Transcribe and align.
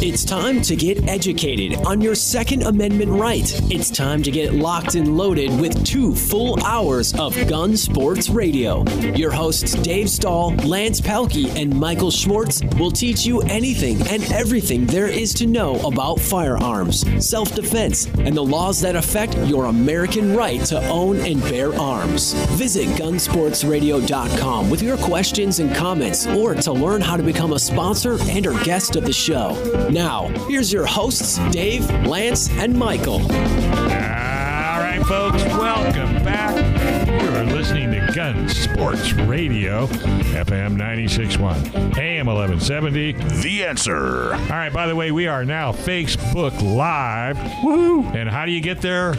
It's 0.00 0.24
time 0.24 0.62
to 0.62 0.76
get 0.76 1.08
educated 1.08 1.84
on 1.84 2.00
your 2.00 2.14
Second 2.14 2.62
Amendment 2.62 3.10
right. 3.10 3.52
It's 3.68 3.90
time 3.90 4.22
to 4.22 4.30
get 4.30 4.54
locked 4.54 4.94
and 4.94 5.16
loaded 5.18 5.60
with 5.60 5.84
two 5.84 6.14
full 6.14 6.62
hours 6.64 7.12
of 7.18 7.34
Gun 7.48 7.76
Sports 7.76 8.28
Radio. 8.28 8.84
Your 9.16 9.32
hosts, 9.32 9.72
Dave 9.74 10.08
Stahl, 10.08 10.54
Lance 10.58 11.00
Pelkey, 11.00 11.48
and 11.60 11.74
Michael 11.74 12.12
Schwartz, 12.12 12.62
will 12.78 12.92
teach 12.92 13.26
you 13.26 13.40
anything 13.42 14.00
and 14.06 14.22
everything 14.32 14.86
there 14.86 15.08
is 15.08 15.34
to 15.34 15.48
know 15.48 15.80
about 15.80 16.20
firearms, 16.20 17.04
self 17.26 17.52
defense, 17.56 18.06
and 18.20 18.36
the 18.36 18.44
laws 18.44 18.80
that 18.82 18.94
affect 18.94 19.36
your 19.38 19.64
American 19.64 20.36
right 20.36 20.64
to 20.66 20.80
own 20.88 21.16
and 21.16 21.42
bear 21.42 21.74
arms. 21.74 22.34
Visit 22.50 22.86
gunsportsradio.com 22.90 24.70
with 24.70 24.80
your 24.80 24.96
questions 24.98 25.58
and 25.58 25.74
comments 25.74 26.24
or 26.28 26.54
to 26.54 26.72
learn 26.72 27.00
how 27.00 27.16
to 27.16 27.22
become 27.24 27.52
a 27.52 27.58
sponsor 27.58 28.16
and 28.30 28.46
or 28.46 28.54
guest 28.62 28.94
of 28.94 29.04
the 29.04 29.12
show. 29.12 29.56
Now, 29.90 30.28
here's 30.48 30.72
your 30.72 30.84
hosts, 30.84 31.38
Dave, 31.50 31.88
Lance, 32.06 32.50
and 32.50 32.76
Michael. 32.76 33.20
All 33.22 34.84
right, 34.84 35.02
folks, 35.06 35.42
welcome 35.44 36.22
back. 36.24 36.56
You're 37.22 37.44
listening 37.44 37.90
to 37.92 38.12
Gun 38.14 38.48
Sports 38.48 39.12
Radio, 39.14 39.86
FM 39.86 40.76
96.1, 40.76 41.96
AM 41.96 42.26
1170. 42.26 43.12
The 43.40 43.64
answer. 43.64 44.34
All 44.34 44.38
right, 44.50 44.72
by 44.72 44.86
the 44.86 44.94
way, 44.94 45.10
we 45.10 45.26
are 45.26 45.44
now 45.44 45.72
Facebook 45.72 46.60
Live. 46.60 47.36
Woohoo! 47.36 48.14
And 48.14 48.28
how 48.28 48.44
do 48.44 48.52
you 48.52 48.60
get 48.60 48.82
there? 48.82 49.14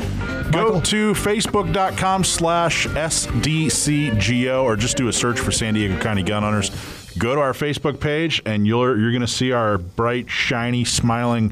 Go 0.51 0.63
Michael? 0.65 0.81
to 0.81 1.13
facebook.com 1.13 2.23
slash 2.23 2.85
SDCGO 2.87 4.63
or 4.63 4.75
just 4.75 4.97
do 4.97 5.07
a 5.07 5.13
search 5.13 5.39
for 5.39 5.51
San 5.51 5.73
Diego 5.73 5.99
County 5.99 6.23
Gun 6.23 6.43
Owners. 6.43 6.69
Go 7.19 7.35
to 7.35 7.41
our 7.41 7.53
Facebook 7.53 7.99
page 7.99 8.41
and 8.45 8.65
you're, 8.65 8.97
you're 8.97 9.11
going 9.11 9.19
to 9.21 9.27
see 9.27 9.51
our 9.51 9.77
bright, 9.77 10.29
shiny, 10.29 10.85
smiling, 10.85 11.51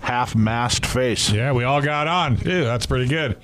half 0.00 0.36
masked 0.36 0.84
face. 0.84 1.32
Yeah, 1.32 1.52
we 1.52 1.64
all 1.64 1.80
got 1.80 2.06
on. 2.06 2.36
Ew, 2.38 2.64
that's 2.64 2.84
pretty 2.84 3.08
good. 3.08 3.38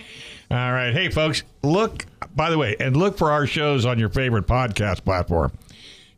All 0.51 0.73
right. 0.73 0.93
Hey, 0.93 1.09
folks, 1.09 1.45
look, 1.63 2.05
by 2.37 2.51
the 2.51 2.59
way, 2.59 2.77
and 2.79 2.95
look 2.95 3.17
for 3.17 3.31
our 3.31 3.47
shows 3.47 3.87
on 3.87 3.99
your 3.99 4.11
favorite 4.11 4.47
podcast 4.47 5.03
platform. 5.03 5.51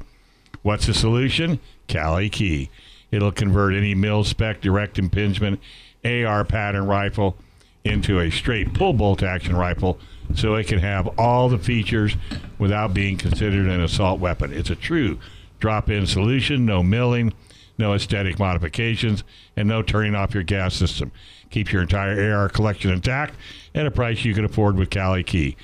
What's 0.60 0.86
the 0.86 0.92
solution? 0.92 1.58
KaliKey. 1.88 2.68
It'll 3.10 3.32
convert 3.32 3.74
any 3.74 3.94
mil 3.94 4.24
spec 4.24 4.60
direct 4.60 4.98
impingement 4.98 5.60
AR 6.04 6.44
pattern 6.44 6.86
rifle 6.86 7.36
into 7.84 8.20
a 8.20 8.30
straight 8.30 8.74
pull 8.74 8.92
bolt 8.92 9.22
action 9.22 9.56
rifle 9.56 9.98
so 10.34 10.54
it 10.54 10.66
can 10.66 10.78
have 10.78 11.08
all 11.18 11.48
the 11.48 11.58
features 11.58 12.16
without 12.58 12.92
being 12.92 13.16
considered 13.16 13.66
an 13.66 13.80
assault 13.80 14.20
weapon. 14.20 14.52
It's 14.52 14.70
a 14.70 14.76
true 14.76 15.18
drop 15.58 15.88
in 15.90 16.06
solution, 16.06 16.66
no 16.66 16.82
milling, 16.82 17.32
no 17.78 17.94
aesthetic 17.94 18.38
modifications, 18.38 19.24
and 19.56 19.68
no 19.68 19.82
turning 19.82 20.14
off 20.14 20.34
your 20.34 20.42
gas 20.42 20.74
system. 20.74 21.12
Keep 21.50 21.72
your 21.72 21.82
entire 21.82 22.34
AR 22.34 22.48
collection 22.48 22.90
intact 22.90 23.34
at 23.74 23.86
a 23.86 23.90
price 23.90 24.24
you 24.24 24.34
can 24.34 24.44
afford 24.44 24.76
with 24.76 24.90
KaliKey. 24.90 25.56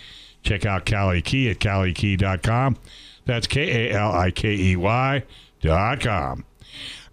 Check 0.43 0.65
out 0.65 0.87
KaliKey 0.87 1.51
at 1.51 1.59
kalikey.com. 1.59 2.77
That's 3.27 3.47
K 3.47 3.91
A 3.91 3.99
L 3.99 4.13
I 4.13 4.31
K 4.31 4.55
E 4.55 4.77
Y 4.77 5.23
dot 5.61 6.01
com. 6.01 6.45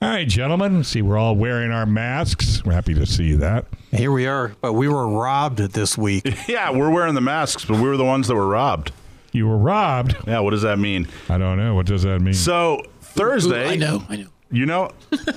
All 0.02 0.10
right, 0.10 0.28
gentlemen. 0.28 0.84
See, 0.84 1.04
we're 1.04 1.18
all 1.18 1.36
wearing 1.36 1.72
our 1.72 1.86
masks. 1.86 2.66
We're 2.66 2.74
happy 2.74 2.96
to 2.96 3.06
see 3.06 3.34
that. 3.34 3.66
Here 3.92 4.12
we 4.12 4.26
are, 4.26 4.56
but 4.60 4.74
we 4.74 4.88
were 4.88 5.08
robbed 5.08 5.60
this 5.60 5.96
week. 5.96 6.28
Yeah, 6.48 6.72
we're 6.72 6.90
wearing 6.90 7.14
the 7.14 7.22
masks, 7.22 7.66
but 7.66 7.76
we 7.76 7.84
were 7.84 7.98
the 7.98 8.04
ones 8.04 8.28
that 8.28 8.34
were 8.36 8.48
robbed. 8.48 8.92
You 9.32 9.48
were 9.48 9.58
robbed. 9.58 10.16
Yeah, 10.26 10.40
what 10.40 10.52
does 10.52 10.64
that 10.64 10.80
mean? 10.80 11.08
I 11.30 11.38
don't 11.38 11.58
know. 11.58 11.76
What 11.76 11.86
does 11.86 12.02
that 12.02 12.20
mean? 12.20 12.34
So, 12.34 12.82
Thursday. 13.02 13.70
I 13.70 13.76
know, 13.76 14.04
I 14.10 14.16
know. 14.16 14.28
You 14.50 14.66
know, 14.66 14.90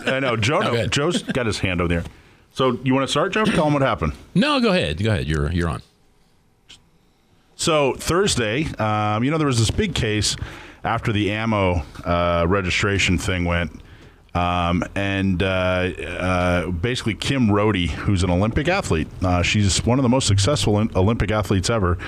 I 0.06 0.20
know. 0.20 0.34
Joe, 0.36 0.60
go 0.62 0.72
ahead. 0.72 0.90
Joe's 0.90 1.22
got 1.22 1.44
his 1.44 1.58
hand 1.58 1.82
over 1.82 1.88
there. 1.88 2.04
So, 2.52 2.78
you 2.82 2.94
want 2.94 3.06
to 3.06 3.10
start, 3.10 3.32
Joe? 3.34 3.44
Tell 3.44 3.66
him 3.66 3.74
what 3.74 3.82
happened. 3.82 4.14
No, 4.34 4.60
go 4.60 4.70
ahead. 4.70 5.02
Go 5.02 5.10
ahead. 5.10 5.26
You're 5.26 5.52
you're 5.52 5.68
on. 5.68 5.82
So 7.56 7.94
Thursday, 7.94 8.64
um, 8.76 9.22
you 9.24 9.30
know, 9.30 9.36
there 9.38 9.46
was 9.46 9.58
this 9.58 9.70
big 9.70 9.94
case 9.94 10.36
after 10.82 11.12
the 11.12 11.30
ammo 11.30 11.82
uh, 12.04 12.44
registration 12.48 13.16
thing 13.18 13.44
went, 13.44 13.80
um, 14.34 14.84
and 14.94 15.42
uh, 15.42 15.46
uh, 15.46 16.70
basically 16.70 17.14
Kim 17.14 17.48
Rohde, 17.48 17.88
who's 17.88 18.22
an 18.22 18.30
Olympic 18.30 18.68
athlete, 18.68 19.08
uh, 19.22 19.42
she's 19.42 19.84
one 19.84 19.98
of 19.98 20.02
the 20.02 20.08
most 20.08 20.26
successful 20.26 20.76
Olympic 20.96 21.30
athletes 21.30 21.70
ever. 21.70 21.98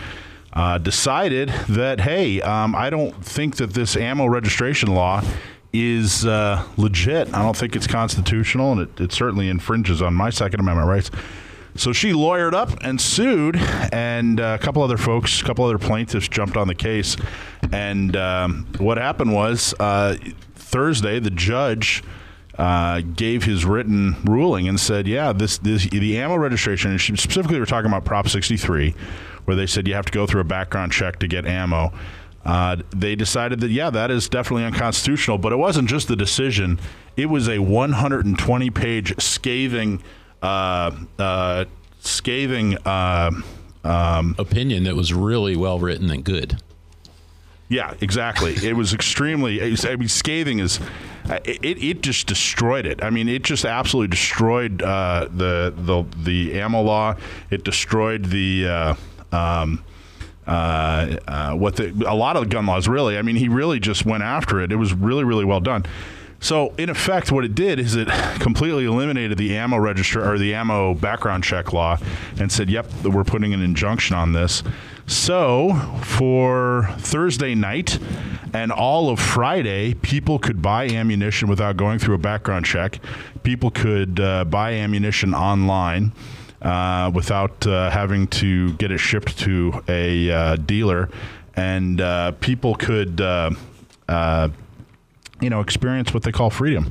Uh, 0.53 0.79
decided 0.79 1.51
that 1.69 2.01
hey, 2.01 2.41
um, 2.41 2.75
I 2.75 2.89
don't 2.89 3.13
think 3.23 3.57
that 3.57 3.75
this 3.75 3.95
ammo 3.95 4.25
registration 4.25 4.95
law 4.95 5.23
is 5.75 6.25
uh, 6.25 6.67
legit. 6.79 7.29
I 7.35 7.43
don't 7.43 7.57
think 7.57 7.77
it's 7.77 7.87
constitutional, 7.87 8.73
and 8.73 8.81
it, 8.81 9.01
it 9.01 9.13
certainly 9.13 9.51
infringes 9.51 10.01
on 10.01 10.15
my 10.15 10.31
Second 10.31 10.61
Amendment 10.61 10.89
rights. 10.89 11.11
So 11.75 11.93
she 11.93 12.13
lawyered 12.13 12.55
up 12.55 12.71
and 12.83 12.99
sued, 12.99 13.57
and 13.93 14.41
uh, 14.41 14.57
a 14.59 14.63
couple 14.63 14.83
other 14.83 14.97
folks, 14.97 15.43
a 15.43 15.45
couple 15.45 15.67
other 15.67 15.79
plaintiffs 15.79 16.27
jumped 16.27 16.57
on 16.57 16.69
the 16.69 16.75
case. 16.75 17.19
And 17.71 18.17
um, 18.17 18.67
what 18.79 18.97
happened 18.97 19.35
was 19.35 19.75
uh, 19.79 20.17
Thursday, 20.67 21.21
the 21.21 21.31
judge 21.31 22.03
uh, 22.59 23.01
gave 23.01 23.45
his 23.45 23.65
written 23.65 24.17
ruling 24.25 24.69
and 24.69 24.81
said, 24.81 25.07
"Yeah, 25.07 25.33
this, 25.33 25.59
this 25.59 25.89
the 25.89 26.19
ammo 26.19 26.37
registration." 26.37 26.91
And 26.91 27.01
specifically 27.01 27.59
were 27.59 27.67
talking 27.67 27.89
about 27.89 28.05
Prop 28.05 28.29
63, 28.29 28.95
where 29.45 29.57
they 29.57 29.67
said 29.67 29.87
you 29.87 29.95
have 29.95 30.07
to 30.07 30.13
go 30.13 30.27
through 30.27 30.41
a 30.41 30.45
background 30.45 30.93
check 30.93 31.19
to 31.21 31.29
get 31.29 31.47
ammo. 31.47 31.93
Uh, 32.45 32.77
they 32.91 33.15
decided 33.15 33.61
that 33.61 33.71
yeah, 33.71 33.91
that 33.91 34.11
is 34.11 34.29
definitely 34.29 34.65
unconstitutional. 34.65 35.39
But 35.39 35.53
it 35.53 35.57
wasn't 35.57 35.89
just 35.89 36.09
the 36.09 36.17
decision; 36.17 36.81
it 37.17 37.27
was 37.27 37.47
a 37.47 37.59
120-page 37.59 39.21
scathing, 39.21 40.03
uh, 40.43 40.91
uh, 41.19 41.65
scathing. 42.01 42.77
Uh, 42.79 43.31
um, 43.85 44.35
Opinion 44.37 44.83
that 44.85 44.97
was 44.97 45.15
really 45.15 45.57
well 45.57 45.79
written 45.79 46.11
and 46.11 46.25
good. 46.25 46.61
Yeah, 47.69 47.95
exactly. 48.01 48.55
it 48.63 48.77
was 48.77 48.95
extremely. 48.95 49.61
it 49.61 49.71
was- 49.71 49.85
I 49.85 49.97
mean, 49.97 50.09
scathing 50.09 50.59
is. 50.61 50.81
It, 51.45 51.83
it 51.83 52.03
just 52.03 52.29
destroyed 52.29 52.87
it. 52.87 53.03
I 53.03 53.11
mean, 53.11 53.29
it 53.29 53.43
just 53.43 53.65
absolutely 53.65 54.09
destroyed 54.09 54.81
uh, 54.81 55.27
the 55.29 55.75
the 55.77 56.05
the 56.23 56.61
ammo 56.61 56.83
law. 56.83 57.17
It 57.51 57.65
destroyed 57.65 58.27
the. 58.27 58.69
Uh, 58.69 58.95
um, 59.37 59.83
uh, 60.47 61.17
uh, 61.27 61.55
what 61.55 61.75
the 61.75 61.91
a 62.07 62.15
lot 62.15 62.37
of 62.37 62.49
gun 62.49 62.67
laws 62.67 62.87
really. 62.87 63.19
I 63.19 63.23
mean, 63.23 63.35
he 63.35 63.49
really 63.49 63.81
just 63.81 64.07
went 64.07 64.23
after 64.23 64.61
it. 64.61 64.71
It 64.71 64.77
was 64.77 64.93
really 64.95 65.25
really 65.25 65.45
well 65.45 65.59
done. 65.59 65.85
So 66.39 66.73
in 66.79 66.89
effect, 66.91 67.33
what 67.33 67.45
it 67.45 67.57
did 67.57 67.81
is 67.81 67.97
it 67.97 68.07
completely 68.39 68.85
eliminated 68.85 69.39
the 69.39 69.57
ammo 69.57 69.79
register 69.79 70.25
or 70.25 70.39
the 70.39 70.55
ammo 70.55 70.95
background 70.95 71.43
check 71.43 71.73
law, 71.73 71.99
and 72.39 72.53
said, 72.53 72.71
"Yep, 72.71 72.87
we're 73.07 73.25
putting 73.25 73.53
an 73.55 73.63
injunction 73.63 74.15
on 74.15 74.33
this." 74.33 74.63
So 75.07 75.75
for 76.03 76.91
Thursday 76.99 77.55
night 77.55 77.99
and 78.53 78.73
all 78.73 79.09
of 79.09 79.21
Friday, 79.21 79.95
people 79.95 80.39
could 80.39 80.61
buy 80.61 80.89
ammunition 80.89 81.49
without 81.49 81.77
going 81.77 81.99
through 81.99 82.17
a 82.17 82.19
background 82.19 82.67
check. 82.67 82.99
People 83.45 83.71
could 83.71 84.19
uh, 84.19 84.45
buy 84.45 84.73
ammunition 84.73 85.33
online 85.33 86.13
uh, 86.63 87.11
without 87.15 87.67
uh, 87.67 87.91
having 87.91 88.27
to 88.29 88.73
get 88.75 88.91
it 88.91 88.99
shipped 88.99 89.39
to 89.39 89.83
a 89.89 90.31
uh, 90.31 90.57
dealer, 90.57 91.09
and 91.55 92.01
uh, 92.01 92.33
people 92.33 92.75
could, 92.75 93.21
uh, 93.21 93.51
you 95.41 95.51
know, 95.51 95.61
experience 95.61 96.13
what 96.13 96.25
they 96.25 96.33
call 96.33 96.51
freedom. 96.51 96.91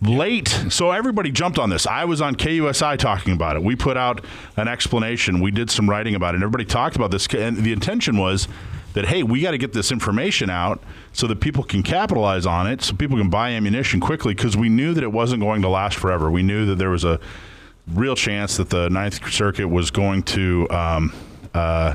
Late, 0.00 0.48
so 0.70 0.92
everybody 0.92 1.32
jumped 1.32 1.58
on 1.58 1.70
this. 1.70 1.84
I 1.84 2.04
was 2.04 2.20
on 2.20 2.36
KUSI 2.36 2.98
talking 2.98 3.32
about 3.32 3.56
it. 3.56 3.62
We 3.64 3.74
put 3.74 3.96
out 3.96 4.24
an 4.56 4.68
explanation. 4.68 5.40
We 5.40 5.50
did 5.50 5.70
some 5.70 5.90
writing 5.90 6.14
about 6.14 6.34
it. 6.34 6.36
And 6.36 6.44
everybody 6.44 6.64
talked 6.64 6.94
about 6.94 7.10
this, 7.10 7.26
and 7.34 7.56
the 7.56 7.72
intention 7.72 8.16
was 8.16 8.46
that 8.94 9.06
hey, 9.06 9.22
we 9.22 9.40
got 9.40 9.52
to 9.52 9.58
get 9.58 9.72
this 9.72 9.92
information 9.92 10.50
out 10.50 10.82
so 11.12 11.26
that 11.26 11.40
people 11.40 11.62
can 11.62 11.82
capitalize 11.82 12.46
on 12.46 12.66
it, 12.66 12.82
so 12.82 12.94
people 12.94 13.18
can 13.18 13.28
buy 13.28 13.50
ammunition 13.50 14.00
quickly 14.00 14.34
because 14.34 14.56
we 14.56 14.68
knew 14.68 14.94
that 14.94 15.02
it 15.02 15.12
wasn't 15.12 15.40
going 15.40 15.62
to 15.62 15.68
last 15.68 15.96
forever. 15.96 16.30
We 16.30 16.42
knew 16.42 16.66
that 16.66 16.76
there 16.76 16.90
was 16.90 17.04
a 17.04 17.20
real 17.88 18.14
chance 18.14 18.56
that 18.56 18.70
the 18.70 18.88
Ninth 18.90 19.30
Circuit 19.32 19.68
was 19.68 19.90
going 19.90 20.22
to 20.24 20.68
um, 20.70 21.12
uh, 21.54 21.94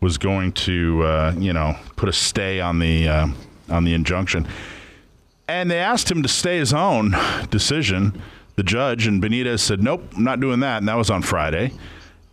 was 0.00 0.18
going 0.18 0.52
to 0.52 1.02
uh, 1.02 1.34
you 1.36 1.52
know 1.52 1.76
put 1.96 2.08
a 2.08 2.12
stay 2.12 2.60
on 2.60 2.78
the 2.78 3.08
uh, 3.08 3.28
on 3.68 3.84
the 3.84 3.94
injunction, 3.94 4.48
and 5.48 5.70
they 5.70 5.78
asked 5.78 6.10
him 6.10 6.22
to 6.22 6.28
stay 6.28 6.58
his 6.58 6.72
own 6.72 7.14
decision. 7.50 8.20
The 8.56 8.62
judge 8.62 9.06
and 9.06 9.22
Benitez 9.22 9.60
said, 9.60 9.82
"Nope, 9.82 10.02
I'm 10.16 10.24
not 10.24 10.40
doing 10.40 10.60
that," 10.60 10.78
and 10.78 10.88
that 10.88 10.96
was 10.96 11.10
on 11.10 11.22
Friday. 11.22 11.72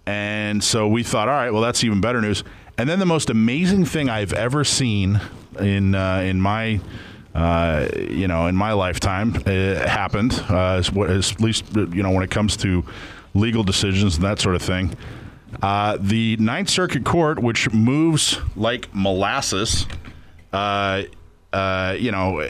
And 0.06 0.64
so 0.64 0.88
we 0.88 1.04
thought, 1.04 1.30
all 1.30 1.36
right, 1.36 1.52
well, 1.52 1.62
that's 1.62 1.84
even 1.84 2.02
better 2.02 2.22
news. 2.22 2.44
And 2.78 2.90
then 2.90 3.00
the 3.00 3.06
most 3.06 3.30
amazing 3.30 3.86
thing 3.86 4.10
I've 4.10 4.34
ever 4.34 4.64
seen 4.64 5.22
in 5.60 5.96
uh, 5.96 6.18
in 6.18 6.42
my 6.42 6.80
uh, 7.36 7.88
you 7.96 8.28
know 8.28 8.48
in 8.48 8.56
my 8.56 8.74
lifetime 8.74 9.36
uh, 9.46 9.88
happened. 9.88 10.44
Uh, 10.50 10.82
at 10.86 11.40
least 11.40 11.66
you 11.76 12.04
know 12.04 12.12
when 12.12 12.24
it 12.24 12.32
comes 12.32 12.58
to 12.58 12.84
legal 13.34 13.64
decisions 13.64 14.16
and 14.16 14.24
that 14.24 14.40
sort 14.40 14.56
of 14.56 14.62
thing. 14.62 14.96
Uh, 15.62 15.98
the 16.00 16.36
Ninth 16.38 16.70
Circuit 16.70 17.06
Court, 17.06 17.38
which 17.38 17.72
moves 17.72 18.40
like 18.56 18.90
molasses, 18.94 19.86
uh, 20.52 21.04
you 21.96 22.12
know, 22.12 22.48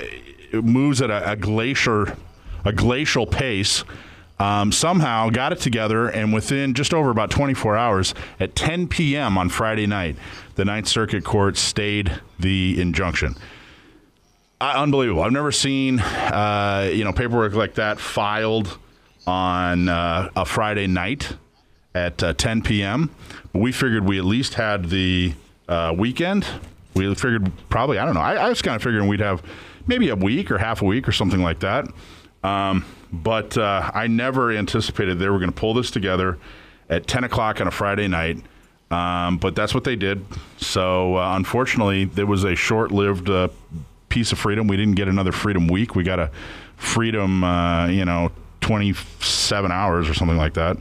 moves 0.54 1.02
at 1.02 1.10
a, 1.10 1.32
a 1.32 1.36
glacier, 1.36 2.16
a 2.66 2.74
glacial 2.74 3.26
pace. 3.26 3.84
Um, 4.40 4.72
somehow 4.72 5.30
got 5.30 5.54
it 5.54 5.60
together, 5.60 6.08
and 6.08 6.34
within 6.34 6.74
just 6.74 6.94
over 6.94 7.12
about 7.12 7.30
24 7.30 7.78
hours, 7.78 8.14
at 8.40 8.56
10 8.56 8.88
p.m. 8.88 9.38
on 9.38 9.48
Friday 9.48 9.86
night, 9.86 10.18
the 10.56 10.66
Ninth 10.66 10.88
Circuit 10.88 11.24
Court 11.24 11.56
stayed 11.56 12.20
the 12.40 12.80
injunction. 12.82 13.36
Uh, 14.60 14.74
unbelievable! 14.78 15.24
I've 15.24 15.32
never 15.32 15.52
seen 15.52 16.00
uh, 16.00 16.90
you 16.92 17.04
know 17.04 17.14
paperwork 17.14 17.54
like 17.54 17.76
that 17.76 18.00
filed 18.00 18.80
on 19.28 19.88
uh, 19.88 20.30
a 20.36 20.46
Friday 20.46 20.88
night 20.88 21.36
at 21.96 22.22
uh, 22.24 22.34
10 22.34 22.64
p.m. 22.64 23.12
But 23.52 23.60
we 23.60 23.72
figured 23.72 24.06
we 24.06 24.18
at 24.18 24.26
least 24.26 24.56
had 24.56 24.90
the 24.90 25.34
uh, 25.68 25.94
weekend. 25.98 26.46
We 26.96 27.14
figured 27.16 27.52
probably 27.70 27.98
I 28.00 28.06
don't 28.06 28.14
know. 28.14 28.22
I, 28.22 28.36
I 28.36 28.50
was 28.50 28.62
kind 28.62 28.76
of 28.76 28.84
figuring 28.84 29.08
we'd 29.08 29.20
have 29.20 29.44
maybe 29.88 30.10
a 30.10 30.16
week 30.16 30.52
or 30.52 30.58
half 30.58 30.82
a 30.82 30.86
week 30.86 31.08
or 31.08 31.12
something 31.12 31.42
like 31.42 31.60
that. 31.60 31.88
Um, 32.44 32.86
but 33.12 33.58
uh, 33.58 33.92
I 33.94 34.08
never 34.08 34.52
anticipated 34.52 35.20
they 35.20 35.30
were 35.30 35.40
going 35.40 35.52
to 35.52 35.56
pull 35.56 35.74
this 35.74 35.92
together 35.92 36.38
at 36.90 37.08
10 37.08 37.24
o'clock 37.24 37.62
on 37.62 37.68
a 37.68 37.72
Friday 37.72 38.08
night. 38.08 38.38
Um, 38.92 39.38
but 39.38 39.56
that's 39.56 39.74
what 39.74 39.84
they 39.84 39.96
did. 39.96 40.24
So 40.58 41.18
uh, 41.18 41.36
unfortunately, 41.36 42.06
there 42.06 42.26
was 42.26 42.44
a 42.44 42.56
short-lived 42.56 43.30
uh, 43.30 43.48
piece 44.10 44.32
of 44.32 44.40
freedom. 44.40 44.68
We 44.68 44.78
didn't 44.78 44.96
get 44.96 45.08
another 45.08 45.32
Freedom 45.32 45.68
Week. 45.68 45.96
We 45.96 46.04
got 46.04 46.20
a 46.20 46.32
Freedom, 46.76 47.44
uh, 47.44 47.88
you 47.88 48.06
know, 48.06 48.32
27 48.62 49.72
hours 49.72 50.10
or 50.10 50.14
something 50.14 50.38
like 50.38 50.54
that. 50.56 50.78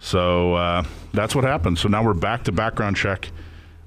So 0.00 0.54
uh, 0.54 0.84
that's 1.12 1.34
what 1.34 1.44
happened. 1.44 1.78
So 1.78 1.88
now 1.88 2.02
we're 2.04 2.12
back 2.12 2.44
to 2.44 2.52
background 2.52 2.96
check 2.96 3.30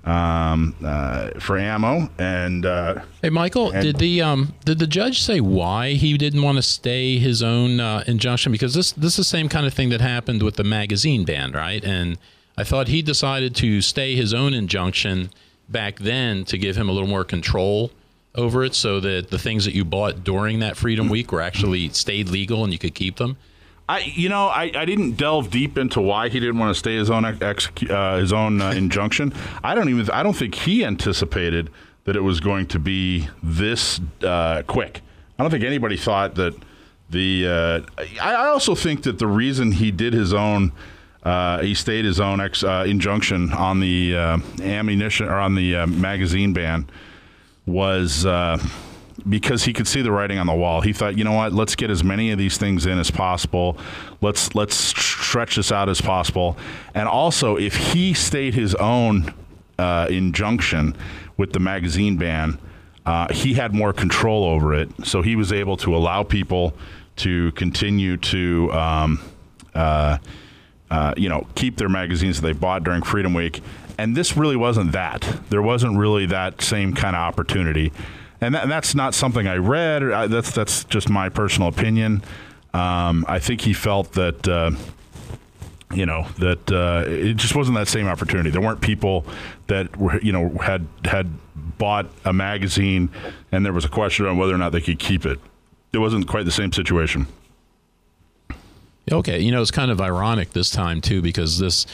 um, 0.07 0.73
uh, 0.83 1.31
for 1.39 1.57
ammo, 1.57 2.09
and 2.17 2.65
uh, 2.65 3.01
Hey, 3.21 3.29
Michael, 3.29 3.71
And- 3.71 3.83
did 3.83 3.97
the 3.97 4.21
um, 4.21 4.53
did 4.65 4.79
the 4.79 4.87
judge 4.87 5.21
say 5.21 5.41
why 5.41 5.93
he 5.93 6.17
didn't 6.17 6.41
want 6.41 6.55
to 6.57 6.61
stay 6.61 7.17
his 7.19 7.43
own 7.43 7.79
uh, 7.79 8.03
injunction? 8.07 8.51
Because 8.51 8.73
this 8.73 8.91
this 8.93 9.13
is 9.13 9.17
the 9.17 9.23
same 9.25 9.49
kind 9.49 9.65
of 9.65 9.73
thing 9.73 9.89
that 9.89 10.01
happened 10.01 10.41
with 10.43 10.55
the 10.55 10.63
magazine 10.63 11.25
ban, 11.25 11.51
right? 11.51 11.83
And 11.83 12.17
I 12.57 12.63
thought 12.63 12.87
he 12.87 13.01
decided 13.01 13.53
to 13.57 13.81
stay 13.81 14.15
his 14.15 14.33
own 14.33 14.53
injunction 14.53 15.29
back 15.69 15.99
then 15.99 16.45
to 16.45 16.57
give 16.57 16.77
him 16.77 16.87
a 16.87 16.93
little 16.93 17.09
more 17.09 17.25
control 17.25 17.91
over 18.33 18.63
it, 18.63 18.75
so 18.75 18.99
that 19.01 19.29
the 19.29 19.39
things 19.39 19.65
that 19.65 19.73
you 19.73 19.83
bought 19.83 20.23
during 20.23 20.59
that 20.59 20.77
Freedom 20.77 21.09
Week 21.09 21.31
were 21.31 21.41
actually 21.41 21.89
stayed 21.89 22.29
legal 22.29 22.63
and 22.63 22.71
you 22.71 22.79
could 22.79 22.95
keep 22.95 23.17
them. 23.17 23.35
I, 23.89 23.99
you 23.99 24.27
know, 24.27 24.47
I, 24.47 24.71
I 24.75 24.85
didn't 24.85 25.13
delve 25.13 25.49
deep 25.49 25.77
into 25.77 26.01
why 26.01 26.27
he 26.27 26.39
didn't 26.39 26.57
want 26.57 26.73
to 26.73 26.79
stay 26.79 26.97
his 26.97 27.09
own 27.09 27.23
ex, 27.23 27.69
uh, 27.89 28.17
his 28.17 28.33
own 28.33 28.61
uh, 28.61 28.71
injunction. 28.71 29.33
I 29.63 29.75
don't 29.75 29.87
even 29.89 30.09
I 30.09 30.23
don't 30.23 30.35
think 30.35 30.55
he 30.55 30.83
anticipated 30.83 31.69
that 32.03 32.15
it 32.15 32.21
was 32.21 32.39
going 32.39 32.67
to 32.67 32.79
be 32.79 33.29
this 33.41 34.01
uh, 34.23 34.63
quick. 34.67 35.01
I 35.39 35.43
don't 35.43 35.51
think 35.51 35.63
anybody 35.63 35.95
thought 35.95 36.35
that 36.35 36.53
the. 37.09 37.47
Uh, 37.47 38.03
I, 38.21 38.33
I 38.33 38.47
also 38.47 38.75
think 38.75 39.03
that 39.03 39.19
the 39.19 39.27
reason 39.27 39.71
he 39.71 39.91
did 39.91 40.13
his 40.13 40.33
own. 40.33 40.73
Uh, 41.23 41.61
he 41.61 41.73
stayed 41.73 42.05
his 42.05 42.21
own 42.21 42.39
ex, 42.39 42.63
uh, 42.63 42.85
injunction 42.87 43.51
on 43.51 43.81
the 43.81 44.15
ammunition 44.61 45.27
or 45.27 45.35
on 45.35 45.55
the 45.55 45.85
magazine 45.85 46.53
ban 46.53 46.89
was 47.65 48.25
because 49.29 49.63
he 49.65 49.73
could 49.73 49.87
see 49.87 50.01
the 50.01 50.11
writing 50.11 50.37
on 50.37 50.47
the 50.47 50.53
wall. 50.53 50.81
He 50.81 50.93
thought, 50.93 51.17
you 51.17 51.23
know 51.23 51.33
what, 51.33 51.53
let's 51.53 51.75
get 51.75 51.89
as 51.89 52.03
many 52.03 52.31
of 52.31 52.37
these 52.37 52.57
things 52.57 52.85
in 52.85 52.99
as 52.99 53.11
possible. 53.11 53.77
Let's 54.21 54.55
let's 54.55 54.75
stretch 54.75 55.55
this 55.55 55.71
out 55.71 55.89
as 55.89 56.01
possible. 56.01 56.57
And 56.93 57.07
also, 57.07 57.57
if 57.57 57.75
he 57.75 58.13
stayed 58.13 58.53
his 58.53 58.75
own 58.75 59.33
uh, 59.77 60.07
injunction 60.09 60.95
with 61.37 61.53
the 61.53 61.59
magazine 61.59 62.17
ban, 62.17 62.59
uh, 63.05 63.33
he 63.33 63.53
had 63.53 63.73
more 63.73 63.93
control 63.93 64.43
over 64.43 64.73
it. 64.73 64.89
So 65.03 65.21
he 65.21 65.35
was 65.35 65.51
able 65.51 65.77
to 65.77 65.95
allow 65.95 66.23
people 66.23 66.73
to 67.17 67.51
continue 67.53 68.17
to. 68.17 68.71
Um, 68.73 69.21
uh, 69.73 70.17
uh, 70.89 71.13
you 71.17 71.27
know, 71.27 71.45
keep 71.55 71.77
their 71.77 71.89
magazines 71.89 72.39
that 72.39 72.47
they 72.47 72.53
bought 72.53 72.83
during 72.83 73.01
Freedom 73.01 73.33
Week. 73.33 73.61
And 73.97 74.15
this 74.15 74.37
really 74.37 74.55
wasn't 74.55 74.91
that. 74.93 75.21
There 75.49 75.61
wasn't 75.61 75.97
really 75.97 76.25
that 76.27 76.61
same 76.61 76.93
kind 76.93 77.15
of 77.15 77.21
opportunity. 77.21 77.91
And, 78.41 78.53
that, 78.53 78.63
and 78.63 78.71
that's 78.71 78.93
not 78.93 79.13
something 79.13 79.47
I 79.47 79.55
read. 79.55 80.03
I, 80.03 80.27
that's 80.27 80.51
that's 80.51 80.83
just 80.85 81.09
my 81.09 81.29
personal 81.29 81.69
opinion. 81.69 82.23
Um, 82.73 83.25
I 83.27 83.39
think 83.39 83.61
he 83.61 83.73
felt 83.73 84.13
that. 84.13 84.47
Uh, 84.47 84.71
you 85.93 86.05
know 86.05 86.27
that 86.39 86.69
uh, 86.69 87.05
it 87.07 87.37
just 87.37 87.55
wasn't 87.55 87.77
that 87.77 87.87
same 87.87 88.07
opportunity. 88.07 88.49
There 88.49 88.61
weren't 88.61 88.81
people 88.81 89.25
that 89.67 89.95
were, 89.95 90.19
you 90.19 90.33
know 90.33 90.49
had 90.61 90.85
had 91.05 91.31
bought 91.77 92.07
a 92.25 92.33
magazine, 92.33 93.09
and 93.51 93.65
there 93.65 93.73
was 93.73 93.85
a 93.85 93.89
question 93.89 94.25
on 94.25 94.37
whether 94.37 94.53
or 94.53 94.57
not 94.57 94.73
they 94.73 94.81
could 94.81 94.99
keep 94.99 95.25
it. 95.25 95.39
It 95.93 95.99
wasn't 95.99 96.27
quite 96.27 96.43
the 96.43 96.51
same 96.51 96.73
situation. 96.73 97.27
Okay, 99.09 99.39
you 99.39 99.51
know 99.51 99.61
it's 99.61 99.71
kind 99.71 99.89
of 99.89 100.01
ironic 100.01 100.51
this 100.51 100.69
time 100.69 100.99
too 100.99 101.21
because 101.21 101.59
this 101.59 101.85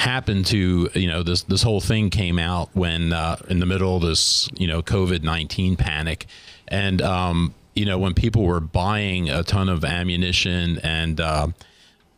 happened 0.00 0.46
to 0.46 0.88
you 0.94 1.06
know 1.06 1.22
this 1.22 1.42
this 1.42 1.62
whole 1.62 1.80
thing 1.80 2.08
came 2.08 2.38
out 2.38 2.70
when 2.72 3.12
uh, 3.12 3.36
in 3.48 3.60
the 3.60 3.66
middle 3.66 3.96
of 3.96 4.02
this 4.02 4.48
you 4.56 4.66
know 4.66 4.82
COVID 4.82 5.22
nineteen 5.22 5.76
panic, 5.76 6.26
and 6.68 7.02
um, 7.02 7.54
you 7.74 7.84
know 7.84 7.98
when 7.98 8.14
people 8.14 8.44
were 8.44 8.60
buying 8.60 9.28
a 9.28 9.42
ton 9.42 9.68
of 9.68 9.84
ammunition 9.84 10.78
and 10.82 11.20
uh, 11.20 11.48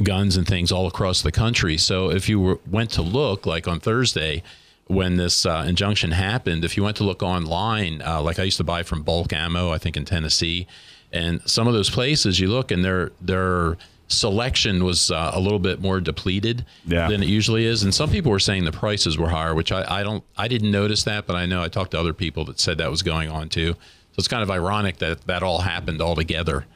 guns 0.02 0.36
and 0.36 0.46
things 0.46 0.70
all 0.70 0.86
across 0.86 1.22
the 1.22 1.32
country. 1.32 1.76
So 1.76 2.10
if 2.10 2.28
you 2.28 2.40
were, 2.40 2.60
went 2.70 2.90
to 2.90 3.02
look 3.02 3.46
like 3.46 3.66
on 3.66 3.80
Thursday 3.80 4.44
when 4.86 5.16
this 5.16 5.44
uh, 5.44 5.64
injunction 5.66 6.12
happened, 6.12 6.64
if 6.64 6.76
you 6.76 6.84
went 6.84 6.96
to 6.98 7.04
look 7.04 7.22
online, 7.22 8.00
uh, 8.02 8.20
like 8.22 8.38
I 8.38 8.44
used 8.44 8.58
to 8.58 8.64
buy 8.64 8.84
from 8.84 9.02
Bulk 9.02 9.32
Ammo, 9.32 9.72
I 9.72 9.78
think 9.78 9.96
in 9.96 10.04
Tennessee, 10.04 10.68
and 11.12 11.40
some 11.46 11.66
of 11.66 11.74
those 11.74 11.90
places 11.90 12.38
you 12.38 12.48
look 12.48 12.70
and 12.70 12.84
their 12.84 13.10
their 13.20 13.76
selection 14.12 14.84
was 14.84 15.10
uh, 15.10 15.30
a 15.34 15.40
little 15.40 15.58
bit 15.58 15.80
more 15.80 16.00
depleted 16.00 16.64
Yeah. 16.86 17.08
than 17.08 17.22
it 17.22 17.28
usually 17.28 17.64
is. 17.66 17.82
And 17.82 17.94
some 17.94 18.10
people 18.10 18.30
were 18.30 18.38
saying 18.38 18.64
the 18.64 18.72
prices 18.72 19.18
were 19.18 19.28
higher, 19.28 19.54
which 19.54 19.72
I, 19.72 20.00
I 20.00 20.02
don't 20.02 20.22
I 20.36 20.48
didn't 20.48 20.70
notice 20.70 21.02
that, 21.04 21.26
but 21.26 21.34
I 21.36 21.46
know 21.46 21.62
I 21.62 21.68
talked 21.68 21.90
to 21.92 21.98
other 22.00 22.12
people 22.12 22.44
that 22.46 22.60
said 22.60 22.78
that 22.78 22.90
was 22.90 23.02
going 23.02 23.28
on 23.30 23.48
too. 23.48 23.72
So 23.72 24.18
it's 24.18 24.28
kind 24.28 24.42
of 24.42 24.50
ironic 24.50 24.98
that 24.98 25.22
that 25.26 25.42
all 25.42 25.62
happened 25.62 26.00
all 26.02 26.14
together. 26.14 26.66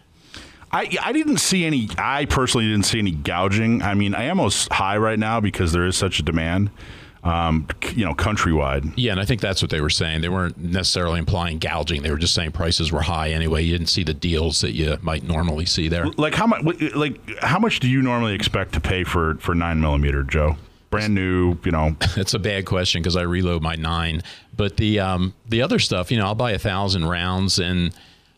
I, 0.72 0.90
I 1.02 1.12
didn't 1.12 1.38
see 1.38 1.64
any. 1.64 1.88
I 1.96 2.24
personally 2.24 2.66
didn't 2.68 2.86
see 2.86 2.98
any 2.98 3.12
gouging. 3.12 3.82
I 3.82 3.94
mean, 3.94 4.14
I 4.14 4.24
am 4.24 4.40
almost 4.40 4.72
high 4.72 4.96
right 4.96 5.18
now 5.18 5.40
because 5.40 5.70
there 5.72 5.86
is 5.86 5.96
such 5.96 6.18
a 6.18 6.22
demand, 6.22 6.70
um, 7.26 7.66
c- 7.82 7.96
you 7.96 8.04
know, 8.04 8.14
countrywide. 8.14 8.92
Yeah, 8.96 9.10
and 9.12 9.20
I 9.20 9.24
think 9.24 9.40
that's 9.40 9.60
what 9.60 9.70
they 9.70 9.80
were 9.80 9.90
saying. 9.90 10.20
They 10.20 10.28
weren't 10.28 10.56
necessarily 10.58 11.18
implying 11.18 11.58
gouging. 11.58 12.02
They 12.02 12.10
were 12.10 12.18
just 12.18 12.34
saying 12.34 12.52
prices 12.52 12.92
were 12.92 13.02
high 13.02 13.30
anyway. 13.30 13.62
You 13.62 13.72
didn't 13.76 13.88
see 13.90 14.04
the 14.04 14.14
deals 14.14 14.60
that 14.60 14.72
you 14.72 14.96
might 15.02 15.24
normally 15.24 15.66
see 15.66 15.88
there. 15.88 16.06
Like 16.06 16.34
how 16.34 16.46
much? 16.46 16.62
Like 16.94 17.20
how 17.40 17.58
much 17.58 17.80
do 17.80 17.88
you 17.88 18.00
normally 18.00 18.34
expect 18.34 18.72
to 18.74 18.80
pay 18.80 19.02
for 19.04 19.34
for 19.36 19.54
nine 19.54 19.80
millimeter, 19.80 20.22
Joe? 20.22 20.56
Brand 20.90 21.14
new, 21.14 21.58
you 21.64 21.72
know. 21.72 21.96
It's 22.16 22.32
a 22.34 22.38
bad 22.38 22.64
question 22.64 23.02
because 23.02 23.16
I 23.16 23.22
reload 23.22 23.60
my 23.60 23.74
nine. 23.74 24.22
But 24.56 24.76
the 24.76 25.00
um, 25.00 25.34
the 25.48 25.62
other 25.62 25.80
stuff, 25.80 26.12
you 26.12 26.18
know, 26.18 26.26
I'll 26.26 26.34
buy 26.36 26.52
a 26.52 26.58
thousand 26.58 27.06
rounds, 27.06 27.58
and 27.58 27.92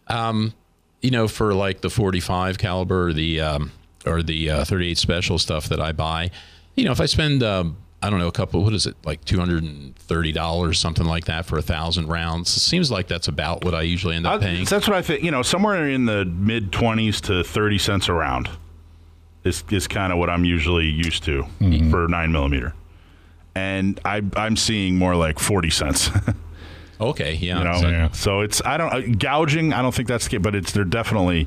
um, 0.07 0.55
you 1.03 1.11
know, 1.11 1.29
for 1.29 1.53
like 1.53 1.83
the 1.83 1.91
45 1.91 2.57
caliber, 2.59 3.09
or 3.09 3.13
the 3.13 3.41
um, 3.43 3.73
or 4.07 4.23
the 4.23 4.49
uh, 4.51 4.65
38 4.65 4.97
special 4.97 5.39
stuff 5.39 5.69
that 5.69 5.79
I 5.81 5.93
buy, 5.93 6.31
you 6.75 6.85
know, 6.85 6.93
if 6.93 7.01
I 7.01 7.07
spend 7.07 7.43
um, 7.43 7.77
I 8.03 8.11
don't 8.11 8.21
know 8.21 8.29
a 8.29 8.33
couple, 8.33 8.63
what 8.63 8.73
is 8.75 8.87
it, 8.87 8.95
like 9.05 9.25
230 9.25 10.33
dollars, 10.33 10.79
something 10.79 11.05
like 11.07 11.25
that, 11.25 11.47
for 11.47 11.59
a 11.59 11.63
thousand 11.63 12.07
rounds, 12.07 12.57
it 12.57 12.61
seems 12.61 12.91
like 12.93 13.09
that's 13.09 13.27
about 13.27 13.65
what 13.65 13.75
I 13.75 13.83
usually 13.83 14.15
end 14.15 14.27
up 14.27 14.35
I- 14.41 14.45
paying. 14.45 14.65
that's 14.67 14.87
what 14.87 14.97
I 14.97 15.03
think. 15.03 15.25
You 15.25 15.31
know, 15.33 15.43
somewhere 15.43 15.89
in 15.89 16.05
the 16.05 16.25
mid 16.25 16.71
twenties 16.73 17.21
to 17.23 17.43
thirty 17.43 17.79
cents 17.79 18.09
a 18.09 18.13
round 18.13 18.49
is 19.45 19.65
is 19.71 19.87
kind 19.89 20.13
of 20.13 20.19
what 20.19 20.31
I'm 20.31 20.45
usually 20.45 20.87
used 20.87 21.25
to 21.25 21.45
for 21.91 22.07
nine 22.09 22.31
millimeter, 22.33 22.75
and 23.55 23.99
I 24.05 24.23
I'm 24.37 24.57
seeing 24.57 24.97
more 24.97 25.15
like 25.17 25.39
forty 25.39 25.71
cents. 25.71 26.11
Okay, 27.01 27.35
yeah. 27.35 27.59
You 27.59 27.65
know, 27.65 27.81
So- 27.81 27.89
Yeah. 27.89 28.11
so 28.11 28.41
it's 28.41 28.61
I 28.65 28.77
don't 28.77 28.93
uh, 28.93 29.01
gouging. 29.19 29.73
I 29.73 29.83
don't 29.83 29.95
think 29.95 30.09
that's 30.09 30.25
the 30.25 30.31
case, 30.31 30.41
but 30.43 30.57
it's 30.57 30.73
they're 30.73 30.83
definitely 30.83 31.47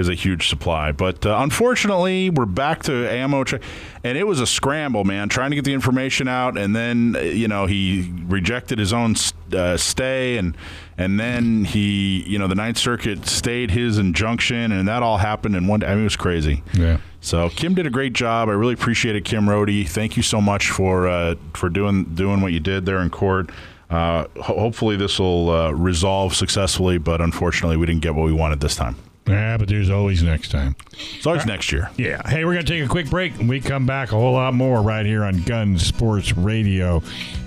is 0.00 0.08
a 0.08 0.14
huge 0.14 0.48
supply. 0.48 0.90
But 0.92 1.24
uh, 1.24 1.36
unfortunately, 1.38 2.30
we're 2.30 2.46
back 2.46 2.82
to 2.84 3.08
ammo, 3.08 3.44
tra- 3.44 3.60
and 4.02 4.18
it 4.18 4.26
was 4.26 4.40
a 4.40 4.46
scramble, 4.46 5.04
man, 5.04 5.28
trying 5.28 5.50
to 5.50 5.56
get 5.56 5.64
the 5.64 5.72
information 5.74 6.26
out, 6.26 6.58
and 6.58 6.74
then 6.74 7.14
uh, 7.16 7.20
you 7.20 7.46
know 7.46 7.66
he 7.66 8.12
rejected 8.26 8.78
his 8.78 8.92
own 8.92 9.14
uh, 9.54 9.76
stay, 9.76 10.38
and 10.38 10.56
and 10.98 11.20
then 11.20 11.64
he 11.64 12.22
you 12.26 12.38
know 12.38 12.48
the 12.48 12.54
Ninth 12.56 12.78
Circuit 12.78 13.26
stayed 13.26 13.70
his 13.70 13.98
injunction, 13.98 14.72
and 14.72 14.88
that 14.88 15.02
all 15.02 15.18
happened 15.18 15.54
in 15.54 15.66
one. 15.68 15.80
day. 15.80 15.86
I 15.86 15.90
mean, 15.90 16.00
it 16.00 16.04
was 16.04 16.16
crazy. 16.16 16.62
Yeah. 16.74 16.98
So 17.20 17.50
Kim 17.50 17.74
did 17.74 17.86
a 17.86 17.90
great 17.90 18.14
job. 18.14 18.48
I 18.48 18.52
really 18.52 18.72
appreciate 18.74 19.14
it, 19.14 19.26
Kim 19.26 19.44
Rohde. 19.44 19.86
Thank 19.86 20.16
you 20.16 20.22
so 20.22 20.40
much 20.40 20.70
for 20.70 21.06
uh, 21.06 21.34
for 21.54 21.68
doing 21.68 22.04
doing 22.14 22.40
what 22.40 22.52
you 22.52 22.60
did 22.60 22.86
there 22.86 22.98
in 23.00 23.10
court. 23.10 23.50
Uh, 23.90 24.24
ho- 24.36 24.58
hopefully 24.58 24.96
this 24.96 25.18
will 25.18 25.50
uh, 25.50 25.70
resolve 25.72 26.34
successfully, 26.34 26.96
but 26.96 27.20
unfortunately 27.20 27.76
we 27.76 27.84
didn't 27.86 28.02
get 28.02 28.14
what 28.14 28.24
we 28.24 28.32
wanted 28.32 28.60
this 28.60 28.76
time. 28.76 28.94
Yeah, 29.30 29.56
but 29.56 29.68
there's 29.68 29.90
always 29.90 30.22
next 30.22 30.50
time. 30.50 30.76
It's 31.16 31.26
always 31.26 31.46
next 31.46 31.72
year. 31.72 31.90
Yeah. 31.96 32.20
Hey, 32.28 32.44
we're 32.44 32.54
going 32.54 32.66
to 32.66 32.72
take 32.72 32.84
a 32.84 32.88
quick 32.88 33.08
break 33.10 33.38
and 33.38 33.48
we 33.48 33.60
come 33.60 33.86
back 33.86 34.12
a 34.12 34.16
whole 34.16 34.32
lot 34.32 34.54
more 34.54 34.82
right 34.82 35.06
here 35.06 35.24
on 35.24 35.42
Gun 35.42 35.78
Sports 35.78 36.36
Radio, 36.36 37.00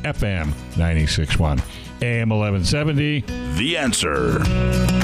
FM 0.04 0.52
96.1, 0.75 1.62
AM 2.02 2.30
1170. 2.30 3.22
The 3.58 3.78
answer. 3.78 5.02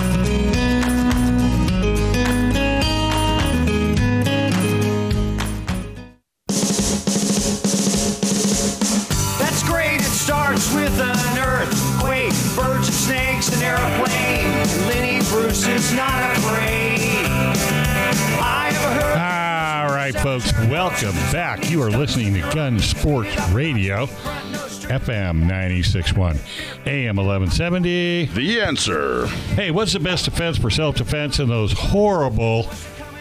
Welcome 20.80 21.12
back. 21.34 21.70
You 21.70 21.82
are 21.84 21.92
listening 21.92 22.34
to 22.36 22.40
Gun 22.56 22.80
Sports 22.80 23.38
Radio, 23.50 24.06
FM 24.06 25.44
96.1, 25.44 26.40
AM 26.88 27.18
1170. 27.18 28.28
The 28.28 28.62
answer. 28.62 29.28
Hey, 29.28 29.72
what's 29.72 29.92
the 29.92 30.00
best 30.00 30.24
defense 30.24 30.58
for 30.58 30.70
self 30.70 30.96
defense 30.96 31.40
in 31.40 31.50
those 31.50 31.74
horrible, 31.74 32.64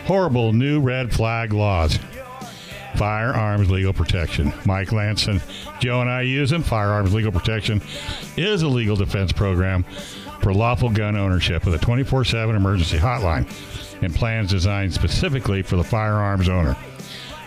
horrible 0.06 0.52
new 0.52 0.78
red 0.80 1.12
flag 1.12 1.52
laws? 1.52 1.98
Firearms 2.94 3.68
legal 3.68 3.92
protection. 3.92 4.54
Mike 4.64 4.92
Lanson, 4.92 5.42
Joe, 5.80 6.00
and 6.00 6.08
I 6.08 6.22
use 6.22 6.50
them. 6.50 6.62
Firearms 6.62 7.12
legal 7.12 7.32
protection 7.32 7.82
is 8.36 8.62
a 8.62 8.68
legal 8.68 8.94
defense 8.94 9.32
program 9.32 9.82
for 10.42 10.54
lawful 10.54 10.90
gun 10.90 11.16
ownership 11.16 11.64
with 11.64 11.74
a 11.74 11.78
24 11.78 12.24
7 12.24 12.54
emergency 12.54 12.98
hotline 12.98 13.50
and 14.00 14.14
plans 14.14 14.48
designed 14.48 14.94
specifically 14.94 15.62
for 15.62 15.74
the 15.74 15.82
firearms 15.82 16.48
owner. 16.48 16.76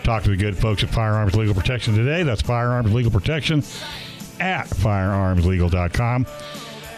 Talk 0.02 0.24
to 0.24 0.30
the 0.30 0.36
good 0.36 0.58
folks 0.58 0.82
at 0.82 0.90
Firearms 0.90 1.36
Legal 1.36 1.54
Protection 1.54 1.94
today. 1.94 2.24
That's 2.24 2.42
Firearms 2.42 2.92
Legal 2.92 3.12
Protection 3.12 3.62
at 4.40 4.66
firearmslegal.com 4.68 6.26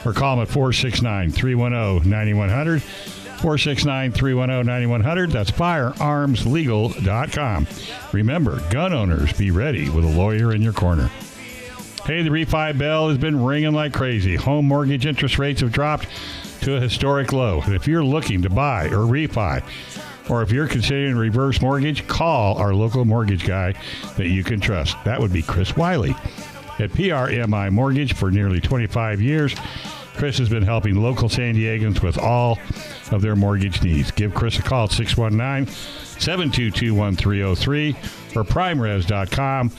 or 0.06 0.12
call 0.12 0.36
them 0.36 0.42
at 0.42 0.48
469 0.48 1.30
310 1.30 2.10
9100. 2.10 2.82
469 2.82 4.12
310 4.12 4.66
9100. 4.66 5.30
That's 5.30 5.50
firearmslegal.com. 5.50 7.66
Remember, 8.12 8.60
gun 8.70 8.92
owners, 8.94 9.32
be 9.34 9.50
ready 9.50 9.90
with 9.90 10.04
a 10.04 10.08
lawyer 10.08 10.54
in 10.54 10.62
your 10.62 10.72
corner. 10.72 11.08
Hey, 12.06 12.22
the 12.22 12.30
refi 12.30 12.78
bell 12.78 13.10
has 13.10 13.18
been 13.18 13.44
ringing 13.44 13.72
like 13.72 13.92
crazy. 13.92 14.36
Home 14.36 14.66
mortgage 14.66 15.04
interest 15.04 15.38
rates 15.38 15.60
have 15.60 15.72
dropped 15.72 16.06
to 16.62 16.76
a 16.76 16.80
historic 16.80 17.32
low. 17.32 17.60
And 17.60 17.74
if 17.74 17.86
you're 17.86 18.04
looking 18.04 18.40
to 18.42 18.50
buy 18.50 18.86
or 18.86 19.06
refi, 19.06 19.62
or 20.28 20.42
if 20.42 20.50
you're 20.50 20.68
considering 20.68 21.16
reverse 21.16 21.60
mortgage, 21.60 22.06
call 22.06 22.56
our 22.58 22.74
local 22.74 23.04
mortgage 23.04 23.46
guy 23.46 23.74
that 24.16 24.28
you 24.28 24.42
can 24.44 24.60
trust. 24.60 24.96
That 25.04 25.20
would 25.20 25.32
be 25.32 25.42
Chris 25.42 25.76
Wiley 25.76 26.14
at 26.78 26.90
PRMI 26.90 27.70
Mortgage 27.70 28.14
for 28.14 28.30
nearly 28.30 28.60
25 28.60 29.20
years. 29.20 29.54
Chris 30.16 30.38
has 30.38 30.48
been 30.48 30.62
helping 30.62 31.02
local 31.02 31.28
San 31.28 31.54
Diegans 31.54 32.02
with 32.02 32.18
all 32.18 32.58
of 33.10 33.20
their 33.20 33.36
mortgage 33.36 33.82
needs. 33.82 34.10
Give 34.12 34.34
Chris 34.34 34.58
a 34.58 34.62
call 34.62 34.84
at 34.84 34.92
619 34.92 35.72
722 35.74 36.94
1303 36.94 37.90
or 38.36 38.44
primeres.com 38.44 39.70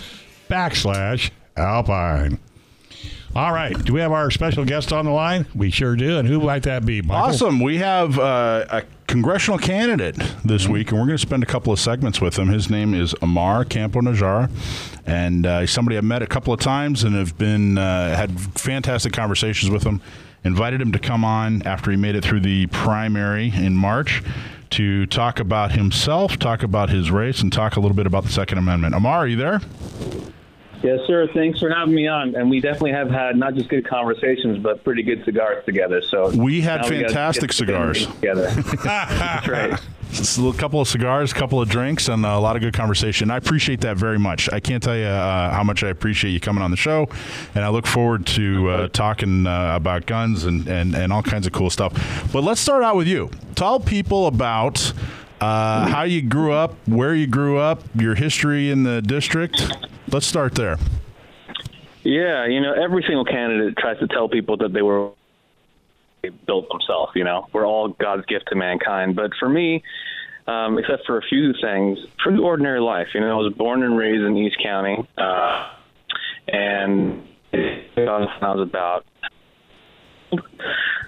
backslash 0.49 1.31
alpine. 1.55 2.37
All 3.35 3.51
right. 3.51 3.77
Do 3.83 3.91
we 3.91 3.99
have 3.99 4.13
our 4.13 4.31
special 4.31 4.63
guest 4.63 4.93
on 4.93 5.03
the 5.03 5.11
line? 5.11 5.45
We 5.53 5.69
sure 5.69 5.97
do. 5.97 6.17
And 6.17 6.25
who 6.25 6.39
might 6.39 6.63
that 6.63 6.85
be? 6.85 7.01
Michael? 7.01 7.25
Awesome. 7.25 7.59
We 7.59 7.79
have 7.79 8.17
uh, 8.17 8.65
a 8.69 8.83
congressional 9.07 9.59
candidate 9.59 10.15
this 10.45 10.69
week, 10.69 10.91
and 10.91 10.99
we're 11.01 11.05
going 11.05 11.17
to 11.17 11.21
spend 11.21 11.43
a 11.43 11.45
couple 11.45 11.73
of 11.73 11.79
segments 11.79 12.21
with 12.21 12.39
him. 12.39 12.47
His 12.47 12.69
name 12.69 12.93
is 12.93 13.13
Ammar 13.15 13.65
Campa-Najjar, 13.65 14.49
and 15.05 15.45
uh, 15.45 15.67
somebody 15.67 15.97
I've 15.97 16.05
met 16.05 16.21
a 16.21 16.27
couple 16.27 16.53
of 16.53 16.61
times 16.61 17.03
and 17.03 17.13
have 17.13 17.37
been 17.37 17.77
uh, 17.77 18.15
had 18.15 18.39
fantastic 18.57 19.11
conversations 19.11 19.69
with 19.69 19.83
him. 19.83 20.01
Invited 20.45 20.79
him 20.79 20.93
to 20.93 20.99
come 20.99 21.25
on 21.25 21.61
after 21.63 21.91
he 21.91 21.97
made 21.97 22.15
it 22.15 22.23
through 22.23 22.39
the 22.39 22.67
primary 22.67 23.51
in 23.53 23.75
March 23.75 24.23
to 24.69 25.07
talk 25.07 25.41
about 25.41 25.73
himself, 25.73 26.39
talk 26.39 26.63
about 26.63 26.89
his 26.89 27.11
race, 27.11 27.41
and 27.41 27.51
talk 27.51 27.75
a 27.75 27.81
little 27.81 27.97
bit 27.97 28.07
about 28.07 28.23
the 28.23 28.31
Second 28.31 28.59
Amendment. 28.59 28.95
Amar, 28.95 29.17
are 29.17 29.27
you 29.27 29.35
there? 29.35 29.59
Yes, 30.83 30.99
sir. 31.07 31.27
Thanks 31.33 31.59
for 31.59 31.69
having 31.69 31.95
me 31.95 32.07
on. 32.07 32.35
And 32.35 32.49
we 32.49 32.59
definitely 32.59 32.91
have 32.91 33.09
had 33.09 33.35
not 33.37 33.55
just 33.55 33.69
good 33.69 33.87
conversations, 33.87 34.59
but 34.59 34.83
pretty 34.83 35.03
good 35.03 35.23
cigars 35.25 35.63
together. 35.65 36.01
So 36.01 36.29
We 36.35 36.61
had 36.61 36.85
fantastic 36.85 37.53
family 37.53 37.93
cigars. 37.93 38.07
together. 38.07 38.49
That's 38.83 39.47
right. 39.47 39.79
It's 40.11 40.37
a 40.37 40.53
couple 40.53 40.79
of 40.79 40.87
cigars, 40.87 41.31
a 41.31 41.35
couple 41.35 41.59
of 41.61 41.67
drinks, 41.67 42.07
and 42.07 42.25
a 42.25 42.39
lot 42.39 42.55
of 42.55 42.61
good 42.61 42.73
conversation. 42.73 43.31
I 43.31 43.37
appreciate 43.37 43.81
that 43.81 43.97
very 43.97 44.19
much. 44.19 44.49
I 44.53 44.59
can't 44.61 44.81
tell 44.81 44.95
you 44.95 45.03
uh, 45.05 45.49
how 45.51 45.63
much 45.63 45.83
I 45.83 45.89
appreciate 45.89 46.31
you 46.31 46.39
coming 46.39 46.63
on 46.63 46.71
the 46.71 46.77
show, 46.77 47.09
and 47.53 47.65
I 47.65 47.69
look 47.69 47.85
forward 47.85 48.25
to 48.27 48.69
uh, 48.69 48.87
talking 48.89 49.45
uh, 49.45 49.75
about 49.75 50.05
guns 50.05 50.45
and, 50.45 50.67
and, 50.67 50.95
and 50.95 51.11
all 51.11 51.23
kinds 51.23 51.47
of 51.47 51.53
cool 51.53 51.69
stuff. 51.69 52.29
But 52.31 52.43
let's 52.43 52.61
start 52.61 52.81
out 52.83 52.95
with 52.95 53.07
you. 53.07 53.29
Tell 53.55 53.79
people 53.79 54.27
about 54.27 54.93
uh, 55.45 55.87
how 55.87 56.03
you 56.03 56.21
grew 56.21 56.51
up, 56.51 56.75
where 56.87 57.13
you 57.13 57.27
grew 57.27 57.57
up, 57.57 57.83
your 57.95 58.15
history 58.15 58.71
in 58.71 58.83
the 58.83 59.01
district. 59.01 59.61
Let's 60.11 60.25
start 60.25 60.55
there. 60.55 60.77
Yeah, 62.03 62.45
you 62.47 62.61
know, 62.61 62.73
every 62.73 63.03
single 63.03 63.25
candidate 63.25 63.77
tries 63.77 63.99
to 63.99 64.07
tell 64.07 64.29
people 64.29 64.57
that 64.57 64.73
they 64.73 64.81
were 64.81 65.11
they 66.21 66.29
built 66.29 66.67
themselves. 66.69 67.11
You 67.15 67.23
know, 67.23 67.47
we're 67.53 67.65
all 67.65 67.89
God's 67.89 68.25
gift 68.25 68.45
to 68.49 68.55
mankind. 68.55 69.15
But 69.15 69.31
for 69.39 69.49
me, 69.49 69.83
um, 70.47 70.77
except 70.77 71.05
for 71.05 71.17
a 71.17 71.21
few 71.21 71.53
things, 71.61 71.99
pretty 72.17 72.39
ordinary 72.39 72.79
life. 72.79 73.07
You 73.13 73.21
know, 73.21 73.31
I 73.31 73.41
was 73.41 73.53
born 73.53 73.83
and 73.83 73.97
raised 73.97 74.23
in 74.23 74.37
East 74.37 74.57
County, 74.61 74.97
uh, 75.17 75.69
and 76.47 77.23
I 77.53 77.97
was 77.97 78.67
about 78.67 79.05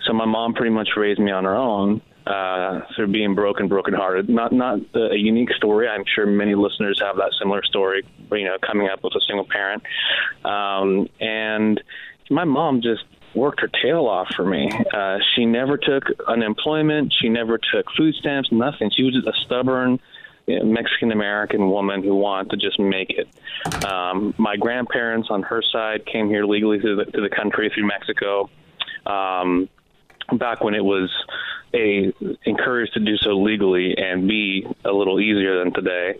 so 0.05 0.13
my 0.13 0.25
mom 0.25 0.53
pretty 0.53 0.71
much 0.71 0.89
raised 0.95 1.19
me 1.19 1.31
on 1.31 1.43
her 1.43 1.55
own. 1.55 2.01
Uh, 2.27 2.81
through 2.93 3.07
being 3.07 3.35
broken, 3.35 3.69
brokenhearted. 3.69 4.27
Not 4.27 4.51
not 4.51 4.79
a 4.95 5.15
unique 5.15 5.51
story. 5.53 5.87
I'm 5.87 6.03
sure 6.13 6.25
many 6.25 6.55
listeners 6.55 6.99
have 7.01 7.15
that 7.15 7.31
similar 7.39 7.63
story. 7.63 8.03
You 8.31 8.43
know, 8.43 8.57
coming 8.61 8.89
up 8.89 9.01
with 9.01 9.13
a 9.15 9.21
single 9.21 9.45
parent, 9.45 9.81
um, 10.43 11.07
and 11.21 11.81
my 12.29 12.43
mom 12.43 12.81
just 12.81 13.05
worked 13.33 13.61
her 13.61 13.69
tail 13.81 14.07
off 14.07 14.27
for 14.35 14.43
me. 14.43 14.69
Uh, 14.93 15.19
she 15.35 15.45
never 15.45 15.77
took 15.77 16.03
unemployment. 16.27 17.13
She 17.17 17.29
never 17.29 17.57
took 17.57 17.85
food 17.95 18.15
stamps. 18.15 18.51
Nothing. 18.51 18.91
She 18.91 19.03
was 19.03 19.13
just 19.13 19.27
a 19.27 19.45
stubborn. 19.45 19.99
Mexican 20.47 21.11
American 21.11 21.69
woman 21.69 22.03
who 22.03 22.15
wanted 22.15 22.51
to 22.51 22.57
just 22.57 22.79
make 22.79 23.09
it. 23.09 23.27
Um, 23.85 24.33
my 24.37 24.55
grandparents 24.55 25.27
on 25.29 25.43
her 25.43 25.61
side 25.61 26.05
came 26.05 26.29
here 26.29 26.45
legally 26.45 26.79
to 26.79 26.95
the, 26.95 27.05
to 27.05 27.21
the 27.21 27.29
country 27.29 27.69
through 27.73 27.87
Mexico. 27.87 28.49
Um, 29.05 29.69
back 30.33 30.63
when 30.63 30.73
it 30.73 30.83
was 30.83 31.09
a 31.73 32.13
encouraged 32.45 32.93
to 32.93 32.99
do 32.99 33.17
so 33.17 33.37
legally 33.39 33.97
and 33.97 34.27
be 34.27 34.65
a 34.85 34.91
little 34.91 35.19
easier 35.19 35.63
than 35.63 35.73
today 35.73 36.15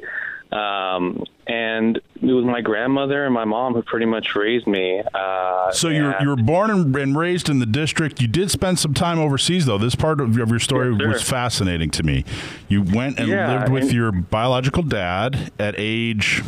um 0.52 1.24
and 1.46 1.98
it 2.22 2.34
was 2.34 2.46
my 2.46 2.62
grandmother 2.62 3.26
and 3.26 3.34
my 3.34 3.44
mom 3.44 3.74
who 3.74 3.82
pretty 3.82 4.06
much 4.06 4.34
raised 4.34 4.66
me 4.66 5.02
uh 5.14 5.72
So 5.72 5.90
you 5.90 6.04
were, 6.04 6.16
you 6.22 6.30
were 6.30 6.36
born 6.38 6.70
and, 6.72 6.96
and 6.96 7.18
raised 7.18 7.50
in 7.50 7.60
the 7.60 7.66
district. 7.66 8.22
You 8.22 8.28
did 8.30 8.50
spend 8.50 8.80
some 8.80 8.94
time 8.94 9.20
overseas, 9.20 9.66
though. 9.66 9.78
This 9.78 9.96
part 9.96 10.22
of, 10.22 10.38
your 10.38 10.60
story 10.60 10.96
Yes, 10.98 11.06
was 11.08 11.22
fascinating 11.24 11.90
to 11.92 12.04
me. 12.04 12.24
You 12.70 12.82
went 12.82 13.20
and 13.20 13.28
Yeah, 13.28 13.60
lived 13.60 13.72
with 13.74 13.84
and- 13.84 13.94
your 13.94 14.12
biological 14.14 14.84
dad 14.84 15.52
at 15.60 15.76
age. 15.78 16.44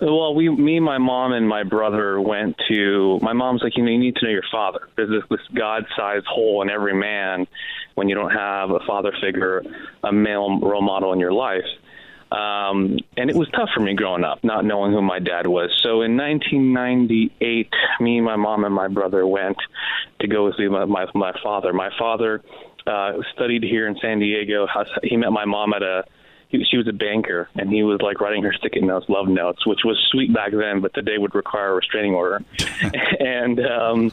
Well, 0.00 0.34
we, 0.34 0.48
me, 0.48 0.80
my 0.80 0.96
mom, 0.96 1.32
and 1.32 1.46
my 1.46 1.62
brother 1.62 2.18
went 2.22 2.56
to. 2.70 3.18
My 3.20 3.34
mom's 3.34 3.62
like, 3.62 3.76
you 3.76 3.84
know, 3.84 3.90
you 3.90 3.98
need 3.98 4.16
to 4.16 4.24
know 4.24 4.30
your 4.30 4.42
father. 4.50 4.88
There's 4.96 5.10
this, 5.10 5.22
this 5.28 5.46
God-sized 5.54 6.24
hole 6.26 6.62
in 6.62 6.70
every 6.70 6.94
man 6.94 7.46
when 7.94 8.08
you 8.08 8.14
don't 8.14 8.30
have 8.30 8.70
a 8.70 8.80
father 8.86 9.12
figure, 9.20 9.62
a 10.04 10.12
male 10.12 10.60
role 10.60 10.82
model 10.82 11.12
in 11.12 11.20
your 11.20 11.32
life. 11.32 11.64
Um, 12.32 12.98
and 13.16 13.28
it 13.28 13.34
was 13.34 13.48
tough 13.50 13.70
for 13.74 13.80
me 13.80 13.94
growing 13.94 14.22
up, 14.22 14.44
not 14.44 14.64
knowing 14.64 14.92
who 14.92 15.02
my 15.02 15.18
dad 15.18 15.48
was. 15.48 15.70
So 15.82 16.02
in 16.02 16.16
1998, 16.16 17.68
me, 18.00 18.20
my 18.20 18.36
mom, 18.36 18.64
and 18.64 18.72
my 18.72 18.86
brother 18.86 19.26
went 19.26 19.56
to 20.20 20.28
go 20.28 20.52
see 20.56 20.68
my 20.68 20.84
my, 20.84 21.06
my 21.14 21.32
father. 21.42 21.72
My 21.72 21.90
father 21.98 22.40
uh, 22.86 23.14
studied 23.34 23.64
here 23.64 23.88
in 23.88 23.96
San 24.00 24.20
Diego. 24.20 24.68
He 25.02 25.16
met 25.16 25.32
my 25.32 25.44
mom 25.44 25.72
at 25.72 25.82
a 25.82 26.04
he, 26.50 26.64
she 26.64 26.76
was 26.76 26.88
a 26.88 26.92
banker, 26.92 27.48
and 27.54 27.70
he 27.70 27.82
was 27.82 28.00
like 28.02 28.20
writing 28.20 28.42
her 28.42 28.52
sticky 28.52 28.82
notes, 28.82 29.06
love 29.08 29.28
notes, 29.28 29.64
which 29.66 29.80
was 29.84 29.96
sweet 30.10 30.34
back 30.34 30.50
then, 30.52 30.80
but 30.80 30.92
today 30.94 31.16
would 31.16 31.34
require 31.34 31.70
a 31.70 31.74
restraining 31.74 32.14
order. 32.14 32.42
and 33.20 33.60
um, 33.60 34.12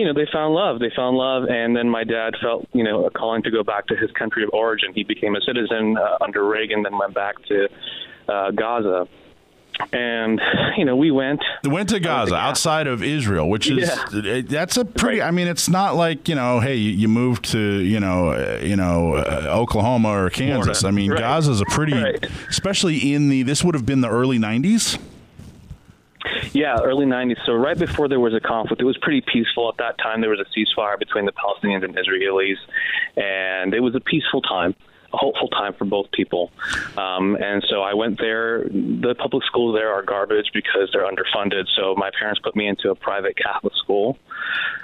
you 0.00 0.06
know, 0.06 0.14
they 0.14 0.26
found 0.32 0.54
love. 0.54 0.80
They 0.80 0.90
found 0.96 1.16
love, 1.18 1.44
and 1.50 1.76
then 1.76 1.88
my 1.90 2.04
dad 2.04 2.32
felt, 2.40 2.66
you 2.72 2.82
know, 2.82 3.04
a 3.04 3.10
calling 3.10 3.42
to 3.42 3.50
go 3.50 3.62
back 3.62 3.86
to 3.88 3.96
his 3.96 4.10
country 4.12 4.42
of 4.42 4.50
origin. 4.54 4.94
He 4.94 5.04
became 5.04 5.36
a 5.36 5.42
citizen 5.42 5.98
uh, 5.98 6.16
under 6.22 6.42
Reagan, 6.48 6.82
then 6.82 6.96
went 6.98 7.12
back 7.14 7.34
to 7.50 7.68
uh, 8.26 8.50
Gaza. 8.52 9.06
And 9.92 10.40
you 10.78 10.84
know, 10.84 10.96
we 10.96 11.10
went. 11.10 11.40
Went 11.64 11.88
to 11.90 12.00
Gaza, 12.00 12.34
outside 12.34 12.86
of 12.86 13.02
Israel, 13.02 13.48
which 13.48 13.70
is 13.70 13.90
Yeah. 14.12 14.40
that's 14.46 14.76
a 14.78 14.84
pretty. 14.84 15.20
I 15.22 15.30
mean, 15.30 15.48
it's 15.48 15.68
not 15.68 15.96
like 15.96 16.28
you 16.28 16.34
know, 16.34 16.60
hey, 16.60 16.76
you, 16.76 16.90
you 16.92 17.08
moved 17.08 17.44
to 17.52 17.58
you 17.58 17.98
know, 18.00 18.30
uh, 18.32 18.60
you 18.62 18.76
know, 18.76 19.14
uh, 19.16 19.46
Oklahoma 19.50 20.10
or 20.10 20.30
Kansas. 20.30 20.80
Florida. 20.80 20.88
I 20.88 20.90
mean, 20.90 21.10
Right. 21.12 21.20
Gaza's 21.20 21.60
a 21.60 21.64
pretty, 21.66 21.94
Right. 21.94 22.26
especially 22.48 23.12
in 23.14 23.28
the. 23.30 23.42
This 23.42 23.64
would 23.64 23.74
have 23.74 23.86
been 23.86 24.00
the 24.02 24.10
early 24.10 24.38
'90s. 24.38 24.98
Yeah, 26.52 26.78
early 26.82 27.06
90s. 27.06 27.38
So 27.46 27.52
right 27.52 27.78
before 27.78 28.08
there 28.08 28.20
was 28.20 28.34
a 28.34 28.40
conflict, 28.40 28.82
it 28.82 28.84
was 28.84 28.98
pretty 28.98 29.20
peaceful 29.20 29.68
at 29.68 29.78
that 29.78 29.98
time. 29.98 30.20
There 30.20 30.30
was 30.30 30.40
a 30.40 30.58
ceasefire 30.58 30.98
between 30.98 31.26
the 31.26 31.32
Palestinians 31.32 31.84
and 31.84 31.96
Israelis, 31.96 32.58
and 33.16 33.74
it 33.74 33.80
was 33.80 33.94
a 33.94 34.00
peaceful 34.00 34.42
time, 34.42 34.74
a 35.12 35.16
hopeful 35.16 35.48
time 35.48 35.74
for 35.74 35.84
both 35.84 36.10
people. 36.12 36.50
Um, 36.96 37.36
and 37.36 37.64
so 37.68 37.82
I 37.82 37.94
went 37.94 38.18
there. 38.18 38.64
The 38.64 39.14
public 39.18 39.44
schools 39.44 39.74
there 39.74 39.92
are 39.92 40.02
garbage 40.02 40.50
because 40.54 40.90
they're 40.92 41.06
underfunded. 41.10 41.66
So 41.76 41.94
my 41.96 42.10
parents 42.18 42.40
put 42.42 42.54
me 42.54 42.68
into 42.68 42.90
a 42.90 42.94
private 42.94 43.36
Catholic 43.36 43.74
school, 43.82 44.18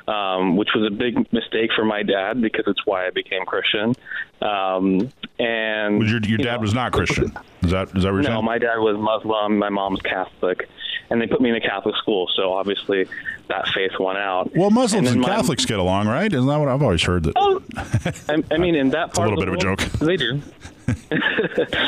um, 0.09 0.57
which 0.57 0.71
was 0.75 0.91
a 0.91 0.95
big 0.95 1.33
mistake 1.33 1.71
for 1.75 1.85
my 1.85 2.03
dad 2.03 2.41
because 2.41 2.65
it's 2.67 2.85
why 2.85 3.07
I 3.07 3.11
became 3.11 3.45
Christian. 3.45 3.95
Um, 4.43 5.11
and 5.39 6.03
your 6.03 6.21
your 6.21 6.21
you 6.21 6.39
dad 6.39 6.57
know, 6.57 6.61
was 6.63 6.75
not 6.75 6.93
Christian? 6.93 7.33
Is 7.63 7.71
that 7.71 7.89
is 7.97 8.03
that 8.03 8.13
what 8.13 8.23
you're 8.23 8.23
no, 8.23 8.29
saying? 8.29 8.45
my 8.45 8.59
dad 8.59 8.79
was 8.79 8.97
Muslim. 8.99 9.59
My 9.59 9.69
mom 9.69 9.93
was 9.93 10.03
Catholic, 10.03 10.69
and 11.11 11.21
they 11.21 11.27
put 11.27 11.41
me 11.41 11.51
in 11.51 11.57
a 11.57 11.61
Catholic 11.61 11.97
school. 11.97 12.29
So 12.37 12.53
obviously, 12.53 13.07
that 13.49 13.69
faith 13.69 13.93
won 14.01 14.17
out. 14.17 14.51
well, 14.57 14.71
Muslims 14.71 15.11
and 15.11 15.21
my- 15.21 15.29
Catholics 15.29 15.65
get 15.65 15.79
along, 15.79 16.09
right? 16.09 16.33
Isn't 16.33 16.47
that 16.49 16.57
what 16.59 16.69
I've 16.69 16.83
always 16.83 17.03
heard? 17.03 17.25
That 17.25 17.35
Oh, 17.37 17.63
I, 18.29 18.43
I 18.55 18.59
mean, 18.59 18.75
in 18.75 18.91
that 18.91 19.15
part 19.15 19.29
a 19.29 19.35
little 19.35 19.45
of 19.55 19.59
bit 19.59 19.67
of 19.69 19.73
a 19.73 19.77
joke. 19.77 19.99
They 20.01 20.17
do. 20.17 20.43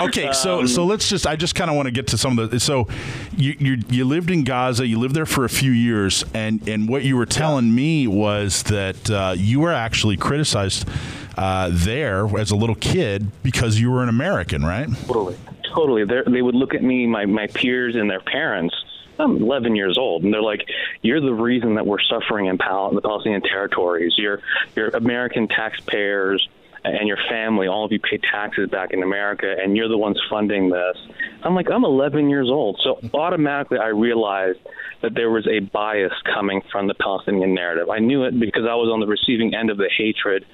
Okay, 0.03 0.33
so 0.33 0.61
Um, 0.61 0.69
so 0.69 0.85
let's 0.85 1.09
just 1.09 1.25
I 1.27 1.37
just 1.37 1.55
kind 1.55 1.71
of 1.71 1.77
want 1.77 1.87
to 1.87 1.93
get 1.93 2.09
to 2.09 2.19
some 2.19 2.37
of 2.39 2.51
the 2.51 2.59
so 2.59 2.89
you 3.37 3.55
you 3.59 3.77
you 3.89 4.05
lived 4.05 4.29
in 4.31 4.43
Gaza, 4.45 4.87
you 4.87 4.99
lived 4.99 5.15
there 5.15 5.27
for 5.27 5.45
a 5.45 5.49
few 5.49 5.71
years, 5.71 6.25
and 6.35 6.67
and 6.69 6.89
what 6.89 7.05
you 7.05 7.17
were 7.17 7.27
telling 7.27 7.73
me 7.75 8.07
was 8.09 8.65
that 8.65 9.09
uh, 9.11 9.35
you 9.37 9.61
were 9.61 9.73
actually 9.73 10.17
criticized 10.17 10.89
uh, 11.37 11.71
there 11.73 12.27
as 12.39 12.51
a 12.51 12.57
little 12.57 12.75
kid 12.75 13.31
because 13.45 13.79
you 13.81 13.91
were 13.91 14.03
an 14.03 14.09
American, 14.09 14.65
right? 14.65 14.89
Totally, 15.07 15.37
totally. 15.73 16.05
They're, 16.05 16.25
they 16.25 16.43
would 16.43 16.57
look 16.57 16.75
at 16.75 16.83
me, 16.83 17.07
my 17.07 17.25
my 17.27 17.47
peers, 17.47 17.95
and 17.95 18.11
their 18.11 18.21
parents. 18.21 18.75
I'm 19.19 19.37
11 19.37 19.77
years 19.77 19.97
old, 19.99 20.25
and 20.25 20.33
they're 20.33 20.43
like, 20.43 20.65
"You're 21.03 21.21
the 21.21 21.35
reason 21.35 21.75
that 21.75 21.87
we're 21.87 22.01
suffering 22.01 22.47
in 22.47 22.59
Pal- 22.59 22.93
the 22.93 23.01
Palestinian 23.01 23.43
territories. 23.43 24.15
You're 24.17 24.41
you're 24.77 24.89
American 24.89 25.49
taxpayers." 25.49 26.47
And 26.85 27.09
your 27.09 27.19
family, 27.29 27.67
all 27.67 27.85
of 27.85 27.91
you 27.91 27.99
pay 27.99 28.19
taxes 28.19 28.71
back 28.71 28.93
in 28.93 29.03
America, 29.03 29.53
and 29.61 29.77
you're 29.77 29.89
the 29.89 29.99
ones 29.99 30.19
funding 30.31 30.71
this. 30.71 30.97
I'm 31.43 31.55
like, 31.55 31.69
I'm 31.71 31.85
11 31.85 32.31
years 32.31 32.49
old. 32.49 32.81
So 32.83 33.01
automatically 33.13 33.79
I 33.79 33.89
realized 33.89 34.61
that 35.03 35.13
there 35.15 35.29
was 35.29 35.47
a 35.49 35.59
bias 35.59 36.13
coming 36.33 36.63
from 36.71 36.87
the 36.87 36.95
Palestinian 36.95 37.53
narrative. 37.53 37.91
I 37.91 37.99
knew 37.99 38.25
it 38.25 38.39
because 38.39 38.63
I 38.63 38.77
was 38.77 38.91
on 38.93 39.01
the 39.01 39.09
receiving 39.09 39.55
end 39.57 39.71
of 39.71 39.77
the 39.77 39.91
hatred 39.99 40.47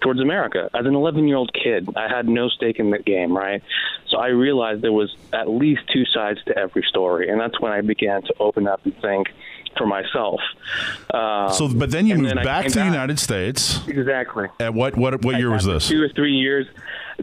towards 0.00 0.20
America. 0.20 0.70
As 0.74 0.86
an 0.86 0.94
11 0.94 1.28
year 1.28 1.36
old 1.36 1.52
kid, 1.52 1.88
I 1.96 2.08
had 2.08 2.28
no 2.28 2.48
stake 2.48 2.78
in 2.78 2.90
the 2.90 2.98
game, 2.98 3.36
right? 3.36 3.62
So 4.08 4.18
I 4.18 4.28
realized 4.28 4.82
there 4.82 4.92
was 4.92 5.14
at 5.32 5.48
least 5.48 5.82
two 5.92 6.04
sides 6.06 6.40
to 6.46 6.56
every 6.58 6.82
story. 6.88 7.28
And 7.28 7.40
that's 7.40 7.60
when 7.60 7.72
I 7.72 7.80
began 7.80 8.22
to 8.22 8.34
open 8.40 8.66
up 8.66 8.80
and 8.84 8.96
think 9.00 9.28
for 9.76 9.86
myself. 9.86 10.40
Um, 11.14 11.52
So, 11.52 11.68
but 11.68 11.90
then 11.90 12.06
you 12.06 12.16
moved 12.16 12.36
then 12.36 12.44
back 12.44 12.66
to 12.66 12.78
the 12.78 12.84
United 12.84 13.18
States. 13.18 13.86
Exactly. 13.86 14.48
At 14.58 14.74
what 14.74 14.96
what 14.96 15.24
what 15.24 15.36
year 15.36 15.50
was 15.50 15.64
this? 15.64 15.88
Two 15.88 16.02
or 16.02 16.08
three 16.08 16.34
years, 16.34 16.66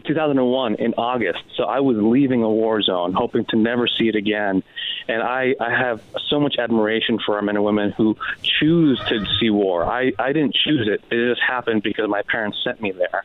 2001 0.00 0.74
in 0.76 0.94
August. 0.94 1.40
So 1.56 1.64
I 1.64 1.80
was 1.80 1.96
leaving 1.96 2.42
a 2.42 2.50
war 2.50 2.82
zone, 2.82 3.12
hoping 3.12 3.44
to 3.46 3.56
never 3.56 3.86
see 3.86 4.08
it 4.08 4.16
again. 4.16 4.62
And 5.08 5.22
I, 5.22 5.54
I 5.60 5.70
have 5.70 6.02
so 6.28 6.40
much 6.40 6.56
admiration 6.58 7.18
for 7.24 7.36
our 7.36 7.42
men 7.42 7.56
and 7.56 7.64
women 7.64 7.92
who 7.92 8.16
choose 8.42 9.00
to 9.08 9.24
see 9.40 9.50
war. 9.50 9.84
I, 9.84 10.12
I 10.18 10.32
didn't 10.32 10.54
choose 10.54 10.88
it. 10.88 11.02
It 11.10 11.30
just 11.30 11.40
happened 11.40 11.82
because 11.82 12.08
my 12.08 12.22
parents 12.22 12.58
sent 12.62 12.80
me 12.80 12.92
there. 12.92 13.24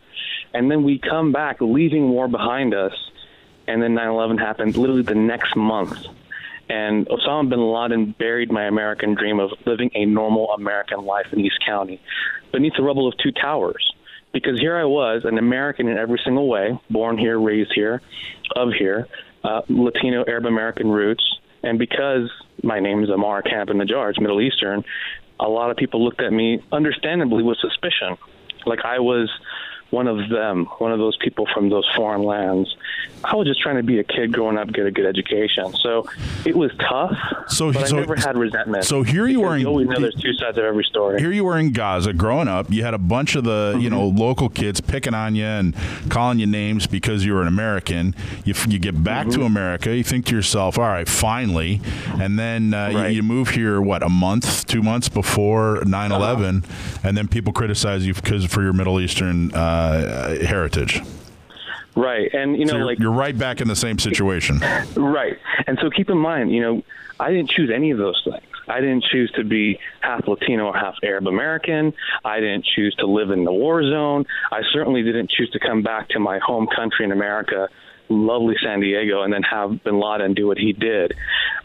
And 0.54 0.70
then 0.70 0.84
we 0.84 1.00
come 1.00 1.32
back, 1.32 1.58
leaving 1.60 2.10
war 2.10 2.28
behind 2.28 2.74
us. 2.74 2.94
And 3.68 3.82
then 3.82 3.94
9 3.94 4.08
11 4.08 4.38
happened 4.38 4.78
literally 4.78 5.04
the 5.04 5.16
next 5.16 5.56
month. 5.56 6.06
And 6.70 7.08
Osama 7.08 7.50
bin 7.50 7.60
Laden 7.60 8.16
buried 8.18 8.52
my 8.52 8.64
American 8.66 9.16
dream 9.16 9.40
of 9.40 9.52
living 9.66 9.92
a 9.96 10.06
normal 10.06 10.52
American 10.52 11.06
life 11.06 11.28
in 11.32 11.40
East 11.40 11.60
County 11.66 12.02
beneath 12.52 12.74
the 12.78 12.84
rubble 12.84 13.08
of 13.08 13.18
two 13.18 13.32
towers. 13.32 13.94
Because 14.34 14.60
here 14.60 14.76
I 14.76 14.84
was, 14.84 15.26
an 15.26 15.38
American 15.38 15.88
in 15.88 15.98
every 15.98 16.20
single 16.24 16.48
way, 16.48 16.78
born 16.90 17.18
here, 17.18 17.40
raised 17.40 17.72
here, 17.74 18.02
of 18.56 18.70
here, 18.78 19.08
uh, 19.44 19.62
Latino, 19.70 20.26
Arab 20.28 20.46
American 20.48 20.90
roots. 20.90 21.24
And 21.62 21.78
because 21.78 22.30
my 22.64 22.80
name 22.80 23.04
is 23.04 23.10
Ammar 23.10 23.44
Campa-Najjar, 23.44 24.10
it's 24.10 24.20
Middle 24.20 24.42
Eastern, 24.42 24.84
a 25.40 25.48
lot 25.48 25.70
of 25.70 25.78
people 25.78 26.04
looked 26.04 26.22
at 26.22 26.34
me, 26.34 26.64
understandably, 26.72 27.44
with 27.44 27.58
suspicion. 27.60 28.18
Like 28.66 28.80
I 28.84 29.00
was 29.00 29.30
one 29.94 30.08
of 30.08 30.18
them, 30.30 30.66
one 30.80 30.92
of 30.92 30.98
those 30.98 31.16
people 31.18 31.46
from 31.54 31.70
those 31.70 31.88
foreign 31.96 32.24
lands. 32.24 32.76
I 33.24 33.36
was 33.36 33.48
just 33.48 33.62
trying 33.62 33.78
to 33.78 33.84
be 33.84 34.00
a 34.00 34.04
kid 34.04 34.34
growing 34.34 34.58
up, 34.58 34.74
get 34.74 34.86
a 34.86 34.92
good 34.92 35.06
education. 35.06 35.72
So 35.76 36.06
it 36.46 36.56
was 36.58 36.72
tough, 36.80 37.16
So- 37.48 37.72
but 37.72 37.88
so- 37.88 37.98
I 37.98 38.00
never 38.02 38.16
had 38.16 38.36
resentment. 38.38 38.84
so 38.84 39.04
here 39.04 39.28
you 39.28 39.44
are 39.44 39.56
in- 39.56 39.62
You 39.62 39.68
always 39.68 39.88
know 39.88 40.00
there's 40.00 40.16
two 40.16 40.34
sides 40.34 40.58
of 40.58 40.64
every 40.66 40.84
story. 40.84 41.22
Here 41.22 41.32
you 41.32 41.46
were 41.46 41.58
in 41.58 41.72
Gaza 41.72 42.12
growing 42.12 42.48
up. 42.50 42.70
You 42.70 42.84
had 42.84 42.94
a 42.94 42.98
bunch 42.98 43.36
of 43.36 43.44
the, 43.46 43.78
you 43.80 43.90
know, 43.90 44.10
Mm-hmm. 44.10 44.18
local 44.20 44.50
kids 44.50 44.82
picking 44.82 45.14
on 45.14 45.36
you 45.36 45.46
and 45.46 45.74
calling 46.10 46.40
you 46.40 46.48
names 46.48 46.86
because 46.88 47.24
you 47.26 47.34
were 47.34 47.42
an 47.42 47.48
American. 47.48 48.14
You, 48.44 48.54
you 48.68 48.80
get 48.80 49.02
back 49.04 49.28
Mm-hmm. 49.28 49.40
to 49.42 49.46
America, 49.46 49.96
you 49.96 50.04
think 50.04 50.26
to 50.26 50.36
yourself, 50.36 50.78
all 50.78 50.84
right, 50.86 51.08
finally. 51.08 51.80
And 52.20 52.38
then 52.40 52.74
uh, 52.74 52.88
you- 52.90 52.98
Right. 52.98 53.14
you, 53.16 53.24
move 53.24 53.50
here, 53.52 53.80
what, 53.82 54.02
a 54.04 54.10
month, 54.10 54.66
two 54.68 54.82
months 54.82 55.08
before 55.08 55.82
9 55.86 56.12
11. 56.12 56.64
And 57.04 57.16
then 57.16 57.28
people 57.30 57.54
criticize 57.54 58.06
you 58.06 58.14
because 58.14 58.44
for 58.46 58.62
your 58.64 58.74
Middle 58.74 59.00
Eastern 59.00 59.54
uh, 59.54 59.83
Uh, 59.84 60.46
heritage. 60.46 61.02
right. 61.96 62.34
And, 62.34 62.58
you 62.58 62.66
know, 62.66 62.72
So 62.72 62.78
you're, 62.78 62.86
like, 62.86 63.00
you're 63.00 63.12
right 63.12 63.38
back 63.38 63.60
in 63.60 63.68
the 63.68 63.76
same 63.76 64.00
situation. 64.00 64.60
Right. 64.96 65.38
And 65.68 65.78
so 65.82 65.90
keep 65.90 66.10
in 66.10 66.18
mind, 66.18 66.52
you 66.52 66.62
know, 66.62 66.84
I 67.20 67.32
didn't 67.32 67.50
choose 67.50 67.70
any 67.70 67.92
of 67.92 67.98
those 67.98 68.22
things. 68.24 68.44
I 68.68 68.80
didn't 68.80 69.04
choose 69.12 69.30
to 69.32 69.44
be 69.44 69.80
half 70.00 70.26
Latino 70.26 70.68
or 70.68 70.74
half 70.74 70.96
Arab 71.04 71.28
American. 71.28 71.94
I 72.24 72.40
didn't 72.40 72.66
choose 72.66 72.96
to 73.00 73.06
live 73.06 73.30
in 73.32 73.44
the 73.44 73.52
war 73.52 73.84
zone. 73.84 74.26
I 74.52 74.62
certainly 74.72 75.04
didn't 75.04 75.30
choose 75.30 75.50
to 75.52 75.60
come 75.60 75.84
back 75.84 76.08
to 76.10 76.20
my 76.20 76.40
home 76.40 76.68
country 76.74 77.04
in 77.04 77.12
America, 77.12 77.68
lovely 78.08 78.56
San 78.64 78.80
Diego, 78.80 79.24
and 79.24 79.34
then 79.34 79.44
have 79.44 79.84
bin 79.84 80.00
Laden 80.00 80.34
do 80.34 80.48
what 80.48 80.58
he 80.58 80.72
did. 80.72 81.14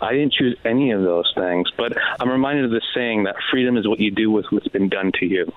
I 0.00 0.12
didn't 0.12 0.32
choose 0.32 0.56
any 0.64 0.90
of 0.90 1.02
those 1.02 1.32
things. 1.36 1.70
But 1.76 1.96
I'm 2.18 2.28
reminded 2.28 2.64
of 2.64 2.72
this 2.72 2.84
saying 2.94 3.24
that 3.24 3.36
freedom 3.50 3.76
is 3.76 3.86
what 3.86 4.00
you 4.00 4.10
do 4.10 4.30
with 4.32 4.46
what's 4.50 4.68
been 4.68 4.88
done 4.88 5.12
to 5.20 5.26
you. 5.26 5.52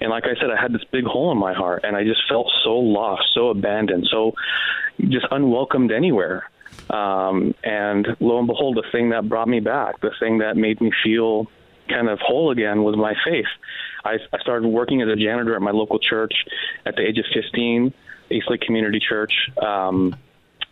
And 0.00 0.10
like 0.10 0.24
I 0.24 0.34
said, 0.40 0.50
I 0.50 0.60
had 0.60 0.72
this 0.72 0.84
big 0.90 1.04
hole 1.04 1.30
in 1.32 1.38
my 1.38 1.52
heart, 1.52 1.84
and 1.84 1.96
I 1.96 2.04
just 2.04 2.22
felt 2.28 2.50
so 2.64 2.78
lost, 2.78 3.24
so 3.34 3.48
abandoned, 3.48 4.08
so 4.10 4.34
just 5.08 5.26
unwelcomed 5.30 5.92
anywhere. 5.92 6.50
Um, 6.88 7.54
and 7.62 8.06
lo 8.20 8.38
and 8.38 8.46
behold, 8.46 8.76
the 8.76 8.84
thing 8.90 9.10
that 9.10 9.28
brought 9.28 9.48
me 9.48 9.60
back, 9.60 10.00
the 10.00 10.12
thing 10.18 10.38
that 10.38 10.56
made 10.56 10.80
me 10.80 10.90
feel 11.04 11.46
kind 11.88 12.08
of 12.08 12.18
whole 12.20 12.50
again 12.50 12.82
was 12.82 12.96
my 12.96 13.14
faith. 13.24 13.46
I, 14.04 14.18
I 14.32 14.38
started 14.40 14.68
working 14.68 15.02
as 15.02 15.08
a 15.08 15.16
janitor 15.16 15.54
at 15.54 15.62
my 15.62 15.72
local 15.72 15.98
church 15.98 16.32
at 16.86 16.96
the 16.96 17.02
age 17.02 17.18
of 17.18 17.26
15, 17.34 17.92
East 18.30 18.50
Lake 18.50 18.60
Community 18.60 19.00
Church. 19.00 19.32
Um, 19.60 20.16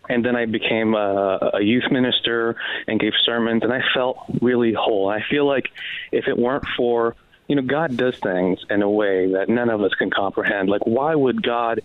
and 0.08 0.24
then 0.24 0.36
I 0.36 0.46
became 0.46 0.94
a, 0.94 1.50
a 1.54 1.62
youth 1.62 1.90
minister 1.90 2.56
and 2.86 2.98
gave 2.98 3.12
sermons, 3.24 3.62
and 3.62 3.72
I 3.72 3.82
felt 3.94 4.18
really 4.40 4.72
whole. 4.72 5.08
I 5.08 5.22
feel 5.28 5.46
like 5.46 5.68
if 6.12 6.28
it 6.28 6.38
weren't 6.38 6.64
for, 6.76 7.14
you 7.48 7.56
know, 7.56 7.62
God 7.62 7.96
does 7.96 8.18
things 8.18 8.58
in 8.70 8.82
a 8.82 8.90
way 8.90 9.32
that 9.32 9.48
none 9.48 9.70
of 9.70 9.82
us 9.82 9.92
can 9.98 10.11
comprehend. 10.11 10.68
Like, 10.68 10.87
why 10.87 11.14
would 11.14 11.42
God, 11.42 11.80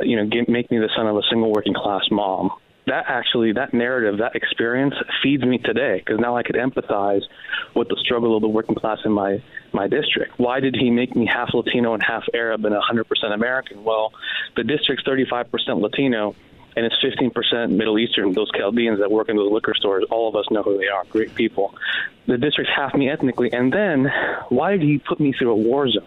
you 0.00 0.16
know, 0.16 0.26
get, 0.26 0.48
make 0.48 0.70
me 0.70 0.78
the 0.78 0.88
son 0.96 1.06
of 1.06 1.16
a 1.16 1.22
single 1.28 1.52
working 1.52 1.74
class 1.74 2.02
mom? 2.10 2.50
That 2.86 3.04
actually, 3.08 3.52
that 3.52 3.74
narrative, 3.74 4.18
that 4.18 4.34
experience 4.36 4.94
feeds 5.22 5.44
me 5.44 5.58
today 5.58 5.98
because 5.98 6.18
now 6.18 6.36
I 6.36 6.42
could 6.42 6.56
empathize 6.56 7.22
with 7.74 7.88
the 7.88 7.96
struggle 8.02 8.36
of 8.36 8.40
the 8.40 8.48
working 8.48 8.74
class 8.74 8.98
in 9.04 9.12
my 9.12 9.42
my 9.72 9.86
district. 9.86 10.38
Why 10.38 10.60
did 10.60 10.74
he 10.74 10.90
make 10.90 11.14
me 11.14 11.26
half 11.26 11.50
Latino 11.52 11.94
and 11.94 12.02
half 12.02 12.24
Arab 12.34 12.64
and 12.64 12.74
100% 12.74 13.04
American? 13.32 13.84
Well, 13.84 14.12
the 14.56 14.64
district's 14.64 15.04
35% 15.06 15.46
Latino 15.80 16.34
and 16.76 16.86
it's 16.86 16.96
15% 17.02 17.70
Middle 17.70 17.98
Eastern. 17.98 18.32
Those 18.32 18.50
Chaldeans 18.52 19.00
that 19.00 19.10
work 19.10 19.28
in 19.28 19.36
those 19.36 19.52
liquor 19.52 19.74
stores, 19.74 20.04
all 20.10 20.28
of 20.28 20.36
us 20.36 20.44
know 20.50 20.62
who 20.62 20.78
they 20.78 20.88
are. 20.88 21.04
Great 21.10 21.34
people. 21.34 21.74
The 22.26 22.38
district's 22.38 22.72
half 22.74 22.94
me 22.94 23.10
ethnically, 23.10 23.52
and 23.52 23.72
then 23.72 24.10
why 24.48 24.72
did 24.72 24.82
he 24.82 24.98
put 24.98 25.20
me 25.20 25.32
through 25.32 25.50
a 25.50 25.56
war 25.56 25.88
zone? 25.88 26.04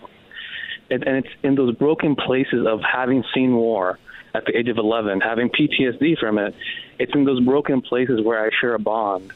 And, 0.90 1.06
and 1.08 1.18
it's 1.18 1.36
in 1.44 1.56
those 1.56 1.76
broken 1.76 2.16
places 2.16 2.66
of 2.68 2.82
having 2.82 3.24
seen 3.34 3.56
war 3.56 4.00
at 4.34 4.46
the 4.46 4.58
age 4.58 4.70
of 4.70 4.78
11, 4.78 5.22
having 5.22 5.50
PTSD 5.50 6.18
from 6.18 6.38
it. 6.38 6.56
It's 7.00 7.14
in 7.14 7.26
those 7.26 7.44
broken 7.44 7.82
places 7.82 8.22
where 8.24 8.44
I 8.44 8.50
share 8.60 8.74
a 8.74 8.80
bond 8.80 9.32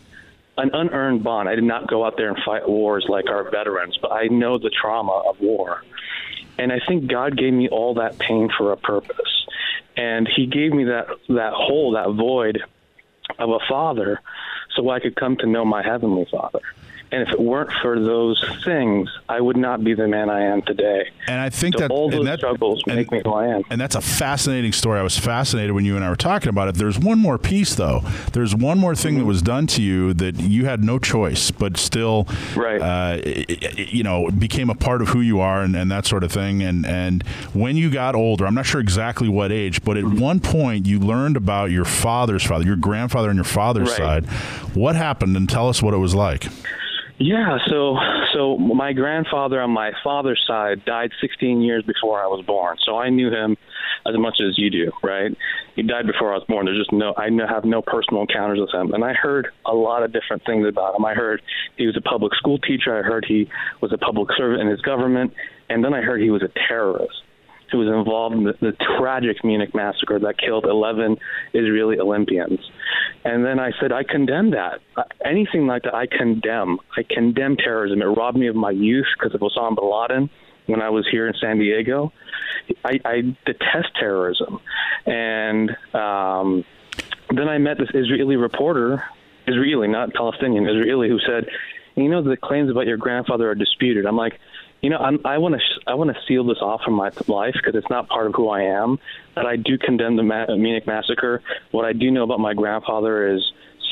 an 0.57 0.71
unearned 0.73 1.23
bond. 1.23 1.47
I 1.47 1.55
did 1.55 1.63
not 1.63 1.87
go 1.87 2.05
out 2.05 2.17
there 2.17 2.29
and 2.29 2.37
fight 2.43 2.67
wars 2.67 3.05
like 3.07 3.29
our 3.29 3.49
veterans, 3.49 3.97
but 4.01 4.11
I 4.11 4.27
know 4.27 4.57
the 4.57 4.69
trauma 4.69 5.23
of 5.27 5.39
war. 5.39 5.83
And 6.57 6.71
I 6.71 6.79
think 6.87 7.09
God 7.09 7.37
gave 7.37 7.53
me 7.53 7.69
all 7.69 7.95
that 7.95 8.19
pain 8.19 8.49
for 8.57 8.71
a 8.71 8.77
purpose. 8.77 9.45
And 9.95 10.27
he 10.33 10.47
gave 10.47 10.71
me 10.73 10.85
that 10.85 11.07
that 11.29 11.53
hole, 11.53 11.93
that 11.93 12.15
void 12.15 12.59
of 13.39 13.49
a 13.49 13.59
father 13.69 14.19
so 14.75 14.89
I 14.89 14.99
could 14.99 15.15
come 15.15 15.37
to 15.37 15.47
know 15.47 15.65
my 15.65 15.83
heavenly 15.83 16.27
father. 16.31 16.61
And 17.11 17.21
if 17.21 17.29
it 17.29 17.39
weren't 17.39 17.71
for 17.81 17.99
those 17.99 18.43
things, 18.65 19.09
I 19.29 19.39
would 19.39 19.55
not 19.55 19.83
be 19.83 19.93
the 19.93 20.07
man 20.07 20.29
I 20.29 20.41
am 20.41 20.61
today. 20.61 21.09
And 21.27 21.39
I 21.39 21.49
think 21.49 21.75
So 21.75 21.81
that 21.81 21.91
all 21.91 22.09
those 22.09 22.25
that, 22.25 22.39
struggles 22.39 22.83
and- 22.85 22.97
make 22.97 23.11
me 23.11 23.21
who 23.23 23.31
I 23.33 23.47
am. 23.47 23.63
And 23.69 23.79
that's 23.79 23.95
a 23.95 24.01
fascinating 24.01 24.73
story. 24.73 24.99
I 24.99 25.03
was 25.03 25.17
fascinated 25.17 25.71
when 25.71 25.85
you 25.85 25.95
and 25.95 26.03
I 26.03 26.09
were 26.09 26.15
talking 26.17 26.49
about 26.49 26.67
it. 26.67 26.75
There's 26.75 26.99
one 26.99 27.19
more 27.19 27.37
piece, 27.37 27.75
though. 27.75 28.01
There's 28.33 28.53
one 28.53 28.77
more 28.77 28.93
thing 28.95 29.17
that 29.19 29.25
was 29.25 29.41
done 29.41 29.67
to 29.67 29.81
you 29.81 30.13
that 30.15 30.39
you 30.41 30.65
had 30.65 30.83
no 30.83 30.99
choice, 30.99 31.49
but 31.51 31.77
still, 31.77 32.27
Right. 32.55 32.81
uh, 32.81 32.85
i- 33.25 33.45
i- 33.49 33.87
you 33.89 34.03
know, 34.03 34.29
became 34.37 34.69
a 34.69 34.75
part 34.75 35.01
of 35.01 35.07
who 35.09 35.21
you 35.21 35.39
are 35.39 35.61
and, 35.61 35.75
and 35.75 35.89
that 35.91 36.05
sort 36.05 36.23
of 36.23 36.31
thing. 36.31 36.61
And 36.61 36.85
and 36.85 37.23
when 37.53 37.77
you 37.77 37.89
got 37.89 38.15
older, 38.15 38.45
I'm 38.45 38.53
not 38.55 38.65
sure 38.65 38.81
exactly 38.81 39.29
what 39.29 39.51
age, 39.51 39.83
but 39.83 39.95
at 39.97 40.03
one 40.05 40.39
point 40.39 40.85
you 40.85 40.99
learned 40.99 41.37
about 41.37 41.71
your 41.71 41.85
father's 41.85 42.43
father, 42.43 42.65
your 42.65 42.75
grandfather 42.75 43.29
on 43.29 43.35
your 43.35 43.43
father's 43.45 43.89
Right. 43.89 43.97
side. 43.97 44.25
What 44.73 44.95
happened? 44.95 45.37
And 45.37 45.47
tell 45.49 45.69
us 45.69 45.81
what 45.81 45.93
it 45.93 45.97
was 45.97 46.13
like. 46.15 46.47
Yeah, 47.19 47.57
so 47.67 47.97
so 48.33 48.57
my 48.57 48.93
grandfather 48.93 49.59
on 49.59 49.71
my 49.71 49.91
father's 50.03 50.43
side 50.47 50.85
died 50.85 51.09
16 51.19 51.61
years 51.61 51.83
before 51.83 52.21
I 52.21 52.27
was 52.27 52.45
born. 52.45 52.77
So 52.85 52.97
I 52.97 53.09
knew 53.09 53.31
him 53.31 53.57
as 54.05 54.13
much 54.17 54.37
as 54.39 54.57
you 54.57 54.69
do, 54.69 54.91
right? 55.01 55.35
He 55.75 55.81
died 55.81 56.05
before 56.05 56.31
I 56.31 56.35
was 56.35 56.45
born. 56.47 56.65
There's 56.65 56.77
just 56.77 56.93
no 56.93 57.15
I 57.17 57.29
have 57.49 57.65
no 57.65 57.81
personal 57.81 58.21
encounters 58.21 58.59
with 58.59 58.71
him, 58.71 58.93
and 58.93 59.03
I 59.03 59.13
heard 59.13 59.47
a 59.65 59.73
lot 59.73 60.03
of 60.03 60.13
different 60.13 60.45
things 60.45 60.67
about 60.67 60.95
him. 60.95 61.05
I 61.05 61.15
heard 61.15 61.41
he 61.75 61.87
was 61.87 61.97
a 61.97 62.01
public 62.01 62.35
school 62.35 62.59
teacher. 62.59 62.95
I 62.95 63.01
heard 63.01 63.25
he 63.27 63.49
was 63.81 63.91
a 63.91 63.97
public 63.97 64.29
servant 64.37 64.61
in 64.61 64.67
his 64.67 64.81
government, 64.81 65.33
and 65.69 65.83
then 65.83 65.95
I 65.95 66.01
heard 66.01 66.21
he 66.21 66.29
was 66.29 66.43
a 66.43 66.51
terrorist 66.67 67.23
who 67.71 67.79
was 67.79 67.87
involved 67.87 68.35
in 68.35 68.43
the, 68.43 68.53
the 68.61 68.73
tragic 68.97 69.43
Munich 69.43 69.73
massacre 69.75 70.19
that 70.19 70.37
killed 70.37 70.65
11 70.65 71.17
Israeli 71.53 71.99
Olympians. 71.99 72.59
And 73.23 73.45
then 73.45 73.59
I 73.59 73.71
said, 73.79 73.91
I 73.91 74.03
condemn 74.03 74.51
that. 74.51 74.79
Anything 75.23 75.67
like 75.67 75.83
that, 75.83 75.93
I 75.93 76.07
condemn. 76.07 76.79
I 76.95 77.03
condemn 77.03 77.57
terrorism. 77.57 78.01
It 78.01 78.05
robbed 78.05 78.37
me 78.37 78.47
of 78.47 78.55
my 78.55 78.71
youth 78.71 79.07
because 79.17 79.35
of 79.35 79.41
Osama 79.41 79.75
bin 79.75 79.89
Laden 79.89 80.29
when 80.67 80.81
I 80.81 80.89
was 80.89 81.07
here 81.09 81.27
in 81.27 81.33
San 81.41 81.59
Diego. 81.59 82.13
I, 82.83 82.99
I 83.03 83.21
detest 83.45 83.95
terrorism. 83.99 84.59
And 85.05 85.71
um, 85.93 86.65
then 87.29 87.47
I 87.47 87.57
met 87.57 87.77
this 87.77 87.89
Israeli 87.93 88.35
reporter, 88.35 89.03
Israeli, 89.47 89.87
not 89.87 90.13
Palestinian, 90.13 90.67
Israeli, 90.67 91.09
who 91.09 91.19
said, 91.19 91.47
you 91.95 92.09
know, 92.09 92.21
the 92.21 92.37
claims 92.37 92.69
about 92.69 92.85
your 92.85 92.97
grandfather 92.97 93.49
are 93.49 93.55
disputed. 93.55 94.05
I'm 94.05 94.15
like, 94.17 94.39
you 94.81 94.89
know, 94.89 94.97
I'm, 94.97 95.19
I 95.25 95.37
want 95.37 95.55
to 95.55 95.61
I 95.87 95.95
want 95.95 96.11
to 96.11 96.17
seal 96.27 96.43
this 96.45 96.59
off 96.61 96.81
from 96.83 96.93
my 96.93 97.11
life 97.27 97.53
because 97.53 97.75
it's 97.75 97.89
not 97.89 98.07
part 98.07 98.27
of 98.27 98.33
who 98.35 98.49
I 98.49 98.61
am. 98.61 98.99
But 99.35 99.45
I 99.45 99.55
do 99.55 99.77
condemn 99.77 100.15
the 100.15 100.23
Ma- 100.23 100.55
Munich 100.55 100.85
massacre. 100.85 101.41
What 101.71 101.85
I 101.85 101.93
do 101.93 102.11
know 102.11 102.23
about 102.23 102.39
my 102.39 102.53
grandfather 102.53 103.35
is 103.35 103.41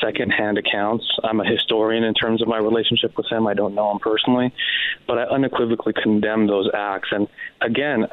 secondhand 0.00 0.58
accounts. 0.58 1.04
I'm 1.24 1.40
a 1.40 1.46
historian 1.46 2.04
in 2.04 2.14
terms 2.14 2.42
of 2.42 2.48
my 2.48 2.58
relationship 2.58 3.16
with 3.16 3.26
him. 3.30 3.46
I 3.46 3.54
don't 3.54 3.74
know 3.74 3.90
him 3.90 3.98
personally, 3.98 4.52
but 5.06 5.18
I 5.18 5.24
unequivocally 5.24 5.94
condemn 5.94 6.46
those 6.46 6.68
acts. 6.72 7.08
And 7.10 7.28
again, 7.60 8.06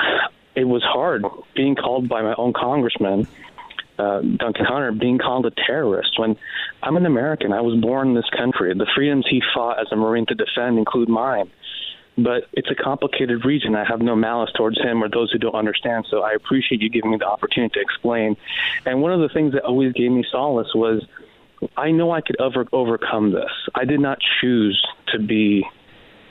it 0.56 0.64
was 0.64 0.82
hard 0.84 1.26
being 1.56 1.76
called 1.76 2.08
by 2.08 2.22
my 2.22 2.34
own 2.38 2.54
congressman 2.54 3.28
uh, 3.98 4.22
Duncan 4.22 4.66
Hunter 4.66 4.92
being 4.92 5.18
called 5.18 5.46
a 5.46 5.52
terrorist 5.52 6.20
when 6.20 6.36
I'm 6.82 6.98
an 6.98 7.06
American. 7.06 7.54
I 7.54 7.62
was 7.62 7.80
born 7.80 8.10
in 8.10 8.14
this 8.16 8.30
country. 8.36 8.74
The 8.74 8.88
freedoms 8.96 9.26
he 9.30 9.42
fought 9.54 9.80
as 9.80 9.88
a 9.92 9.96
Marine 9.96 10.26
to 10.28 10.36
defend 10.36 10.78
include 10.78 11.10
mine. 11.10 11.52
But 12.18 12.44
it's 12.54 12.70
a 12.70 12.76
complicated 12.76 13.44
region. 13.44 13.76
I 13.76 13.86
have 13.86 14.02
no 14.02 14.16
malice 14.16 14.52
towards 14.56 14.80
him 14.80 15.04
or 15.04 15.10
those 15.10 15.32
who 15.32 15.40
don't 15.40 15.56
understand. 15.56 16.06
So 16.10 16.22
I 16.22 16.34
appreciate 16.34 16.82
you 16.82 16.90
giving 16.90 17.12
me 17.12 17.18
the 17.18 17.28
opportunity 17.28 17.74
to 17.74 17.82
explain. 17.82 18.38
And 18.86 19.02
one 19.02 19.12
of 19.12 19.20
the 19.20 19.30
things 19.30 19.54
that 19.54 19.64
always 19.64 19.94
gave 19.94 20.12
me 20.12 20.24
solace 20.32 20.74
was 20.76 21.04
I 21.78 21.92
know 21.92 22.12
I 22.12 22.22
could 22.22 22.40
over, 22.40 22.66
overcome 22.72 23.32
this. 23.32 23.52
I 23.76 23.86
did 23.86 24.00
not 24.00 24.20
choose 24.42 24.86
to 25.14 25.20
be 25.20 25.66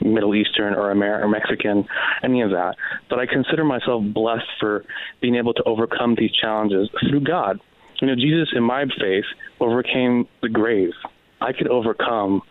Middle 0.01 0.35
Eastern 0.35 0.73
or 0.73 0.91
American 0.91 1.25
or 1.25 1.29
Mexican, 1.29 1.85
any 2.23 2.41
of 2.41 2.51
that. 2.51 2.75
But 3.09 3.19
I 3.19 3.25
consider 3.25 3.63
myself 3.63 4.03
blessed 4.05 4.47
for 4.59 4.85
being 5.21 5.35
able 5.35 5.53
to 5.53 5.63
overcome 5.63 6.15
these 6.15 6.31
challenges 6.31 6.89
through 7.09 7.21
God. 7.21 7.59
You 8.01 8.07
know, 8.07 8.15
Jesus 8.15 8.49
in 8.53 8.63
my 8.63 8.85
faith 8.99 9.25
overcame 9.59 10.27
the 10.41 10.49
grave. 10.49 10.93
I 11.41 11.53
could 11.53 11.67
overcome 11.67 12.41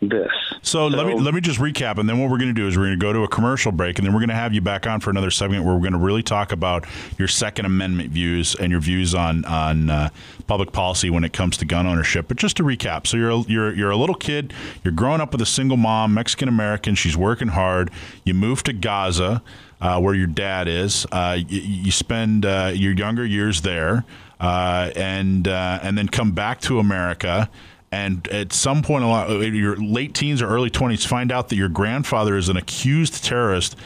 this. 0.00 0.30
So, 0.62 0.86
let 0.86 1.06
me 1.06 1.14
let 1.14 1.32
me 1.32 1.40
just 1.40 1.58
recap, 1.58 1.98
and 1.98 2.08
then 2.08 2.18
what 2.18 2.30
we're 2.30 2.38
going 2.38 2.54
to 2.54 2.60
do 2.60 2.66
is 2.66 2.76
we're 2.76 2.86
going 2.86 2.98
to 2.98 3.04
go 3.04 3.12
to 3.12 3.22
a 3.22 3.28
commercial 3.28 3.72
break, 3.72 3.98
and 3.98 4.06
then 4.06 4.12
we're 4.12 4.20
going 4.20 4.28
to 4.28 4.34
have 4.34 4.52
you 4.52 4.60
back 4.60 4.86
on 4.86 5.00
for 5.00 5.10
another 5.10 5.30
segment 5.30 5.64
where 5.64 5.74
we're 5.74 5.80
going 5.80 5.92
to 5.92 5.98
really 5.98 6.22
talk 6.22 6.52
about 6.52 6.84
your 7.18 7.28
Second 7.28 7.66
Amendment 7.66 8.10
views 8.10 8.54
and 8.54 8.70
your 8.70 8.80
views 8.80 9.14
on 9.14 9.44
on 9.44 9.90
uh, 9.90 10.08
public 10.46 10.72
policy 10.72 11.08
when 11.08 11.24
it 11.24 11.32
comes 11.32 11.56
to 11.58 11.64
gun 11.64 11.86
ownership. 11.86 12.26
But 12.28 12.36
just 12.36 12.56
to 12.58 12.62
recap, 12.62 13.06
so 13.06 13.16
you're 13.16 13.30
a, 13.30 13.40
you're 13.42 13.74
you're 13.74 13.90
a 13.90 13.96
little 13.96 14.14
kid, 14.14 14.52
you're 14.84 14.92
growing 14.92 15.20
up 15.20 15.32
with 15.32 15.40
a 15.40 15.46
single 15.46 15.76
mom, 15.76 16.14
Mexican 16.14 16.48
American. 16.48 16.94
She's 16.94 17.16
working 17.16 17.48
hard. 17.48 17.90
You 18.24 18.34
move 18.34 18.62
to 18.64 18.72
Gaza, 18.72 19.42
uh, 19.80 20.00
where 20.00 20.14
your 20.14 20.26
dad 20.26 20.68
is. 20.68 21.06
Uh, 21.12 21.38
you, 21.48 21.60
you 21.60 21.90
spend 21.92 22.44
uh, 22.44 22.72
your 22.74 22.92
younger 22.92 23.24
years 23.24 23.62
there, 23.62 24.04
uh, 24.40 24.90
and 24.96 25.48
uh, 25.48 25.80
and 25.82 25.96
then 25.96 26.08
come 26.08 26.32
back 26.32 26.60
to 26.62 26.78
America 26.78 27.48
and 27.96 28.28
at 28.28 28.52
some 28.52 28.82
point 28.82 29.04
along 29.04 29.42
in 29.42 29.54
your 29.54 29.76
late 29.76 30.14
teens 30.14 30.42
or 30.42 30.48
early 30.48 30.70
20s 30.70 31.06
find 31.06 31.32
out 31.32 31.48
that 31.48 31.56
your 31.56 31.68
grandfather 31.68 32.36
is 32.36 32.48
an 32.48 32.56
accused 32.56 33.24
terrorist 33.24 33.76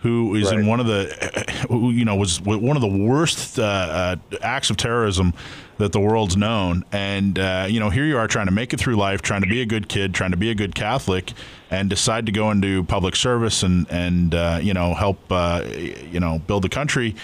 who 0.00 0.36
is 0.36 0.52
in 0.52 0.66
one 0.66 0.78
of 0.78 0.86
the 0.86 1.66
who 1.68 1.90
you 1.90 2.04
know 2.04 2.14
was 2.14 2.40
one 2.40 2.76
of 2.76 2.80
the 2.80 2.86
worst 2.86 3.58
uh, 3.58 3.62
uh, 3.62 4.16
acts 4.42 4.70
of 4.70 4.76
terrorism 4.76 5.34
that 5.78 5.92
the 5.92 5.98
world's 5.98 6.36
known. 6.36 6.84
And 6.92 7.36
uh, 7.38 7.66
you 7.68 7.80
know 7.80 7.90
here 7.90 8.04
you 8.04 8.16
are 8.16 8.28
trying 8.28 8.46
to 8.46 8.52
make 8.52 8.72
it 8.72 8.78
through 8.78 8.94
life 8.94 9.22
trying 9.22 9.42
to 9.42 9.48
be 9.48 9.60
a 9.60 9.66
good 9.66 9.88
kid 9.88 10.14
trying 10.14 10.30
to 10.30 10.36
be 10.36 10.50
a 10.50 10.54
good 10.54 10.74
catholic 10.74 11.32
and 11.70 11.90
decide 11.90 12.26
to 12.26 12.32
go 12.32 12.50
into 12.52 12.84
public 12.84 13.16
service 13.16 13.64
and 13.64 13.86
and 13.90 14.34
uh, 14.34 14.60
you 14.62 14.72
know 14.72 14.94
help 14.94 15.18
uh, 15.30 15.64
you 15.66 16.20
know 16.20 16.38
build 16.46 16.62
the 16.62 16.68
country. 16.68 17.16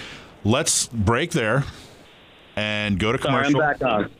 Let's 0.42 0.88
break 0.88 1.30
there 1.30 1.64
and 2.56 2.98
go 2.98 3.12
to 3.12 3.22
Sorry, 3.22 3.46
commercial. 3.46 3.88
on. 3.88 4.10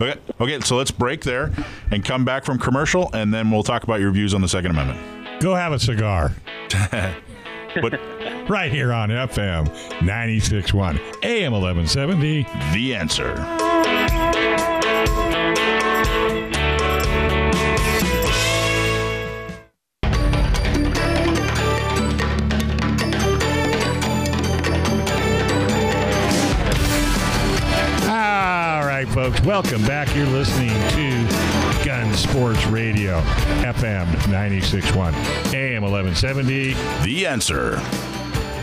Okay. 0.00 0.20
Okay. 0.40 0.60
So 0.60 0.76
let's 0.76 0.90
break 0.90 1.22
there 1.22 1.52
and 1.90 2.04
come 2.04 2.24
back 2.24 2.44
from 2.44 2.58
commercial, 2.58 3.10
and 3.14 3.32
then 3.32 3.50
we'll 3.50 3.62
talk 3.62 3.82
about 3.84 4.00
your 4.00 4.10
views 4.10 4.34
on 4.34 4.40
the 4.40 4.48
Second 4.48 4.72
Amendment. 4.72 5.40
Go 5.40 5.54
have 5.54 5.72
a 5.72 5.78
cigar. 5.78 6.32
But 7.82 8.00
Right 8.48 8.72
here 8.72 8.90
on 8.92 9.10
FM 9.10 9.66
96.1 9.98 11.24
AM 11.24 11.52
1170. 11.52 12.44
the 12.72 12.94
answer. 12.94 13.34
Folks, 29.16 29.40
welcome 29.46 29.82
back. 29.86 30.14
You're 30.14 30.26
listening 30.26 30.68
to 30.68 31.84
Gun 31.86 32.12
Sports 32.12 32.66
Radio, 32.66 33.18
FM 33.62 34.04
96.1 34.28 35.54
AM 35.54 35.82
1170. 35.82 36.74
The 37.02 37.26
answer. 37.26 37.76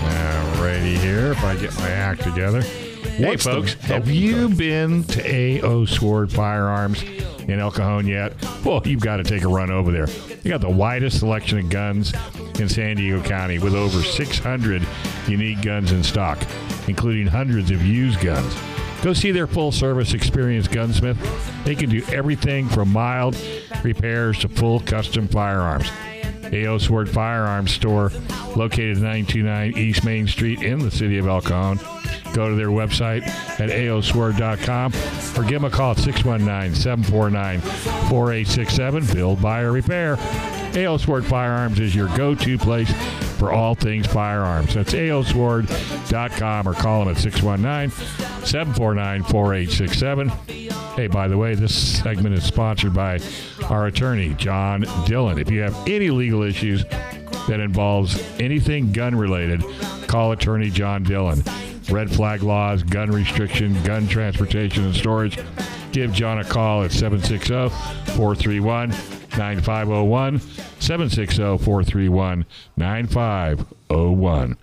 Alrighty 0.03 0.95
here, 0.99 1.31
if 1.31 1.43
I 1.43 1.55
get 1.55 1.75
my 1.79 1.89
act 1.89 2.21
together. 2.21 2.61
Hey, 2.61 3.29
What's 3.29 3.45
the- 3.45 3.51
folks, 3.51 3.73
have 3.85 4.11
you 4.11 4.47
been 4.49 5.03
to 5.05 5.59
AO 5.59 5.85
Sword 5.85 6.31
Firearms 6.31 7.01
in 7.47 7.59
El 7.59 7.71
Cajon 7.71 8.05
yet? 8.05 8.33
Well, 8.63 8.79
you've 8.85 9.01
got 9.01 9.17
to 9.17 9.23
take 9.23 9.41
a 9.41 9.47
run 9.47 9.71
over 9.71 9.91
there. 9.91 10.07
You 10.43 10.51
got 10.51 10.61
the 10.61 10.69
widest 10.69 11.17
selection 11.17 11.57
of 11.57 11.69
guns 11.69 12.13
in 12.59 12.69
San 12.69 12.97
Diego 12.97 13.23
County 13.23 13.57
with 13.57 13.73
over 13.73 14.03
600 14.03 14.85
unique 15.27 15.63
guns 15.63 15.91
in 15.91 16.03
stock, 16.03 16.37
including 16.87 17.25
hundreds 17.25 17.71
of 17.71 17.83
used 17.83 18.19
guns. 18.19 18.53
Go 19.03 19.11
see 19.11 19.31
their 19.31 19.47
full 19.47 19.73
service 19.73 20.13
experienced 20.13 20.71
gunsmith. 20.71 21.17
They 21.65 21.75
can 21.75 21.89
do 21.89 22.01
everything 22.07 22.69
from 22.69 22.89
mild 22.93 23.35
repairs 23.83 24.39
to 24.39 24.49
full 24.49 24.79
custom 24.79 25.27
firearms. 25.27 25.89
AO 26.53 26.77
Sword 26.77 27.09
Firearms 27.09 27.71
Store, 27.71 28.11
located 28.55 28.97
at 28.97 29.03
929 29.03 29.77
East 29.77 30.05
Main 30.05 30.25
Street 30.27 30.61
in 30.61 30.79
the 30.79 30.91
city 30.91 31.17
of 31.17 31.27
El 31.27 31.41
Cajon. 31.41 31.79
go 32.33 32.49
to 32.49 32.55
their 32.55 32.67
website 32.67 33.27
at 33.59 33.69
aosword.com 33.69 34.93
or 35.37 35.43
give 35.43 35.61
them 35.61 35.65
a 35.65 35.69
call 35.69 35.91
at 35.91 35.97
619 35.97 36.73
749 36.73 37.59
4867. 37.59 39.05
Build, 39.13 39.41
buy, 39.41 39.61
or 39.61 39.73
repair. 39.73 40.17
AO 40.75 40.95
Sword 40.97 41.25
Firearms 41.25 41.79
is 41.79 41.93
your 41.93 42.07
go 42.15 42.35
to 42.35 42.57
place 42.57 42.91
for 43.43 43.51
all 43.51 43.75
things 43.75 44.07
firearms. 44.07 44.73
That's 44.73 44.93
aosword.com 44.93 46.65
or 46.65 46.73
call 46.73 47.03
them 47.03 47.13
at 47.13 47.21
619 47.21 47.91
749 48.45 49.23
4867. 49.23 50.29
Hey, 50.95 51.07
by 51.07 51.27
the 51.27 51.37
way, 51.37 51.53
this 51.53 51.99
segment 52.01 52.35
is 52.35 52.45
sponsored 52.45 52.93
by 52.93 53.19
our 53.69 53.87
attorney, 53.87 54.33
John 54.35 54.85
Dillon. 55.05 55.39
If 55.39 55.51
you 55.51 55.59
have 55.59 55.75
any 55.89 56.09
legal 56.09 56.41
issues 56.41 56.85
that 56.85 57.59
involves 57.59 58.17
anything 58.39 58.93
gun 58.93 59.13
related, 59.13 59.61
call 60.07 60.31
attorney 60.31 60.69
John 60.69 61.03
Dillon. 61.03 61.43
Red 61.89 62.09
flag 62.09 62.43
laws, 62.43 62.81
gun 62.81 63.11
restriction, 63.11 63.73
gun 63.83 64.07
transportation 64.07 64.85
and 64.85 64.95
storage. 64.95 65.37
Give 65.91 66.13
John 66.13 66.39
a 66.39 66.45
call 66.45 66.83
at 66.83 66.93
760 66.93 67.67
431 68.15 69.22
9501. 69.37 70.39
760 70.79 71.37
431 71.63 72.45
9501. 72.77 74.57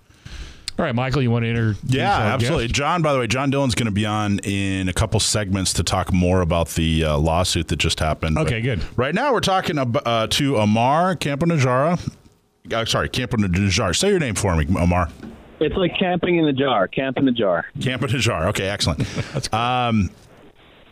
All 0.78 0.86
right, 0.86 0.94
Michael, 0.94 1.20
you 1.20 1.30
want 1.30 1.44
to 1.44 1.48
introduce 1.50 1.78
Yeah, 1.92 2.08
absolutely. 2.10 2.64
guest? 2.68 2.74
John, 2.74 3.02
by 3.02 3.12
the 3.12 3.18
way, 3.18 3.26
John 3.26 3.50
Dillon's 3.50 3.74
going 3.74 3.86
to 3.86 3.92
be 3.92 4.06
on 4.06 4.38
in 4.38 4.88
a 4.88 4.94
couple 4.94 5.20
segments 5.20 5.74
to 5.74 5.82
talk 5.82 6.10
more 6.10 6.40
about 6.40 6.68
the 6.70 7.04
uh, 7.04 7.18
lawsuit 7.18 7.68
that 7.68 7.76
just 7.76 8.00
happened. 8.00 8.38
Okay, 8.38 8.60
But 8.60 8.62
good. 8.62 8.98
Right 8.98 9.14
now, 9.14 9.32
we're 9.34 9.40
talking 9.40 9.78
ab- 9.78 10.00
uh, 10.06 10.26
to 10.28 10.52
Ammar 10.54 11.16
Campanajara. 11.16 12.00
Uh, 12.72 12.84
sorry, 12.86 13.10
Campanajara. 13.10 13.94
Say 13.94 14.08
your 14.08 14.18
name 14.20 14.34
for 14.36 14.56
me, 14.56 14.64
Ammar. 14.66 15.10
It's 15.60 15.76
like 15.76 15.98
camping 15.98 16.36
in 16.38 16.46
the 16.46 16.52
jar. 16.54 16.88
Camp 16.88 17.18
in 17.18 17.26
the 17.26 17.32
jar. 17.32 17.66
Campanajara. 17.80 18.46
Okay, 18.46 18.66
excellent. 18.66 19.00
That's 19.34 19.52
Um, 19.52 20.08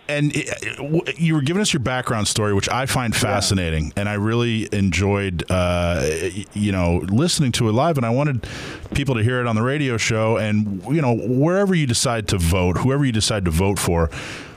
and 0.08 0.32
it, 0.34 1.18
you 1.18 1.34
were 1.34 1.42
giving 1.42 1.60
us 1.60 1.72
your 1.72 1.80
background 1.80 2.28
story, 2.28 2.54
which 2.54 2.68
I 2.68 2.86
find 2.86 3.14
fascinating, 3.14 3.92
and 3.96 4.08
I 4.08 4.14
really 4.14 4.68
enjoyed, 4.72 5.44
uh, 5.50 6.08
you 6.54 6.72
know, 6.72 6.98
listening 7.08 7.52
to 7.52 7.68
it 7.68 7.72
live. 7.72 7.96
And 7.98 8.06
I 8.06 8.10
wanted 8.10 8.46
people 8.94 9.14
to 9.16 9.22
hear 9.22 9.40
it 9.40 9.46
on 9.46 9.54
the 9.54 9.62
radio 9.62 9.96
show, 9.96 10.36
and 10.36 10.82
you 10.86 11.02
know, 11.02 11.14
wherever 11.14 11.74
you 11.74 11.86
decide 11.86 12.28
to 12.28 12.38
vote, 12.38 12.78
whoever 12.78 13.04
you 13.04 13.12
decide 13.12 13.44
to 13.44 13.50
vote 13.50 13.78
for. 13.78 14.10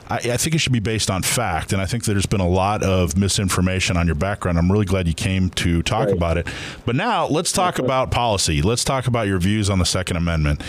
I, 0.08 0.16
I 0.16 0.36
think 0.36 0.54
it 0.54 0.58
should 0.58 0.72
be 0.72 0.80
based 0.80 1.10
on 1.10 1.22
fact, 1.22 1.72
and 1.72 1.80
I 1.80 1.86
think 1.86 2.04
there's 2.04 2.26
been 2.26 2.40
a 2.40 2.48
lot 2.48 2.82
of 2.82 3.16
misinformation 3.16 3.96
on 3.96 4.06
your 4.06 4.14
background. 4.16 4.58
I'm 4.58 4.70
really 4.70 4.84
glad 4.84 5.06
you 5.06 5.14
came 5.14 5.48
to 5.50 5.82
talk 5.82 6.08
about 6.08 6.36
it. 6.36 6.46
But 6.84 6.96
now 6.96 7.26
let's 7.26 7.52
talk 7.52 7.78
about 7.78 8.10
policy. 8.10 8.62
Let's 8.62 8.84
talk 8.84 9.06
about 9.06 9.26
your 9.26 9.38
views 9.38 9.70
on 9.70 9.78
the 9.78 9.86
Second 9.86 10.16
Amendment. 10.16 10.62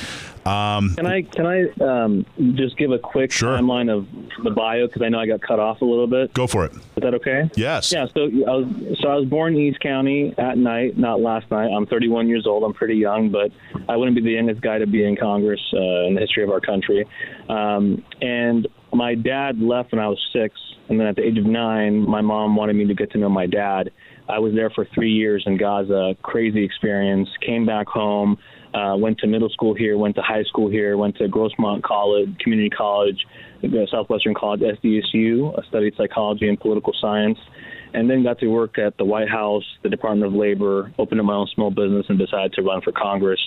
Um, 0.46 0.94
Can 0.96 1.06
I 1.08 1.22
can 1.22 1.46
I 1.46 1.70
um, 1.84 2.26
just 2.56 2.78
give 2.78 2.92
a 2.92 3.00
quick 3.00 3.32
Sure. 3.32 3.58
timeline 3.58 3.90
of 3.90 4.06
the 4.44 4.52
bio 4.52 4.88
because 4.88 5.02
I 5.02 5.08
know 5.10 5.20
I 5.20 5.26
got 5.26 5.42
cut 5.42 5.60
off 5.60 5.82
a 5.82 5.86
little 5.86 6.08
bit. 6.08 6.34
go 6.34 6.48
for 6.48 6.66
it. 6.66 6.74
Is 6.74 6.82
that 7.02 7.14
okay? 7.14 7.50
Yes. 7.56 7.92
Yeah. 7.94 8.08
So 8.14 8.24
I 8.26 8.52
was 8.56 8.98
so 9.02 9.08
I 9.10 9.16
was 9.16 9.26
born 9.26 9.56
in 9.56 9.62
East 9.62 9.80
County 9.80 10.34
at 10.38 10.58
night, 10.58 10.98
not 10.98 11.22
last 11.22 11.50
night. 11.50 11.68
I'm 11.70 11.86
31 11.86 12.28
years 12.28 12.46
old. 12.46 12.64
I'm 12.64 12.74
pretty 12.74 12.96
young, 12.96 13.30
but 13.30 13.52
I 13.88 13.96
wouldn't 13.96 14.16
be 14.16 14.22
the 14.22 14.32
youngest 14.32 14.62
guy 14.62 14.80
to 14.80 14.86
be 14.88 15.06
in 15.06 15.16
Congress 15.16 15.62
uh, 15.74 16.08
in 16.08 16.16
the 16.16 16.20
history 16.22 16.44
of 16.44 16.50
our 16.50 16.60
country. 16.60 17.06
Um, 17.50 18.04
and 18.22 18.68
my 18.94 19.16
dad 19.16 19.60
left 19.62 19.92
when 19.94 20.02
I 20.02 20.08
was 20.08 20.20
six, 20.34 20.60
and 20.90 21.00
then 21.00 21.08
at 21.08 21.16
the 21.16 21.24
age 21.24 21.38
of 21.38 21.46
nine, 21.46 22.00
my 22.08 22.22
mom 22.22 22.56
wanted 22.56 22.76
me 22.76 22.86
to 22.88 22.94
get 22.94 23.12
to 23.14 23.18
know 23.18 23.30
my 23.30 23.46
dad. 23.48 23.92
I 24.30 24.40
was 24.40 24.54
there 24.54 24.70
for 24.70 24.86
three 24.94 25.12
years 25.12 25.44
in 25.46 25.58
Gaza. 25.58 26.16
Crazy 26.22 26.64
experience. 26.64 27.28
Came 27.42 27.66
back 27.66 27.88
home. 27.88 28.38
Uh, 28.74 28.96
went 28.98 29.18
to 29.20 29.28
middle 29.28 29.50
school 29.50 29.74
here. 29.74 29.98
Went 29.98 30.16
to 30.16 30.22
high 30.22 30.44
school 30.44 30.70
here. 30.70 30.98
Went 30.98 31.16
to 31.18 31.28
Grossmont 31.28 31.84
College, 31.84 32.38
Community 32.40 32.70
College, 32.70 33.26
uh, 33.64 33.68
Southwestern 33.92 34.34
College, 34.34 34.62
SDSU. 34.62 35.58
I 35.58 35.68
studied 35.68 35.94
psychology 35.96 36.50
and 36.50 36.60
political 36.60 36.94
science 37.00 37.38
and 37.94 38.10
then 38.10 38.24
got 38.24 38.40
to 38.40 38.48
work 38.48 38.78
at 38.80 38.98
the 38.98 39.06
White 39.06 39.30
House, 39.30 39.64
the 39.84 39.90
Department 39.90 40.26
of 40.26 40.38
Labor, 40.38 40.92
opened 40.98 41.20
up 41.20 41.26
my 41.26 41.36
own 41.36 41.48
small 41.54 41.70
business, 41.70 42.06
and 42.10 42.18
decided 42.18 42.54
to 42.54 42.62
run 42.62 42.82
for 42.82 42.92
Congress. 42.92 43.40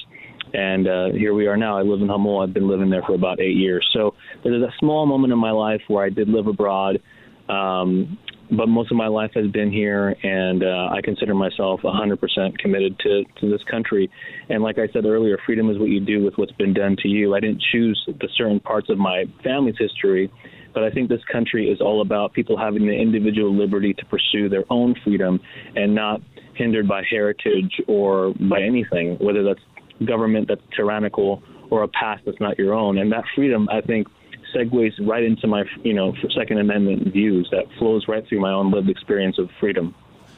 And 0.55 0.87
uh, 0.87 1.07
here 1.12 1.35
we 1.35 1.49
are 1.49 1.57
now. 1.57 1.77
I 1.77 1.83
live 1.83 2.01
in 2.01 2.07
Jamul. 2.07 2.43
I've 2.43 2.55
been 2.55 2.69
living 2.69 2.89
there 2.89 3.03
for 3.03 3.15
about 3.15 3.41
eight 3.41 3.57
years. 3.57 3.89
So 3.93 4.15
there's 4.45 4.62
a 4.62 4.73
small 4.79 5.05
moment 5.07 5.33
in 5.33 5.39
my 5.39 5.51
life 5.51 5.83
where 5.89 6.05
I 6.05 6.11
did 6.11 6.29
live 6.29 6.47
abroad, 6.47 7.03
um, 7.49 8.17
but 8.51 8.69
most 8.69 8.91
of 8.91 8.97
my 8.97 9.09
life 9.09 9.33
has 9.35 9.49
been 9.49 9.73
here, 9.73 10.17
and 10.23 10.63
uh, 10.63 10.89
I 10.93 11.01
consider 11.03 11.35
myself 11.35 11.81
100% 11.83 12.59
committed 12.59 12.99
to, 13.01 13.25
to 13.41 13.51
this 13.51 13.63
country. 13.71 14.11
And 14.49 14.63
like 14.63 14.79
I 14.79 14.89
said 14.93 15.05
earlier, 15.05 15.39
freedom 15.45 15.71
is 15.71 15.79
what 15.79 15.89
you 15.89 16.01
do 16.01 16.25
with 16.25 16.35
what's 16.37 16.53
been 16.53 16.75
done 16.75 16.97
to 17.03 17.09
you. 17.09 17.35
I 17.35 17.41
didn't 17.41 17.63
choose 17.73 18.01
the 18.07 18.29
certain 18.37 18.61
parts 18.61 18.89
of 18.91 18.99
my 18.99 19.25
family's 19.43 19.77
history 19.79 20.31
but 20.77 20.85
I 20.85 20.91
think 20.91 21.09
this 21.09 21.25
country 21.33 21.71
is 21.71 21.81
all 21.81 22.03
about 22.03 22.35
people 22.35 22.59
having 22.59 22.87
the 22.87 22.93
individual 22.93 23.51
liberty 23.57 23.95
to 23.95 24.05
pursue 24.05 24.51
their 24.51 24.65
own 24.69 24.95
freedom 25.03 25.41
and 25.75 25.95
not 25.95 26.21
hindered 26.55 26.87
by 26.87 27.03
heritage 27.09 27.81
or 27.89 28.35
by 28.39 28.61
anything, 28.61 29.17
whether 29.19 29.43
that's 29.43 29.61
government 30.07 30.49
that's 30.49 30.61
tyrannical 30.77 31.43
or 31.71 31.83
a 31.83 31.89
past 31.89 32.25
that's 32.27 32.41
not 32.41 32.59
your 32.59 32.75
own. 32.75 32.99
And 32.99 33.11
that 33.13 33.25
freedom, 33.35 33.71
I 33.73 33.81
think, 33.81 34.07
segues 34.55 34.93
right 35.01 35.23
into 35.23 35.47
my, 35.47 35.65
you 35.83 35.95
know, 35.95 36.15
Second 36.35 36.59
Amendment 36.59 37.13
views 37.13 37.49
that 37.53 37.65
flows 37.79 38.07
right 38.09 38.27
through 38.29 38.41
my 38.41 38.53
own 38.53 38.71
lived 38.71 38.89
experience 38.89 39.39
of 39.39 39.51
freedom. 39.61 39.95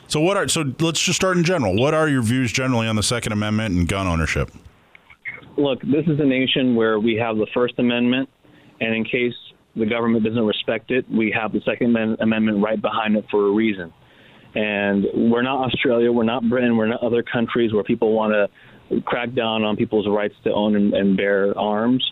So 0.09 0.21
what 0.21 0.37
are 0.37 0.49
so 0.49 0.64
let's 0.81 1.01
just 1.01 1.16
start 1.16 1.37
in 1.37 1.44
general. 1.44 1.77
What 1.77 1.92
are 1.92 2.09
your 2.09 2.23
views 2.23 2.51
generally 2.51 2.88
on 2.88 2.97
the 2.97 3.03
Second 3.03 3.33
Amendment 3.33 3.75
and 3.75 3.87
gun 3.87 4.07
ownership? 4.07 4.51
look, 5.59 5.83
this 5.83 6.07
is 6.07 6.21
a 6.21 6.25
nation 6.25 6.75
where 6.75 6.99
we 6.99 7.16
have 7.16 7.37
the 7.37 7.47
First 7.53 7.75
Amendment, 7.79 8.29
and 8.81 8.94
in 8.94 9.05
case 9.05 9.35
the 9.77 9.87
government 9.87 10.25
doesn't 10.25 10.44
respect 10.44 10.90
it, 10.90 11.05
we 11.11 11.31
have 11.31 11.53
the 11.53 11.61
Second 11.64 11.97
Amendment 12.21 12.62
right 12.62 12.81
behind 12.81 13.16
it 13.16 13.27
for 13.31 13.49
a 13.49 13.51
reason. 13.51 13.92
And 14.55 15.05
we're 15.31 15.42
not 15.42 15.66
Australia, 15.66 16.11
we're 16.11 16.25
not 16.25 16.49
Britain, 16.49 16.77
we're 16.77 16.87
not 16.87 17.03
other 17.03 17.23
countries 17.23 17.73
where 17.73 17.85
people 17.85 18.12
want 18.12 18.33
to 18.33 19.01
crack 19.03 19.35
down 19.35 19.64
on 19.64 19.77
people's 19.77 20.09
rights 20.09 20.35
to 20.44 20.53
own 20.53 20.75
and, 20.75 20.94
and 20.94 21.16
bear 21.16 21.57
arms. 21.59 22.11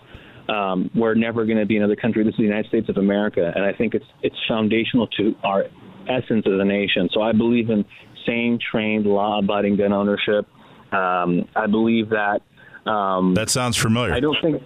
Um, 0.49 0.91
we're 0.95 1.15
never 1.15 1.45
going 1.45 1.59
to 1.59 1.67
be 1.67 1.77
another 1.77 1.97
country. 1.97 2.23
This 2.25 2.33
is 2.33 2.39
the 2.39 2.45
United 2.45 2.69
States 2.69 2.89
of 2.89 2.97
America, 2.97 3.53
and 3.55 3.65
I 3.65 3.73
think 3.73 3.95
it's 3.95 4.07
it's 4.23 4.37
foundational 4.49 5.07
to 5.09 5.35
our 5.43 5.65
essence 6.09 6.47
as 6.47 6.61
a 6.61 6.65
nation. 6.65 7.09
So 7.13 7.21
I 7.21 7.33
believe 7.33 7.71
in 7.71 7.85
sane, 8.25 8.59
trained, 8.71 9.07
law-abiding 9.07 9.77
gun 9.77 9.93
ownership. 9.93 10.47
Um, 10.93 11.49
I 11.57 11.67
believe 11.67 12.11
that 12.11 12.43
um, 12.87 13.35
That 13.35 13.51
sounds 13.51 13.77
familiar. 13.77 14.15
I 14.15 14.21
don't 14.21 14.37
think. 14.41 14.63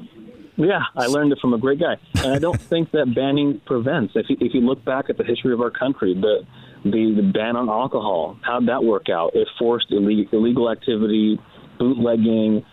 Yeah, 0.56 0.82
I 0.94 1.06
learned 1.06 1.32
it 1.32 1.38
from 1.40 1.54
a 1.54 1.58
great 1.58 1.80
guy, 1.80 1.96
and 2.22 2.34
I 2.34 2.38
don't 2.38 2.60
think 2.70 2.90
that 2.90 3.14
banning 3.14 3.60
prevents. 3.64 4.12
If 4.14 4.26
you, 4.28 4.36
if 4.40 4.52
you 4.52 4.60
look 4.60 4.84
back 4.84 5.06
at 5.08 5.16
the 5.16 5.24
history 5.24 5.54
of 5.54 5.60
our 5.60 5.70
country, 5.70 6.14
the 6.14 6.46
the, 6.84 7.14
the 7.14 7.30
ban 7.34 7.56
on 7.56 7.68
alcohol, 7.68 8.38
how'd 8.42 8.68
that 8.68 8.84
work 8.84 9.08
out? 9.10 9.34
It 9.34 9.48
forced 9.58 9.86
illegal, 9.90 10.38
illegal 10.38 10.70
activity, 10.70 11.38
bootlegging. 11.78 12.64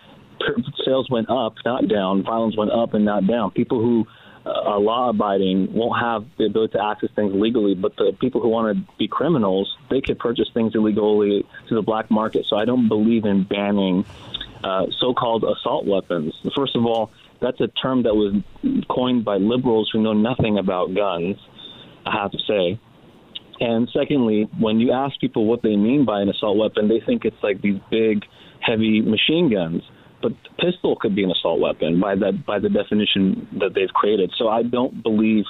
Sales 0.85 1.09
went 1.09 1.29
up, 1.29 1.55
not 1.65 1.87
down. 1.87 2.23
Violence 2.23 2.55
went 2.57 2.71
up 2.71 2.93
and 2.93 3.05
not 3.05 3.27
down. 3.27 3.51
People 3.51 3.81
who 3.81 4.05
uh, 4.45 4.49
are 4.49 4.79
law 4.79 5.09
abiding 5.09 5.73
won't 5.73 5.99
have 5.99 6.25
the 6.37 6.45
ability 6.45 6.73
to 6.73 6.83
access 6.83 7.09
things 7.15 7.33
legally, 7.33 7.75
but 7.75 7.95
the 7.97 8.15
people 8.19 8.41
who 8.41 8.49
want 8.49 8.77
to 8.77 8.93
be 8.97 9.07
criminals, 9.07 9.75
they 9.89 10.01
could 10.01 10.19
purchase 10.19 10.49
things 10.53 10.73
illegally 10.75 11.45
to 11.67 11.75
the 11.75 11.81
black 11.81 12.09
market. 12.09 12.45
So 12.47 12.55
I 12.55 12.65
don't 12.65 12.87
believe 12.87 13.25
in 13.25 13.43
banning 13.43 14.05
uh, 14.63 14.85
so-called 14.99 15.43
assault 15.43 15.85
weapons. 15.85 16.33
First 16.55 16.75
of 16.75 16.85
all, 16.85 17.11
that's 17.41 17.59
a 17.61 17.67
term 17.67 18.03
that 18.03 18.15
was 18.15 18.41
coined 18.89 19.23
by 19.25 19.37
liberals 19.37 19.89
who 19.91 20.01
know 20.01 20.13
nothing 20.13 20.57
about 20.57 20.95
guns. 20.95 21.37
I 22.05 22.21
have 22.21 22.31
to 22.31 22.39
say. 22.47 22.79
And 23.59 23.89
secondly, 23.91 24.47
when 24.57 24.79
you 24.79 24.91
ask 24.91 25.19
people 25.19 25.45
what 25.45 25.61
they 25.61 25.75
mean 25.75 26.05
by 26.05 26.21
an 26.21 26.29
assault 26.29 26.57
weapon, 26.57 26.87
they 26.87 27.01
think 27.05 27.25
it's 27.25 27.41
like 27.41 27.61
these 27.61 27.79
big, 27.89 28.23
heavy 28.59 29.01
machine 29.01 29.51
guns. 29.51 29.81
But 30.21 30.33
pistol 30.57 30.95
could 30.95 31.15
be 31.15 31.23
an 31.23 31.31
assault 31.31 31.59
weapon 31.59 31.99
by 31.99 32.15
that 32.15 32.45
by 32.45 32.59
the 32.59 32.69
definition 32.69 33.47
that 33.59 33.73
they've 33.73 33.89
created. 33.89 34.33
So 34.37 34.49
I 34.49 34.63
don't 34.63 35.03
believe 35.03 35.45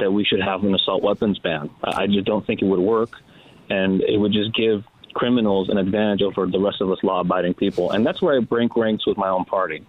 that 0.00 0.12
we 0.12 0.24
should 0.24 0.42
have 0.42 0.64
an 0.64 0.74
assault 0.74 1.02
weapons 1.02 1.38
ban. 1.38 1.70
I 1.84 2.02
I 2.02 2.06
just 2.06 2.24
don't 2.24 2.44
think 2.46 2.62
it 2.62 2.64
would 2.64 2.80
work, 2.80 3.10
and 3.68 4.00
it 4.00 4.16
would 4.18 4.32
just 4.32 4.54
give 4.54 4.84
criminals 5.14 5.68
an 5.68 5.78
advantage 5.78 6.22
over 6.22 6.46
the 6.46 6.58
rest 6.58 6.80
of 6.80 6.90
us 6.90 6.98
law-abiding 7.02 7.54
people. 7.54 7.90
And 7.90 8.06
that's 8.06 8.22
where 8.22 8.36
I 8.36 8.40
break 8.40 8.76
ranks 8.76 9.06
with 9.06 9.16
my 9.16 9.28
own 9.28 9.44
party. 9.44 9.84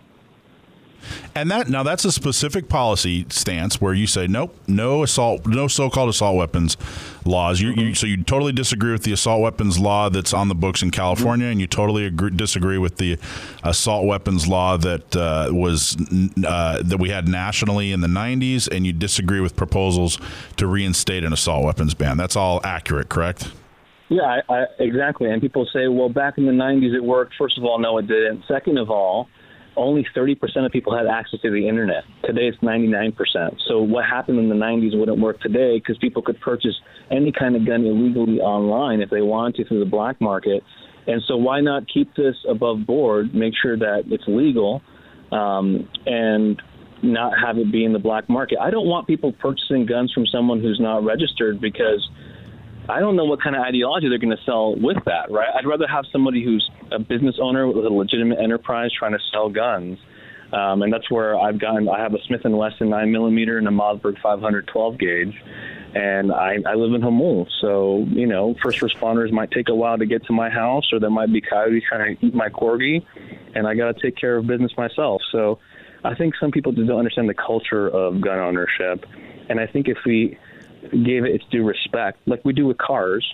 And 1.35 1.49
that 1.51 1.69
now 1.69 1.83
that's 1.83 2.05
a 2.05 2.11
specific 2.11 2.69
policy 2.69 3.25
stance 3.29 3.79
where 3.79 3.93
you 3.93 4.07
say 4.07 4.27
nope, 4.27 4.55
no 4.67 5.03
assault, 5.03 5.45
no 5.45 5.67
so-called 5.67 6.09
assault 6.09 6.37
weapons 6.37 6.77
laws. 7.25 7.61
You, 7.61 7.71
you 7.71 7.95
so 7.95 8.07
you 8.07 8.23
totally 8.23 8.51
disagree 8.51 8.91
with 8.91 9.03
the 9.03 9.13
assault 9.13 9.41
weapons 9.41 9.79
law 9.79 10.09
that's 10.09 10.33
on 10.33 10.47
the 10.47 10.55
books 10.55 10.81
in 10.81 10.91
California, 10.91 11.47
and 11.47 11.59
you 11.59 11.67
totally 11.67 12.05
agree, 12.05 12.31
disagree 12.31 12.77
with 12.77 12.97
the 12.97 13.17
assault 13.63 14.05
weapons 14.05 14.47
law 14.47 14.77
that 14.77 15.15
uh, 15.15 15.49
was 15.51 15.97
uh, 16.45 16.81
that 16.83 16.97
we 16.99 17.09
had 17.09 17.27
nationally 17.27 17.91
in 17.91 18.01
the 18.01 18.07
'90s, 18.07 18.67
and 18.71 18.85
you 18.85 18.93
disagree 18.93 19.39
with 19.39 19.55
proposals 19.55 20.17
to 20.57 20.67
reinstate 20.67 21.23
an 21.23 21.33
assault 21.33 21.65
weapons 21.65 21.93
ban. 21.93 22.17
That's 22.17 22.35
all 22.35 22.61
accurate, 22.63 23.09
correct? 23.09 23.51
Yeah, 24.11 24.41
I, 24.49 24.53
I, 24.53 24.65
exactly. 24.79 25.29
And 25.29 25.41
people 25.41 25.65
say, 25.71 25.87
well, 25.87 26.09
back 26.09 26.37
in 26.37 26.45
the 26.45 26.51
90s 26.51 26.93
it 26.93 27.01
worked. 27.01 27.33
First 27.39 27.57
of 27.57 27.63
all, 27.63 27.79
no, 27.79 27.97
it 27.97 28.07
didn't. 28.07 28.43
Second 28.45 28.77
of 28.77 28.89
all, 28.89 29.29
only 29.77 30.05
30% 30.15 30.65
of 30.65 30.71
people 30.71 30.95
had 30.95 31.07
access 31.07 31.39
to 31.41 31.51
the 31.51 31.67
internet. 31.67 32.03
Today 32.23 32.47
it's 32.47 32.57
99%. 32.57 33.15
So 33.67 33.81
what 33.81 34.05
happened 34.05 34.39
in 34.39 34.49
the 34.49 34.55
90s 34.55 34.97
wouldn't 34.97 35.19
work 35.19 35.39
today 35.41 35.77
because 35.77 35.97
people 35.97 36.21
could 36.21 36.39
purchase 36.41 36.75
any 37.09 37.31
kind 37.31 37.55
of 37.55 37.65
gun 37.65 37.85
illegally 37.85 38.39
online 38.39 39.01
if 39.01 39.09
they 39.09 39.21
wanted 39.21 39.55
to 39.55 39.65
through 39.65 39.79
the 39.79 39.89
black 39.89 40.19
market. 40.19 40.63
And 41.07 41.21
so 41.27 41.37
why 41.37 41.61
not 41.61 41.83
keep 41.91 42.15
this 42.15 42.35
above 42.47 42.85
board, 42.85 43.33
make 43.33 43.53
sure 43.61 43.77
that 43.77 44.03
it's 44.07 44.23
legal, 44.27 44.81
um, 45.31 45.89
and 46.05 46.61
not 47.03 47.33
have 47.43 47.57
it 47.57 47.71
be 47.71 47.83
in 47.83 47.93
the 47.93 47.99
black 47.99 48.29
market. 48.29 48.59
I 48.61 48.69
don't 48.69 48.87
want 48.87 49.07
people 49.07 49.33
purchasing 49.33 49.85
guns 49.85 50.11
from 50.13 50.25
someone 50.27 50.61
who's 50.61 50.79
not 50.79 51.03
registered 51.03 51.59
because 51.59 52.07
I 52.91 52.99
don't 52.99 53.15
know 53.15 53.23
what 53.23 53.41
kind 53.41 53.55
of 53.55 53.61
ideology 53.61 54.09
they're 54.09 54.17
going 54.17 54.35
to 54.35 54.43
sell 54.43 54.75
with 54.75 54.97
that, 55.05 55.31
right? 55.31 55.47
I'd 55.55 55.65
rather 55.65 55.87
have 55.87 56.03
somebody 56.11 56.43
who's 56.43 56.69
a 56.91 56.99
business 56.99 57.37
owner 57.41 57.65
with 57.65 57.85
a 57.85 57.89
legitimate 57.89 58.39
enterprise 58.39 58.91
trying 58.97 59.13
to 59.13 59.19
sell 59.31 59.49
guns. 59.49 59.97
Um, 60.51 60.81
and 60.81 60.91
that's 60.91 61.09
where 61.09 61.39
I've 61.39 61.57
gotten. 61.57 61.87
I 61.87 61.99
have 61.99 62.13
a 62.13 62.21
Smith 62.27 62.41
and 62.43 62.57
Wesson 62.57 62.89
9 62.89 63.09
millimeter 63.09 63.57
and 63.57 63.65
a 63.65 63.71
Mossberg 63.71 64.21
512 64.21 64.97
gauge, 64.97 65.41
and 65.95 66.33
I, 66.33 66.57
I 66.67 66.73
live 66.73 66.93
in 66.93 67.01
Jamul. 67.01 67.47
So 67.61 68.05
you 68.09 68.27
know, 68.27 68.55
first 68.61 68.79
responders 68.79 69.31
might 69.31 69.51
take 69.51 69.69
a 69.69 69.75
while 69.75 69.97
to 69.97 70.05
get 70.05 70.25
to 70.25 70.33
my 70.33 70.49
house, 70.49 70.89
or 70.91 70.99
there 70.99 71.09
might 71.09 71.31
be 71.31 71.39
coyotes 71.39 71.85
trying 71.87 72.17
to 72.17 72.25
eat 72.25 72.35
my 72.35 72.49
corgi, 72.49 73.05
and 73.55 73.65
I 73.65 73.75
got 73.75 73.95
to 73.95 74.01
take 74.01 74.17
care 74.17 74.35
of 74.35 74.45
business 74.47 74.73
myself. 74.75 75.21
So 75.31 75.59
I 76.03 76.15
think 76.15 76.33
some 76.37 76.51
people 76.51 76.73
just 76.73 76.89
don't 76.89 76.99
understand 76.99 77.29
the 77.29 77.33
culture 77.33 77.87
of 77.87 78.19
gun 78.19 78.39
ownership, 78.39 79.05
and 79.47 79.57
I 79.57 79.67
think 79.67 79.87
if 79.87 79.99
we 80.05 80.37
gave 80.89 81.25
it 81.25 81.35
its 81.35 81.45
due 81.51 81.65
respect, 81.65 82.19
like 82.25 82.43
we 82.43 82.53
do 82.53 82.67
with 82.67 82.77
cars, 82.77 83.25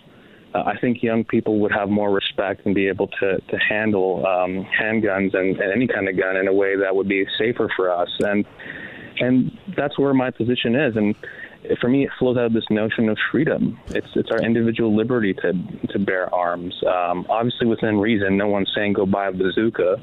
uh, 0.53 0.63
I 0.65 0.77
think 0.79 1.03
young 1.03 1.23
people 1.23 1.59
would 1.59 1.71
have 1.71 1.89
more 1.89 2.11
respect 2.11 2.65
and 2.65 2.73
be 2.73 2.87
able 2.87 3.07
to 3.19 3.37
to 3.37 3.57
handle 3.57 4.25
um, 4.25 4.65
handguns 4.79 5.35
and, 5.35 5.57
and 5.57 5.71
any 5.73 5.87
kind 5.87 6.07
of 6.07 6.17
gun 6.17 6.37
in 6.37 6.47
a 6.47 6.53
way 6.53 6.75
that 6.77 6.95
would 6.95 7.07
be 7.07 7.25
safer 7.37 7.69
for 7.75 7.91
us. 7.91 8.09
And 8.19 8.45
and 9.19 9.51
that's 9.75 9.97
where 9.97 10.13
my 10.13 10.31
position 10.31 10.75
is. 10.75 10.95
And 10.95 11.15
for 11.81 11.89
me, 11.89 12.05
it 12.05 12.11
flows 12.17 12.37
out 12.37 12.45
of 12.45 12.53
this 12.53 12.69
notion 12.69 13.09
of 13.09 13.17
freedom. 13.31 13.79
It's 13.87 14.07
it's 14.15 14.31
our 14.31 14.41
individual 14.41 14.95
liberty 14.95 15.33
to 15.33 15.53
to 15.89 15.99
bear 15.99 16.33
arms. 16.33 16.75
Um, 16.85 17.25
obviously, 17.29 17.67
within 17.67 17.97
reason. 17.97 18.37
No 18.37 18.47
one's 18.47 18.71
saying 18.73 18.93
go 18.93 19.05
buy 19.05 19.27
a 19.27 19.31
bazooka. 19.31 19.99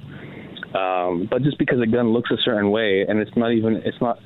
Um, 0.75 1.29
but 1.31 1.43
just 1.43 1.57
because 1.59 1.81
a 1.81 1.87
gun 1.87 2.13
looks 2.13 2.31
a 2.31 2.37
certain 2.45 2.71
way, 2.71 3.07
and 3.09 3.21
it's 3.21 3.37
not 3.37 3.53
even 3.53 3.77
it's 3.77 4.01
not 4.01 4.19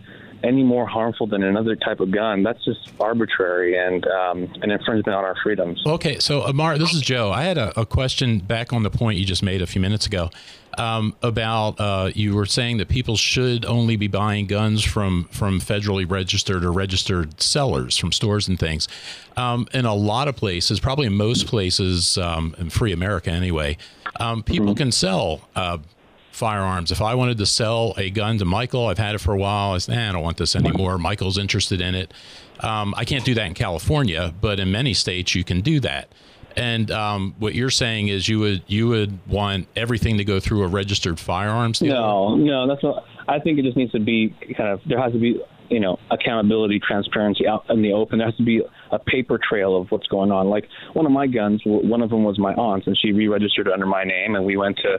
any 0.43 0.63
more 0.63 0.87
harmful 0.87 1.27
than 1.27 1.43
another 1.43 1.77
type 1.77 2.01
of 2.01 2.11
gun, 2.11 2.43
that's 2.43 2.65
just 2.65 2.91
arbitrary 3.01 3.77
and 3.77 4.07
um, 4.07 4.53
an 4.63 4.71
infringement 4.71 5.17
on 5.17 5.25
our 5.25 5.37
freedoms. 5.43 5.83
Okay, 5.87 6.19
so 6.19 6.43
Ammar, 6.43 6.79
this 6.79 6.95
is 6.95 7.01
Joe. 7.01 7.31
I 7.31 7.43
had 7.43 7.59
a, 7.59 7.79
a 7.81 7.87
question 7.87 8.39
back 8.39 8.73
on 8.73 8.83
the 8.83 8.91
point 8.91 9.19
you 9.19 9.25
just 9.25 9.43
made 9.43 9.63
a 9.63 9.67
few 9.67 9.81
minutes 9.81 10.07
ago 10.07 10.31
um, 10.79 11.15
about 11.23 11.79
uh, 11.81 12.11
you 12.15 12.35
were 12.35 12.47
saying 12.47 12.79
that 12.79 12.89
people 12.89 13.17
should 13.17 13.65
only 13.65 13.97
be 13.97 14.07
buying 14.07 14.47
guns 14.47 14.85
from 14.85 15.25
from 15.25 15.61
federally 15.61 16.09
registered 16.09 16.65
or 16.65 16.73
registered 16.73 17.41
sellers 17.41 17.97
from 17.97 18.13
stores 18.13 18.49
and 18.49 18.59
things. 18.59 18.89
Um, 19.37 19.67
in 19.75 19.85
a 19.85 19.95
lot 19.95 20.29
of 20.29 20.37
places, 20.37 20.81
probably 20.81 21.07
in 21.07 21.15
most 21.15 21.47
places, 21.47 22.17
um, 22.19 22.55
in 22.59 22.71
free 22.71 22.93
America 22.93 23.31
anyway, 23.31 23.77
um, 24.21 24.43
people 24.43 24.75
can 24.75 24.93
sell. 24.93 25.43
Uh, 25.55 25.79
firearms. 26.39 26.91
If 26.91 27.03
I 27.03 27.15
wanted 27.15 27.39
to 27.39 27.47
sell 27.47 27.95
a 27.97 28.11
gun 28.11 28.39
to 28.39 28.45
Michael, 28.45 28.87
I've 28.87 28.99
had 28.99 29.15
it 29.15 29.19
for 29.19 29.35
a 29.35 29.37
while. 29.37 29.73
I 29.73 29.79
said, 29.79 29.95
nah, 29.95 30.09
I 30.09 30.13
don't 30.13 30.23
want 30.23 30.37
this 30.37 30.57
anymore. 30.57 30.97
Michael's 30.99 31.37
interested 31.37 31.81
in 31.81 31.95
it. 31.95 32.15
Um, 32.61 32.95
I 32.97 33.05
can't 33.05 33.25
do 33.25 33.35
that 33.35 33.47
in 33.47 33.55
California, 33.55 34.33
but 34.41 34.59
in 34.59 34.71
many 34.71 34.95
states 34.95 35.35
you 35.35 35.45
can 35.45 35.61
do 35.61 35.81
that. 35.81 36.09
And 36.57 36.91
um, 36.91 37.35
what 37.39 37.55
you're 37.55 37.71
saying 37.71 38.09
is 38.09 38.29
you 38.29 38.41
would 38.41 38.63
you 38.67 38.89
would 38.89 39.19
want 39.29 39.69
everything 39.77 40.17
to 40.19 40.25
go 40.25 40.41
through 40.41 40.65
a 40.65 40.67
registered 40.67 41.21
firearms 41.21 41.79
dealer? 41.79 41.95
No, 41.95 42.35
no, 42.35 42.67
that's 42.67 42.83
not. 42.83 43.05
I 43.29 43.39
think 43.39 43.59
it 43.59 43.63
just 43.63 43.77
needs 43.77 43.93
to 43.93 44.01
be 44.01 44.35
kind 44.57 44.71
of. 44.71 44.81
There 44.87 45.01
has 45.01 45.13
to 45.13 45.21
be 45.21 45.41
you 45.71 45.79
know 45.79 45.99
accountability, 46.11 46.81
transparency 46.81 47.47
out 47.47 47.65
in 47.69 47.83
the 47.83 47.93
open. 47.93 48.19
There 48.19 48.27
has 48.27 48.37
to 48.39 48.45
be 48.45 48.63
a 48.91 48.99
paper 48.99 49.39
trail 49.39 49.77
of 49.77 49.91
what's 49.91 50.09
going 50.09 50.33
on. 50.33 50.49
Like 50.49 50.67
one 50.95 51.07
of 51.07 51.13
my 51.13 51.29
guns, 51.29 51.63
one 51.65 52.03
of 52.03 52.11
them 52.11 52.25
was 52.25 52.39
my 52.39 52.55
aunt's, 52.55 52.87
and 52.89 52.99
she 52.99 53.13
re-registered 53.13 53.69
under 53.69 53.87
my 53.87 54.03
name, 54.03 54.35
and 54.35 54.45
we 54.45 54.57
went 54.57 54.79
to 54.79 54.99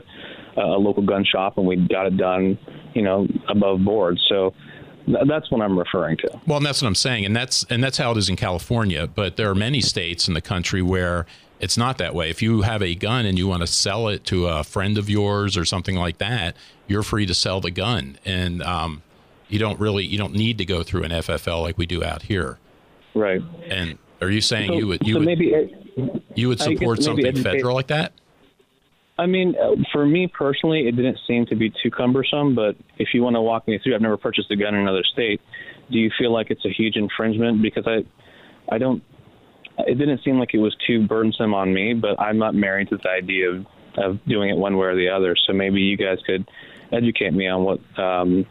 a 0.60 0.78
local 0.78 1.02
gun 1.02 1.24
shop 1.24 1.58
and 1.58 1.66
we 1.66 1.76
got 1.76 2.06
it 2.06 2.16
done, 2.16 2.58
you 2.94 3.02
know, 3.02 3.26
above 3.48 3.84
board. 3.84 4.18
So 4.28 4.54
that's 5.06 5.50
what 5.50 5.60
I'm 5.62 5.78
referring 5.78 6.16
to. 6.18 6.40
Well, 6.46 6.58
and 6.58 6.66
that's 6.66 6.82
what 6.82 6.88
I'm 6.88 6.94
saying, 6.94 7.24
and 7.24 7.34
that's 7.34 7.64
and 7.70 7.82
that's 7.82 7.98
how 7.98 8.12
it 8.12 8.16
is 8.18 8.28
in 8.28 8.36
California. 8.36 9.06
But 9.06 9.36
there 9.36 9.50
are 9.50 9.54
many 9.54 9.80
states 9.80 10.28
in 10.28 10.34
the 10.34 10.40
country 10.40 10.82
where 10.82 11.26
it's 11.58 11.76
not 11.76 11.98
that 11.98 12.14
way. 12.14 12.30
If 12.30 12.42
you 12.42 12.62
have 12.62 12.82
a 12.82 12.94
gun 12.94 13.26
and 13.26 13.38
you 13.38 13.46
want 13.46 13.62
to 13.62 13.66
sell 13.66 14.08
it 14.08 14.24
to 14.26 14.46
a 14.46 14.64
friend 14.64 14.98
of 14.98 15.10
yours 15.10 15.56
or 15.56 15.64
something 15.64 15.96
like 15.96 16.18
that, 16.18 16.56
you're 16.86 17.02
free 17.02 17.26
to 17.26 17.34
sell 17.34 17.60
the 17.60 17.70
gun, 17.70 18.18
and 18.24 18.62
um, 18.62 19.02
you 19.48 19.58
don't 19.58 19.78
really 19.80 20.04
you 20.04 20.18
don't 20.18 20.34
need 20.34 20.58
to 20.58 20.64
go 20.64 20.82
through 20.82 21.04
an 21.04 21.10
FFL 21.10 21.62
like 21.62 21.78
we 21.78 21.86
do 21.86 22.04
out 22.04 22.22
here. 22.22 22.58
Right. 23.14 23.42
And 23.66 23.98
are 24.20 24.30
you 24.30 24.40
saying 24.40 24.68
So- 24.68 24.74
you 24.74 24.86
would 24.86 25.06
you 25.06 25.14
so 25.14 25.18
would 25.20 25.26
maybe 25.26 25.76
you 26.34 26.48
would 26.48 26.60
support 26.60 27.02
something 27.02 27.36
federal 27.42 27.74
like 27.74 27.88
that? 27.88 28.12
I 29.20 29.26
mean, 29.26 29.54
uh, 29.60 29.76
for 29.92 30.06
me 30.06 30.26
personally, 30.26 30.88
it 30.88 30.96
didn't 30.96 31.18
seem 31.26 31.44
to 31.46 31.54
be 31.54 31.70
too 31.82 31.90
cumbersome. 31.90 32.54
But 32.54 32.74
if 32.98 33.08
you 33.12 33.22
want 33.22 33.36
to 33.36 33.42
walk 33.42 33.68
me 33.68 33.78
through, 33.82 33.94
I've 33.94 34.00
never 34.00 34.16
purchased 34.16 34.50
a 34.50 34.56
gun 34.56 34.74
in 34.74 34.80
another 34.80 35.04
state. 35.12 35.42
Do 35.90 35.98
you 35.98 36.10
feel 36.18 36.32
like 36.32 36.50
it's 36.50 36.64
a 36.64 36.70
huge 36.70 36.96
infringement? 36.96 37.60
Because 37.60 37.84
I, 37.86 37.98
I 38.74 38.78
don't. 38.78 39.02
It 39.78 39.98
didn't 39.98 40.20
seem 40.24 40.38
like 40.38 40.54
it 40.54 40.58
was 40.58 40.74
too 40.86 41.06
burdensome 41.06 41.52
on 41.52 41.74
me. 41.74 41.92
But 41.92 42.18
I'm 42.18 42.38
not 42.38 42.54
married 42.54 42.88
to 42.88 42.96
the 42.96 43.10
idea 43.10 43.50
of 43.50 43.66
of 43.98 44.24
doing 44.26 44.48
it 44.48 44.56
one 44.56 44.78
way 44.78 44.86
or 44.86 44.96
the 44.96 45.10
other. 45.10 45.36
So 45.46 45.52
maybe 45.52 45.80
you 45.80 45.98
guys 45.98 46.18
could 46.26 46.48
educate 46.90 47.34
me 47.34 47.46
on 47.46 47.64
what. 47.64 47.80
Um, 47.98 48.46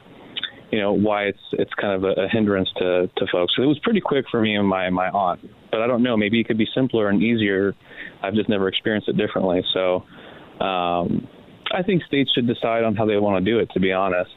you 0.72 0.80
know 0.80 0.94
why 0.94 1.24
it's 1.24 1.40
it's 1.54 1.74
kind 1.82 1.94
of 1.94 2.04
a, 2.04 2.22
a 2.22 2.28
hindrance 2.30 2.70
to, 2.78 3.10
to 3.18 3.26
folks. 3.32 3.54
So 3.56 3.64
it 3.64 3.66
was 3.66 3.80
pretty 3.80 4.02
quick 4.02 4.26
for 4.30 4.40
me 4.40 4.56
and 4.56 4.68
my 4.68 4.88
my 4.92 5.10
aunt, 5.10 5.40
but 5.72 5.82
I 5.82 5.88
don't 5.88 6.04
know. 6.04 6.16
Maybe 6.16 6.40
it 6.40 6.48
could 6.48 6.60
be 6.60 6.68
simpler 6.76 7.10
and 7.10 7.24
easier. 7.24 7.74
I've 8.22 8.36
just 8.36 8.50
never 8.50 8.68
experienced 8.68 9.10
it 9.10 9.18
differently. 9.18 9.64
So 9.74 10.04
um, 10.60 11.28
I 11.72 11.84
think 11.84 12.04
states 12.04 12.32
should 12.34 12.48
decide 12.48 12.84
on 12.84 12.96
how 12.96 13.06
they 13.06 13.18
want 13.18 13.44
to 13.44 13.52
do 13.52 13.60
it. 13.60 13.70
To 13.74 13.80
be 13.80 13.92
honest. 13.92 14.32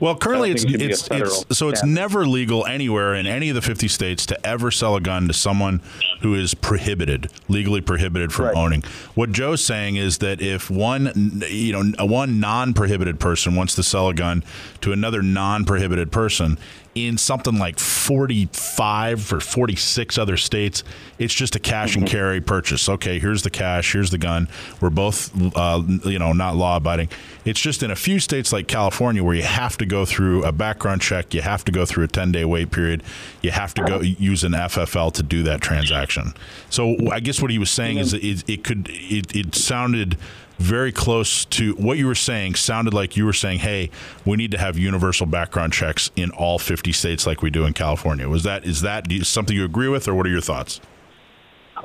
Well, 0.00 0.16
currently 0.16 0.50
it's 0.50 0.64
it 0.64 0.70
should 0.70 0.80
be 0.80 0.86
a 0.86 0.88
it's, 0.88 1.08
it's 1.08 1.56
so 1.56 1.68
it's 1.68 1.78
standard. 1.78 1.94
never 2.00 2.26
legal 2.26 2.66
anywhere 2.66 3.14
in 3.14 3.28
any 3.28 3.48
of 3.48 3.54
the 3.54 3.62
50 3.62 3.86
states 3.86 4.26
to 4.26 4.44
ever 4.46 4.72
sell 4.72 4.96
a 4.96 5.00
gun 5.00 5.28
to 5.28 5.32
someone 5.32 5.80
who 6.20 6.34
is 6.34 6.52
prohibited, 6.52 7.30
legally 7.48 7.80
prohibited 7.80 8.32
from 8.32 8.46
Right. 8.46 8.56
owning. 8.56 8.82
What 9.14 9.30
Joe's 9.30 9.64
saying 9.64 9.94
is 9.94 10.18
that 10.18 10.42
if 10.42 10.68
one 10.68 11.42
you 11.48 11.72
know 11.72 11.92
a 12.00 12.06
one 12.06 12.40
non-prohibited 12.40 13.20
person 13.20 13.54
wants 13.54 13.76
to 13.76 13.84
sell 13.84 14.08
a 14.08 14.14
gun 14.14 14.42
to 14.80 14.90
another 14.90 15.22
non-prohibited 15.22 16.10
person 16.10 16.58
in 16.94 17.18
something 17.18 17.58
like 17.58 17.78
45 17.78 19.32
or 19.32 19.40
46 19.40 20.18
other 20.18 20.36
states, 20.36 20.84
it's 21.18 21.34
just 21.34 21.56
a 21.56 21.58
cash 21.58 21.84
Mm-hmm. 21.94 22.00
and 22.02 22.08
carry 22.08 22.40
purchase. 22.40 22.88
Okay, 22.88 23.18
here's 23.18 23.42
the 23.42 23.50
cash, 23.50 23.92
here's 23.92 24.10
the 24.10 24.18
gun. 24.18 24.48
We're 24.80 24.90
both, 24.90 25.30
uh, 25.56 25.82
you 26.04 26.18
know, 26.18 26.32
not 26.32 26.56
law 26.56 26.76
abiding. 26.76 27.08
It's 27.44 27.60
just 27.60 27.82
in 27.82 27.90
a 27.90 27.96
few 27.96 28.18
states 28.20 28.52
like 28.52 28.68
California 28.68 29.22
where 29.22 29.34
you 29.34 29.42
have 29.42 29.76
to 29.78 29.86
go 29.86 30.04
through 30.04 30.44
a 30.44 30.52
background 30.52 31.02
check, 31.02 31.34
you 31.34 31.42
have 31.42 31.64
to 31.66 31.72
go 31.72 31.84
through 31.84 32.04
a 32.04 32.08
10 32.08 32.32
day 32.32 32.44
wait 32.44 32.70
period, 32.70 33.02
you 33.42 33.50
have 33.50 33.74
to 33.74 33.84
go 33.84 34.00
use 34.00 34.44
an 34.44 34.52
FFL 34.52 35.12
to 35.12 35.22
do 35.22 35.42
that 35.42 35.60
transaction. 35.60 36.32
So 36.70 36.96
I 37.10 37.20
guess 37.20 37.42
what 37.42 37.50
he 37.50 37.58
was 37.58 37.70
saying 37.70 37.98
is 37.98 38.14
it, 38.14 38.48
it 38.48 38.64
could, 38.64 38.88
it, 38.90 39.34
it 39.36 39.54
sounded 39.54 40.16
very 40.58 40.92
close 40.92 41.44
to 41.46 41.74
what 41.74 41.98
you 41.98 42.06
were 42.06 42.14
saying 42.14 42.54
sounded 42.54 42.94
like 42.94 43.16
you 43.16 43.24
were 43.24 43.32
saying 43.32 43.58
hey 43.58 43.90
we 44.24 44.36
need 44.36 44.50
to 44.50 44.58
have 44.58 44.78
universal 44.78 45.26
background 45.26 45.72
checks 45.72 46.10
in 46.16 46.30
all 46.30 46.58
50 46.58 46.92
states 46.92 47.26
like 47.26 47.42
we 47.42 47.50
do 47.50 47.64
in 47.64 47.72
california 47.72 48.28
was 48.28 48.42
that 48.44 48.64
is 48.64 48.80
that 48.82 49.10
something 49.22 49.56
you 49.56 49.64
agree 49.64 49.88
with 49.88 50.06
or 50.08 50.14
what 50.14 50.26
are 50.26 50.30
your 50.30 50.40
thoughts 50.40 50.80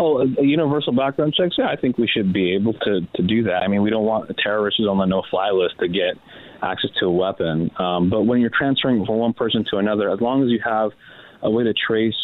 Oh, 0.01 0.23
universal 0.39 0.93
background 0.93 1.33
checks. 1.33 1.55
Yeah, 1.57 1.67
I 1.67 1.75
think 1.75 1.97
we 1.97 2.07
should 2.07 2.31
be 2.31 2.55
able 2.55 2.71
to 2.73 3.01
to 3.15 3.21
do 3.21 3.43
that. 3.43 3.63
I 3.63 3.67
mean, 3.67 3.81
we 3.81 3.89
don't 3.89 4.05
want 4.05 4.31
terrorists 4.41 4.79
on 4.87 4.97
the 4.97 5.05
no-fly 5.05 5.49
list 5.49 5.75
to 5.79 5.89
get 5.89 6.15
access 6.63 6.91
to 7.01 7.07
a 7.07 7.11
weapon. 7.11 7.69
Um, 7.77 8.09
but 8.09 8.21
when 8.21 8.39
you're 8.39 8.51
transferring 8.57 9.05
from 9.05 9.17
one 9.17 9.33
person 9.33 9.65
to 9.71 9.77
another, 9.77 10.09
as 10.09 10.21
long 10.21 10.41
as 10.41 10.51
you 10.51 10.59
have 10.63 10.91
a 11.41 11.49
way 11.49 11.65
to 11.65 11.73
trace 11.73 12.15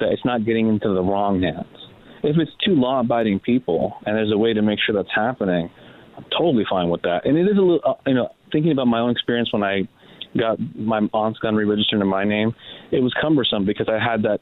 that 0.00 0.12
it's 0.12 0.24
not 0.24 0.44
getting 0.44 0.68
into 0.68 0.92
the 0.92 1.02
wrong 1.02 1.42
hands. 1.42 1.87
If 2.22 2.36
it's 2.38 2.50
two 2.64 2.74
law-abiding 2.74 3.40
people 3.40 3.94
and 4.06 4.16
there's 4.16 4.32
a 4.32 4.38
way 4.38 4.52
to 4.52 4.62
make 4.62 4.78
sure 4.84 4.94
that's 4.94 5.14
happening, 5.14 5.70
I'm 6.16 6.24
totally 6.36 6.64
fine 6.68 6.88
with 6.88 7.02
that. 7.02 7.24
And 7.24 7.36
it 7.36 7.42
is 7.42 7.56
a 7.56 7.60
little, 7.60 7.80
uh, 7.86 7.94
you 8.06 8.14
know, 8.14 8.30
thinking 8.50 8.72
about 8.72 8.86
my 8.86 9.00
own 9.00 9.10
experience 9.10 9.52
when 9.52 9.62
I 9.62 9.88
got 10.36 10.58
my 10.76 11.00
aunt's 11.12 11.38
gun 11.38 11.54
re-registered 11.54 12.00
in 12.00 12.06
my 12.06 12.24
name, 12.24 12.54
it 12.90 13.00
was 13.00 13.14
cumbersome 13.20 13.64
because 13.64 13.88
I 13.88 14.02
had 14.02 14.22
that 14.22 14.40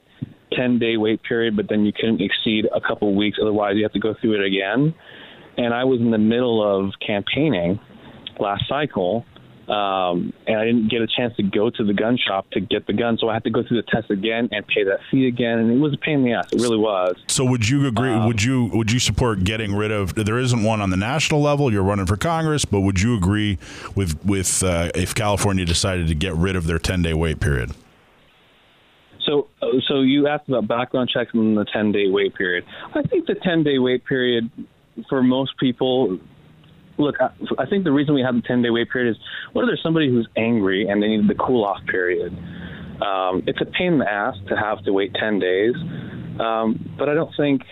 10 0.53 0.79
day 0.79 0.97
wait 0.97 1.23
period, 1.23 1.57
but 1.57 1.67
then 1.69 1.85
you 1.85 1.93
couldn't 1.93 2.21
exceed 2.21 2.67
a 2.75 2.81
couple 2.81 3.15
weeks. 3.15 3.39
Otherwise, 3.41 3.75
you 3.77 3.83
have 3.83 3.93
to 3.93 4.01
go 4.01 4.15
through 4.21 4.41
it 4.41 4.47
again. 4.47 4.95
And 5.57 5.73
I 5.73 5.85
was 5.85 6.01
in 6.01 6.11
the 6.11 6.19
middle 6.19 6.63
of 6.63 6.93
campaigning 7.05 7.81
last 8.39 8.65
cycle. 8.69 9.25
Um, 9.69 10.33
and 10.47 10.59
I 10.59 10.65
didn't 10.65 10.89
get 10.91 11.03
a 11.03 11.09
chance 11.09 11.35
to 11.37 11.43
go 11.43 11.71
to 11.71 11.85
the 11.85 11.93
gun 11.93 12.17
shop 12.17 12.49
to 12.53 12.61
get 12.61 12.87
the 12.87 12.93
gun, 12.93 13.19
so 13.19 13.29
I 13.29 13.35
had 13.35 13.43
to 13.45 13.51
go 13.51 13.65
through 13.67 13.83
the 13.83 13.91
test 13.91 14.11
again 14.11 14.49
and 14.53 14.65
pay 14.67 14.85
that 14.85 15.01
fee 15.11 15.27
again, 15.27 15.59
and 15.59 15.73
it 15.73 15.79
was 15.79 15.93
a 15.93 15.97
pain 15.97 16.21
in 16.21 16.25
the 16.25 16.33
ass. 16.35 16.53
It 16.53 16.61
really 16.61 16.79
was. 16.79 17.17
So 17.27 17.45
would 17.45 17.69
you 17.69 17.87
agree? 17.89 18.13
Um, 18.13 18.27
would 18.27 18.43
you 18.43 18.71
would 18.73 18.93
you 18.93 19.01
support 19.01 19.43
getting 19.43 19.75
rid 19.75 19.91
of? 19.91 20.15
There 20.15 20.39
isn't 20.39 20.63
one 20.63 20.81
on 20.81 20.91
the 20.91 20.97
national 20.97 21.43
level. 21.43 21.73
You're 21.73 21.83
running 21.83 22.07
for 22.07 22.17
Congress, 22.17 22.65
but 22.65 22.83
would 22.83 23.01
you 23.01 23.17
agree 23.17 23.59
with 23.97 24.25
with 24.25 24.63
uh, 24.63 24.91
if 24.95 25.15
California 25.15 25.65
decided 25.65 26.07
to 26.09 26.15
get 26.15 26.35
rid 26.35 26.55
of 26.55 26.67
their 26.67 26.79
10 26.79 27.03
day 27.03 27.15
wait 27.15 27.41
period? 27.41 27.73
So, 29.27 29.49
so 29.89 30.03
you 30.03 30.29
asked 30.29 30.49
about 30.49 30.69
background 30.69 31.11
checks 31.13 31.33
and 31.35 31.57
the 31.57 31.65
10 31.65 31.91
day 31.91 32.09
wait 32.09 32.35
period. 32.35 32.65
I 32.95 33.03
think 33.03 33.27
the 33.27 33.35
10 33.35 33.65
day 33.65 33.79
wait 33.79 34.05
period 34.05 34.49
for 35.09 35.23
most 35.23 35.59
people. 35.59 36.19
Look, 36.99 37.17
I, 37.21 37.31
I 37.59 37.67
think 37.67 37.85
the 37.85 37.93
reason 37.93 38.15
we 38.15 38.23
have 38.23 38.35
the 38.35 38.43
10 38.43 38.63
day 38.63 38.71
wait 38.71 38.91
period 38.91 39.11
is 39.11 39.23
whether 39.53 39.67
there's 39.67 39.83
somebody 39.83 40.09
who's 40.09 40.29
angry 40.37 40.89
and 40.89 41.03
they 41.03 41.09
need 41.09 41.29
the 41.29 41.35
cool 41.35 41.65
off 41.65 41.85
period. 41.87 42.37
Um, 43.03 43.43
it's 43.47 43.61
a 43.61 43.67
pain 43.67 43.95
in 43.95 43.99
the 43.99 44.11
ass 44.11 44.37
to 44.49 44.57
have 44.57 44.83
to 44.85 44.93
wait 44.93 45.15
10 45.15 45.39
days, 45.39 45.75
um, 46.41 46.95
but 46.99 47.09
I 47.09 47.15
don't 47.15 47.35
think 47.37 47.63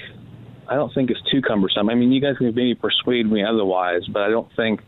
I 0.69 0.75
don't 0.75 0.93
think 0.95 1.11
it's 1.11 1.21
too 1.31 1.43
cumbersome. 1.43 1.91
I 1.91 1.95
mean, 1.95 2.13
you 2.13 2.21
guys 2.21 2.37
can 2.39 2.47
maybe 2.47 2.75
persuade 2.75 3.31
me 3.31 3.45
otherwise, 3.45 4.07
but 4.07 4.23
I 4.23 4.29
don't 4.29 4.51
think 4.57 4.81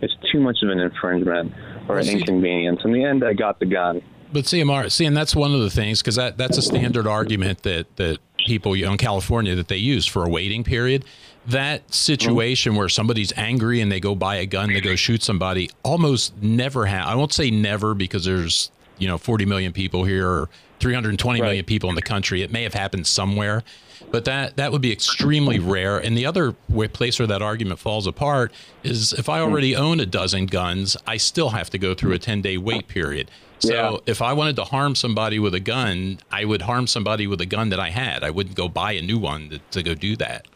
it's 0.00 0.14
too 0.30 0.40
much 0.40 0.58
of 0.62 0.70
an 0.70 0.78
infringement 0.78 1.52
or 1.88 1.98
an 1.98 2.08
inconvenience. 2.08 2.80
In 2.84 2.92
the 2.92 3.04
end, 3.04 3.24
I 3.24 3.32
got 3.34 3.58
the 3.58 3.66
gun. 3.66 4.00
But 4.32 4.44
CMR, 4.44 4.90
see, 4.92 5.06
and 5.06 5.16
that's 5.16 5.34
one 5.34 5.54
of 5.54 5.60
the 5.60 5.70
things 5.70 6.02
because 6.02 6.16
that, 6.16 6.36
that's 6.36 6.58
a 6.58 6.62
standard 6.62 7.06
argument 7.06 7.62
that 7.62 7.96
that 7.96 8.18
people 8.46 8.74
in 8.74 8.96
California 8.96 9.54
that 9.54 9.68
they 9.68 9.76
use 9.76 10.06
for 10.06 10.24
a 10.24 10.28
waiting 10.28 10.64
period. 10.64 11.04
That 11.48 11.92
situation 11.92 12.76
where 12.76 12.88
somebody's 12.88 13.32
angry 13.36 13.80
and 13.80 13.90
they 13.90 14.00
go 14.00 14.14
buy 14.14 14.36
a 14.36 14.46
gun 14.46 14.68
to 14.68 14.80
go 14.80 14.96
shoot 14.96 15.22
somebody 15.22 15.70
almost 15.82 16.36
never 16.42 16.86
ha 16.86 17.04
I 17.06 17.14
won't 17.14 17.32
say 17.32 17.50
never 17.50 17.94
because 17.94 18.24
there's 18.24 18.70
you 18.98 19.08
know 19.08 19.18
40 19.18 19.46
million 19.46 19.72
people 19.72 20.04
here 20.04 20.28
or 20.28 20.48
320 20.80 21.40
million 21.40 21.64
people 21.64 21.88
in 21.88 21.96
the 21.96 22.02
country. 22.02 22.42
It 22.42 22.52
may 22.52 22.62
have 22.62 22.74
happened 22.74 23.06
somewhere, 23.06 23.64
but 24.10 24.24
that 24.24 24.56
that 24.56 24.72
would 24.72 24.82
be 24.82 24.92
extremely 24.92 25.58
rare. 25.58 25.98
And 25.98 26.16
the 26.16 26.26
other 26.26 26.52
place 26.92 27.18
where 27.18 27.26
that 27.26 27.42
argument 27.42 27.80
falls 27.80 28.06
apart 28.06 28.52
is 28.82 29.12
if 29.12 29.28
I 29.28 29.38
hmm. 29.38 29.50
already 29.50 29.76
own 29.76 30.00
a 30.00 30.06
dozen 30.06 30.46
guns, 30.46 30.96
I 31.06 31.16
still 31.16 31.50
have 31.50 31.70
to 31.70 31.78
go 31.78 31.94
through 31.94 32.12
a 32.12 32.18
10 32.18 32.42
day 32.42 32.56
wait 32.56 32.88
period. 32.88 33.30
So 33.60 33.72
Yeah. 33.72 33.96
if 34.06 34.22
I 34.22 34.32
wanted 34.32 34.56
to 34.56 34.64
harm 34.64 34.94
somebody 34.94 35.38
with 35.38 35.54
a 35.54 35.60
gun, 35.60 36.18
I 36.30 36.44
would 36.44 36.62
harm 36.62 36.86
somebody 36.86 37.26
with 37.26 37.40
a 37.40 37.46
gun 37.46 37.70
that 37.70 37.80
I 37.80 37.90
had. 37.90 38.22
I 38.22 38.30
wouldn't 38.30 38.54
go 38.54 38.68
buy 38.68 38.92
a 38.92 39.02
new 39.02 39.18
one 39.18 39.50
to, 39.50 39.58
to 39.72 39.82
go 39.82 39.94
do 39.94 40.14
that. 40.16 40.46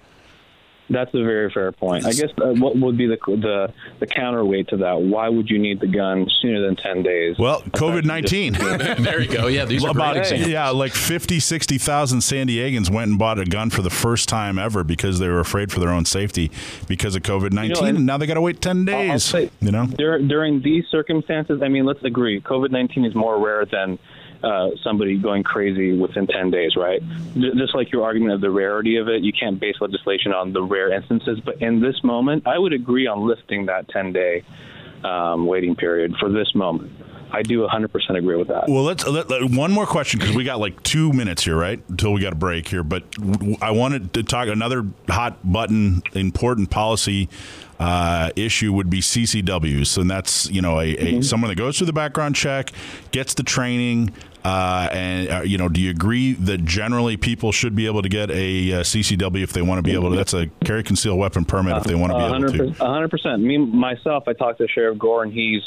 That's 0.90 1.14
a 1.14 1.22
very 1.22 1.50
fair 1.50 1.72
point. 1.72 2.04
I 2.04 2.12
guess 2.12 2.28
uh, 2.38 2.48
what 2.54 2.76
would 2.76 2.98
be 2.98 3.06
the 3.06 3.16
the 3.26 3.72
the 4.00 4.06
counterweight 4.06 4.68
to 4.68 4.76
that? 4.78 5.00
Why 5.00 5.28
would 5.28 5.48
you 5.48 5.58
need 5.58 5.80
the 5.80 5.86
gun 5.86 6.28
sooner 6.42 6.60
than 6.60 6.76
10 6.76 7.02
days? 7.02 7.38
Well, 7.38 7.62
COVID 7.62 8.04
19. 8.04 8.52
there 9.02 9.20
you 9.22 9.28
go. 9.28 9.46
Yeah, 9.46 9.64
these 9.64 9.84
are 9.84 9.90
About 9.92 10.12
great 10.14 10.22
examples. 10.22 10.50
yeah, 10.50 10.68
like 10.70 10.92
50, 10.92 11.40
60,000 11.40 12.20
San 12.20 12.48
Diegans 12.48 12.90
went 12.90 13.10
and 13.10 13.18
bought 13.18 13.38
a 13.38 13.44
gun 13.46 13.70
for 13.70 13.80
the 13.80 13.90
first 13.90 14.28
time 14.28 14.58
ever 14.58 14.84
because 14.84 15.18
they 15.18 15.28
were 15.28 15.40
afraid 15.40 15.72
for 15.72 15.80
their 15.80 15.90
own 15.90 16.04
safety 16.04 16.50
because 16.88 17.14
of 17.16 17.22
COVID 17.22 17.52
19. 17.52 17.62
You 17.62 17.74
know, 17.74 17.88
and- 17.88 17.96
and 17.98 18.06
now 18.06 18.18
they 18.18 18.26
got 18.26 18.34
to 18.34 18.40
wait 18.42 18.60
10 18.60 18.86
I'll- 18.88 18.94
I'll 18.94 19.08
days. 19.12 19.24
say- 19.24 19.50
you 19.60 19.70
know? 19.70 19.86
Dur- 19.86 20.18
during 20.18 20.60
these 20.62 20.84
circumstances, 20.90 21.62
I 21.62 21.68
mean, 21.68 21.84
let's 21.86 22.02
agree, 22.04 22.40
COVID 22.40 22.70
19 22.70 23.04
is 23.04 23.14
more 23.14 23.38
rare 23.38 23.64
than 23.64 23.98
uh, 24.42 24.70
somebody 24.82 25.16
going 25.18 25.42
crazy 25.42 25.96
within 25.96 26.26
10 26.26 26.50
days, 26.50 26.74
right? 26.76 27.02
Just 27.34 27.74
like 27.74 27.92
your 27.92 28.04
argument 28.04 28.34
of 28.34 28.40
the 28.40 28.50
rarity 28.50 28.96
of 28.96 29.08
it, 29.08 29.22
you 29.22 29.32
can't 29.32 29.60
base 29.60 29.76
legislation 29.80 30.32
on 30.32 30.52
the 30.52 30.62
rare 30.62 30.92
instances. 30.92 31.40
But 31.40 31.62
in 31.62 31.80
this 31.80 32.02
moment, 32.02 32.46
I 32.46 32.58
would 32.58 32.72
agree 32.72 33.06
on 33.06 33.26
lifting 33.26 33.66
that 33.66 33.88
10 33.88 34.12
day 34.12 34.42
um, 35.04 35.46
waiting 35.46 35.74
period 35.76 36.14
for 36.18 36.28
this 36.30 36.54
moment. 36.54 36.90
I 37.34 37.40
do 37.40 37.66
100% 37.66 37.88
agree 38.18 38.36
with 38.36 38.48
that. 38.48 38.68
Well, 38.68 38.82
let's 38.82 39.06
let, 39.06 39.30
let- 39.30 39.50
one 39.50 39.72
more 39.72 39.86
question 39.86 40.20
because 40.20 40.36
we 40.36 40.44
got 40.44 40.60
like 40.60 40.82
two 40.82 41.14
minutes 41.14 41.42
here, 41.44 41.56
right? 41.56 41.82
Until 41.88 42.12
we 42.12 42.20
got 42.20 42.34
a 42.34 42.36
break 42.36 42.68
here. 42.68 42.82
But 42.82 43.10
w- 43.12 43.56
I 43.62 43.70
wanted 43.70 44.12
to 44.14 44.22
talk 44.22 44.48
another 44.48 44.84
hot 45.08 45.38
button, 45.50 46.02
important 46.12 46.68
policy 46.68 47.30
uh, 47.80 48.30
issue 48.36 48.72
would 48.74 48.90
be 48.90 49.00
CCWs, 49.00 49.96
and 49.96 50.10
that's 50.10 50.50
you 50.50 50.60
know 50.60 50.78
a, 50.78 50.94
a 50.94 51.22
someone 51.22 51.48
that 51.48 51.56
goes 51.56 51.78
through 51.78 51.86
the 51.86 51.92
background 51.94 52.36
check, 52.36 52.70
gets 53.12 53.32
the 53.32 53.42
training. 53.42 54.12
Uh, 54.44 54.88
and 54.92 55.30
uh, 55.30 55.40
you 55.42 55.56
know, 55.56 55.68
do 55.68 55.80
you 55.80 55.90
agree 55.90 56.32
that 56.32 56.64
generally 56.64 57.16
people 57.16 57.52
should 57.52 57.74
be 57.74 57.86
able 57.86 58.02
to 58.02 58.08
get 58.08 58.30
a, 58.30 58.72
uh 58.72 58.80
CCW 58.80 59.42
if 59.42 59.52
they 59.52 59.62
want 59.62 59.78
to 59.78 59.82
be 59.82 59.94
able 59.94 60.10
to? 60.10 60.16
That's 60.16 60.34
a 60.34 60.48
carry 60.64 60.82
concealed 60.82 61.18
weapon 61.18 61.44
permit 61.44 61.76
if 61.76 61.84
they 61.84 61.94
want 61.94 62.12
to 62.12 62.18
be 62.18 62.24
able 62.24 62.72
to. 62.74 62.84
A 62.84 62.88
hundred 62.88 63.10
percent. 63.10 63.42
Me 63.42 63.58
myself, 63.58 64.24
I 64.26 64.32
talked 64.32 64.58
to 64.58 64.68
Sheriff 64.68 64.98
Gore, 64.98 65.22
and 65.22 65.32
he's 65.32 65.62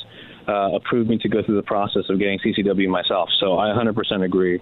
uh, 0.48 0.76
approved 0.76 1.10
me 1.10 1.18
to 1.20 1.30
go 1.30 1.42
through 1.44 1.56
the 1.56 1.64
process 1.64 2.04
of 2.10 2.20
getting 2.20 2.40
CCW 2.40 2.88
myself. 2.90 3.30
So 3.40 3.58
I 3.58 3.68
100% 3.70 4.24
agree 4.24 4.62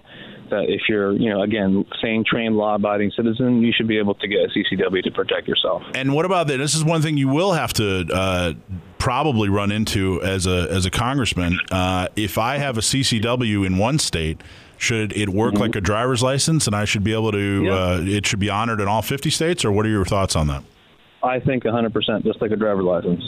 that 0.50 0.64
if 0.68 0.82
you're, 0.88 1.12
you 1.12 1.30
know, 1.30 1.42
again, 1.42 1.84
sane, 2.00 2.24
trained, 2.26 2.56
law-abiding 2.56 3.12
citizen, 3.16 3.62
you 3.62 3.72
should 3.72 3.88
be 3.88 3.98
able 3.98 4.14
to 4.14 4.28
get 4.28 4.40
a 4.40 4.48
CCW 4.48 5.02
to 5.02 5.10
protect 5.10 5.48
yourself. 5.48 5.82
And 5.94 6.14
what 6.14 6.24
about 6.24 6.46
that? 6.48 6.58
This 6.58 6.74
is 6.74 6.84
one 6.84 7.02
thing 7.02 7.16
you 7.16 7.28
will 7.28 7.52
have 7.52 7.72
to 7.74 8.06
uh, 8.12 8.52
probably 8.98 9.48
run 9.48 9.72
into 9.72 10.22
as 10.22 10.46
a 10.46 10.68
as 10.70 10.86
a 10.86 10.90
congressman. 10.90 11.58
Uh, 11.70 12.08
if 12.16 12.38
I 12.38 12.58
have 12.58 12.78
a 12.78 12.80
CCW 12.80 13.66
in 13.66 13.78
one 13.78 13.98
state, 13.98 14.40
should 14.76 15.16
it 15.16 15.28
work 15.28 15.54
like 15.54 15.76
a 15.76 15.80
driver's 15.80 16.22
license, 16.22 16.66
and 16.66 16.74
I 16.74 16.84
should 16.84 17.04
be 17.04 17.12
able 17.12 17.32
to? 17.32 17.68
Uh, 17.70 18.00
it 18.02 18.26
should 18.26 18.40
be 18.40 18.50
honored 18.50 18.80
in 18.80 18.88
all 18.88 19.02
fifty 19.02 19.30
states, 19.30 19.64
or 19.64 19.72
what 19.72 19.86
are 19.86 19.90
your 19.90 20.04
thoughts 20.04 20.36
on 20.36 20.46
that? 20.48 20.64
I 21.24 21.40
think 21.40 21.64
100%, 21.64 22.22
just 22.22 22.42
like 22.42 22.50
a 22.50 22.56
driver's 22.56 22.84
license. 22.84 23.22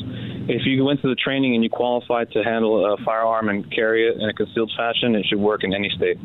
If 0.49 0.67
you 0.67 0.85
went 0.85 1.01
to 1.01 1.09
the 1.09 1.15
training 1.15 1.55
and 1.55 1.65
you 1.65 1.71
qualified 1.71 2.31
to 2.33 2.45
handle 2.45 2.93
a 2.93 3.03
firearm 3.05 3.49
and 3.49 3.73
carry 3.73 4.07
it 4.07 4.21
in 4.21 4.29
a 4.29 4.35
concealed 4.35 4.71
fashion, 4.77 5.15
it 5.15 5.25
should 5.27 5.39
work 5.39 5.65
in 5.65 5.73
any 5.73 5.89
state. 5.97 6.19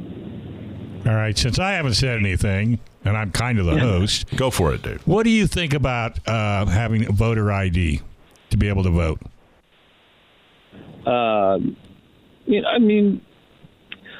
All 1.06 1.16
right. 1.16 1.38
Since 1.38 1.58
I 1.60 1.72
haven't 1.74 1.96
said 1.96 2.20
anything, 2.20 2.80
and 3.04 3.18
I'm 3.18 3.32
kind 3.32 3.60
of 3.60 3.66
the 3.66 3.80
host, 3.80 4.36
Go 4.36 4.52
for 4.52 4.74
it, 4.74 4.84
Dave. 4.84 5.02
what 5.06 5.24
do 5.24 5.30
you 5.32 5.48
think 5.48 5.74
about 5.74 6.20
uh, 6.28 6.66
having 6.68 7.06
voter 7.12 7.52
ID 7.52 8.02
to 8.52 8.58
be 8.58 8.68
able 8.68 8.84
to 8.84 8.92
vote? 8.92 9.20
Uh, 11.06 11.58
you 12.46 12.62
know, 12.62 12.68
I 12.68 12.78
mean, 12.80 13.22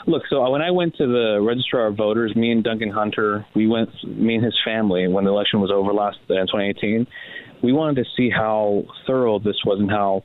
look. 0.08 0.24
So 0.30 0.50
when 0.50 0.62
I 0.62 0.72
went 0.72 0.96
to 0.96 1.06
the 1.06 1.40
registrar 1.42 1.88
of 1.88 1.96
voters, 1.98 2.36
me 2.36 2.52
and 2.52 2.64
Duncan 2.64 2.90
Hunter, 2.90 3.46
we 3.56 3.68
went. 3.68 3.90
Me 4.04 4.36
and 4.36 4.44
his 4.44 4.58
family, 4.66 5.08
when 5.08 5.24
the 5.26 5.32
election 5.32 5.60
was 5.62 5.70
over 5.72 5.94
last 5.94 6.18
uh, 6.30 6.34
in 6.34 6.48
2018, 6.48 7.06
we 7.62 7.74
wanted 7.74 8.04
to 8.04 8.10
see 8.18 8.30
how 8.32 8.84
thorough 9.06 9.38
this 9.38 9.58
was 9.66 9.80
and 9.80 9.92
how 9.92 10.24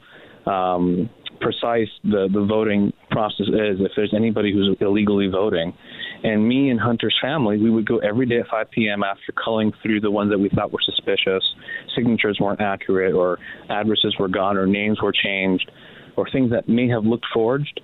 um, 0.50 1.10
precise 1.40 1.88
the 2.04 2.28
the 2.32 2.46
voting 2.48 2.92
process 3.10 3.48
is. 3.48 3.78
If 3.80 3.92
there's 3.96 4.14
anybody 4.14 4.52
who's 4.52 4.74
illegally 4.80 5.28
voting. 5.28 5.74
And 6.26 6.46
me 6.46 6.70
and 6.70 6.80
Hunter's 6.80 7.16
family, 7.22 7.56
we 7.56 7.70
would 7.70 7.86
go 7.86 7.98
every 7.98 8.26
day 8.26 8.40
at 8.40 8.48
5 8.48 8.72
p.m. 8.72 9.04
after 9.04 9.32
culling 9.32 9.72
through 9.80 10.00
the 10.00 10.10
ones 10.10 10.32
that 10.32 10.38
we 10.38 10.48
thought 10.48 10.72
were 10.72 10.80
suspicious, 10.84 11.44
signatures 11.94 12.38
weren't 12.40 12.60
accurate, 12.60 13.14
or 13.14 13.38
addresses 13.70 14.16
were 14.18 14.26
gone, 14.26 14.56
or 14.56 14.66
names 14.66 15.00
were 15.00 15.12
changed, 15.12 15.70
or 16.16 16.28
things 16.28 16.50
that 16.50 16.68
may 16.68 16.88
have 16.88 17.04
looked 17.04 17.26
forged. 17.32 17.80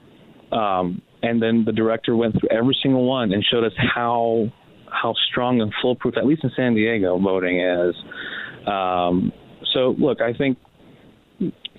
Um, 0.51 1.01
and 1.22 1.40
then 1.40 1.62
the 1.64 1.70
director 1.70 2.16
went 2.16 2.34
through 2.34 2.49
every 2.51 2.76
single 2.82 3.05
one 3.07 3.32
and 3.32 3.45
showed 3.49 3.62
us 3.62 3.72
how 3.76 4.51
how 4.90 5.14
strong 5.30 5.61
and 5.61 5.72
foolproof, 5.80 6.16
at 6.16 6.26
least 6.26 6.43
in 6.43 6.51
San 6.57 6.74
Diego, 6.74 7.18
voting 7.20 7.61
is. 7.61 7.95
Um, 8.66 9.32
so, 9.72 9.95
look, 9.99 10.20
I 10.20 10.32
think 10.32 10.59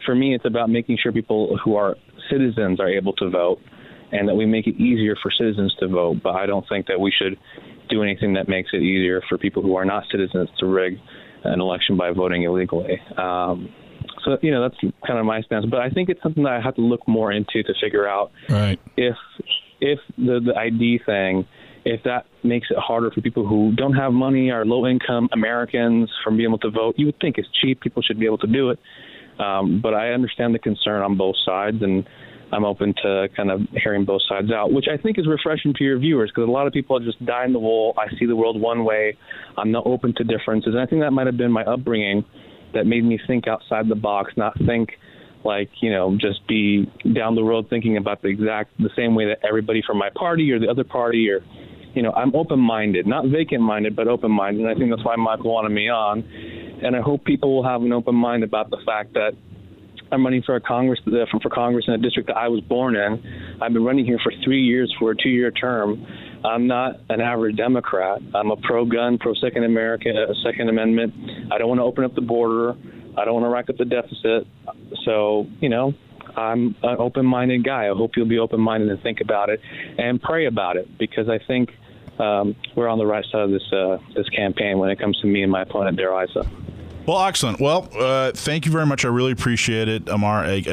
for 0.06 0.16
me, 0.16 0.34
it's 0.34 0.46
about 0.46 0.70
making 0.70 0.98
sure 1.04 1.12
people 1.12 1.60
who 1.62 1.76
are 1.76 1.98
citizens 2.32 2.80
are 2.80 2.90
able 2.90 3.12
to 3.14 3.30
vote 3.30 3.60
and 4.14 4.28
that 4.28 4.36
we 4.36 4.46
make 4.46 4.68
it 4.68 4.76
easier 4.76 5.16
for 5.22 5.32
citizens 5.32 5.76
to 5.80 5.88
vote. 5.88 6.22
But 6.24 6.36
I 6.36 6.46
don't 6.46 6.68
think 6.70 6.88
that 6.88 7.00
we 7.00 7.12
should 7.12 7.38
do 7.90 8.04
anything 8.04 8.34
that 8.34 8.48
makes 8.48 8.70
it 8.74 8.82
easier 8.82 9.22
for 9.28 9.38
people 9.38 9.62
who 9.62 9.76
are 9.76 9.86
not 9.86 10.04
citizens 10.12 10.50
to 10.60 10.66
rig 10.66 11.00
an 11.44 11.60
election 11.60 11.98
by 11.98 12.12
voting 12.12 12.44
illegally. 12.44 13.02
Um, 13.18 13.74
so, 14.24 14.38
you 14.42 14.52
know, 14.52 14.62
that's 14.62 14.80
kind 15.06 15.20
of 15.20 15.26
my 15.26 15.42
stance. 15.42 15.66
But 15.66 15.82
I 15.82 15.90
think 15.90 16.10
it's 16.10 16.22
something 16.24 16.44
that 16.44 16.54
I 16.54 16.62
have 16.62 16.76
to 16.76 16.82
look 16.82 17.06
more 17.08 17.32
into 17.32 17.64
to 17.64 17.74
figure 17.82 18.08
out 18.08 18.32
Right. 18.50 18.80
if 18.96 19.18
if 19.82 20.00
the, 20.18 20.40
the 20.40 20.56
ID 20.58 21.02
thing, 21.06 21.46
if 21.84 22.04
that 22.04 22.26
makes 22.44 22.68
it 22.72 22.78
harder 22.78 23.12
for 23.12 23.20
people 23.20 23.46
who 23.46 23.74
don't 23.76 23.96
have 23.96 24.14
money 24.14 24.50
or 24.50 24.66
low 24.66 24.88
income 24.88 25.28
Americans 25.34 26.10
from 26.24 26.38
being 26.38 26.50
able 26.50 26.60
to 26.60 26.70
vote, 26.70 26.96
you 26.98 27.08
would 27.08 27.20
think 27.20 27.38
it's 27.38 27.50
cheap. 27.62 27.82
People 27.82 28.02
should 28.02 28.18
be 28.20 28.26
able 28.26 28.38
to 28.38 28.48
do 28.48 28.70
it. 28.70 28.80
Um, 29.40 29.82
but 29.82 29.94
I 29.94 30.12
understand 30.12 30.56
the 30.56 30.60
concern 30.60 31.02
on 31.02 31.18
both 31.18 31.36
sides, 31.44 31.82
and 31.82 32.08
I'm 32.54 32.66
open 32.66 32.94
to 33.04 33.28
kind 33.36 33.50
of 33.52 33.62
hearing 33.72 34.06
both 34.06 34.22
sides 34.30 34.52
out, 34.52 34.72
which 34.72 34.86
I 34.92 35.02
think 35.02 35.18
is 35.18 35.28
refreshing 35.28 35.74
to 35.76 35.84
your 35.84 35.98
viewers 35.98 36.30
because 36.30 36.48
a 36.48 36.52
lot 36.52 36.68
of 36.68 36.74
people 36.74 36.98
are 36.98 37.04
just 37.04 37.24
die 37.26 37.46
in 37.46 37.54
the 37.54 37.60
wool. 37.60 37.94
I 37.98 38.08
see 38.20 38.26
the 38.26 38.36
world 38.36 38.60
one 38.60 38.86
way. 38.86 39.18
I'm 39.58 39.72
not 39.72 39.88
open 39.88 40.14
to 40.18 40.24
differences. 40.24 40.74
And 40.74 40.80
I 40.80 40.86
think 40.86 41.02
that 41.02 41.12
might 41.12 41.26
have 41.26 41.38
been 41.38 41.52
my 41.52 41.64
upbringing 41.64 42.24
that 42.74 42.86
made 42.86 43.04
me 43.04 43.20
think 43.28 43.48
outside 43.48 43.90
the 43.90 43.96
box, 43.96 44.34
not 44.38 44.58
think 44.66 44.92
like 45.44 45.70
you 45.82 45.92
know 45.92 46.18
just 46.20 46.46
be 46.48 46.90
down 47.14 47.36
the 47.36 47.44
road 47.44 47.66
thinking 47.70 47.98
about 47.98 48.22
the 48.22 48.30
exact 48.30 48.72
the 48.80 48.90
same 48.96 49.16
way 49.16 49.26
that 49.26 49.40
everybody 49.48 49.82
from 49.86 49.98
my 49.98 50.10
party 50.16 50.52
or 50.52 50.60
the 50.60 50.70
other 50.70 50.84
party 50.84 51.30
or 51.30 51.44
you 51.94 52.02
know 52.02 52.12
i'm 52.14 52.34
open 52.36 52.60
minded 52.60 53.06
not 53.06 53.26
vacant 53.28 53.62
minded 53.62 53.96
but 53.96 54.08
open 54.08 54.32
minded 54.32 54.62
and 54.62 54.70
i 54.70 54.74
think 54.74 54.90
that's 54.90 55.04
why 55.04 55.16
michael 55.16 55.54
wanted 55.54 55.70
me 55.70 55.90
on 55.90 56.24
and 56.82 56.96
i 56.96 57.02
hope 57.02 57.24
people 57.26 57.54
will 57.54 57.64
have 57.64 57.82
an 57.82 57.92
open 57.92 58.16
mind 58.16 58.44
about 58.44 58.70
the 58.70 58.78
fact 58.86 59.14
that 59.14 59.32
I'm 60.14 60.24
running 60.24 60.44
for 60.44 60.60
Congress 60.60 61.00
uh, 61.08 61.26
for, 61.42 61.50
Congress 61.50 61.86
in 61.88 61.94
a 61.94 61.98
district 61.98 62.28
that 62.28 62.38
I 62.38 62.48
was 62.48 62.62
born 62.62 62.96
in. 62.96 63.58
I've 63.62 63.74
been 63.74 63.84
running 63.84 64.06
here 64.06 64.20
for 64.22 64.32
three 64.44 64.62
years 64.62 64.94
for 65.00 65.12
a 65.12 65.16
two-year 65.16 65.52
term. 65.52 66.06
I'm 66.46 66.68
not 66.68 67.00
an 67.10 67.20
average 67.20 67.58
Democrat. 67.58 68.22
I'm 68.36 68.52
a 68.52 68.58
pro-gun, 68.58 69.18
pro-Second 69.18 69.64
America, 69.64 70.10
uh, 70.10 70.34
Second 70.44 70.70
Amendment. 70.70 71.14
I 71.52 71.58
don't 71.58 71.68
want 71.68 71.80
to 71.80 71.84
open 71.84 72.04
up 72.04 72.14
the 72.14 72.22
border. 72.22 72.76
I 73.18 73.26
don't 73.26 73.34
want 73.34 73.46
to 73.46 73.50
rack 73.50 73.70
up 73.70 73.78
the 73.78 73.86
deficit. 73.86 74.48
So 75.04 75.48
you 75.60 75.70
know, 75.70 75.94
I'm 76.36 76.76
an 76.84 76.98
open-minded 77.00 77.64
guy. 77.64 77.86
I 77.86 77.96
hope 77.96 78.12
you'll 78.16 78.28
be 78.28 78.40
open-minded 78.40 78.90
and 78.90 79.02
think 79.02 79.20
about 79.20 79.50
it 79.50 79.62
and 79.98 80.22
pray 80.22 80.46
about 80.46 80.78
it 80.78 80.98
because 81.00 81.28
I 81.28 81.40
think 81.46 81.70
um, 82.20 82.56
we're 82.76 82.88
on 82.88 83.00
the 83.00 83.06
right 83.06 83.26
side 83.32 83.42
of 83.42 83.50
this 83.50 83.74
uh, 83.74 83.98
this 84.16 84.30
campaign 84.30 84.78
when 84.78 84.92
it 84.92 85.00
comes 85.00 85.20
to 85.22 85.28
me 85.28 85.42
and 85.42 85.52
my 85.52 85.64
opponent, 85.64 85.98
Darrell 85.98 86.24
Issa. 86.24 86.63
Well, 87.06 87.22
excellent. 87.26 87.60
Well, 87.60 87.90
uh, 88.00 88.32
thank 88.32 88.66
you 88.66 88.72
very 88.72 88.86
much. 88.86 89.04
I 89.04 89.10
really 89.10 89.32
appreciate 89.34 89.88
it, 89.90 90.06
Ammar. 90.06 90.46
A, 90.46 90.70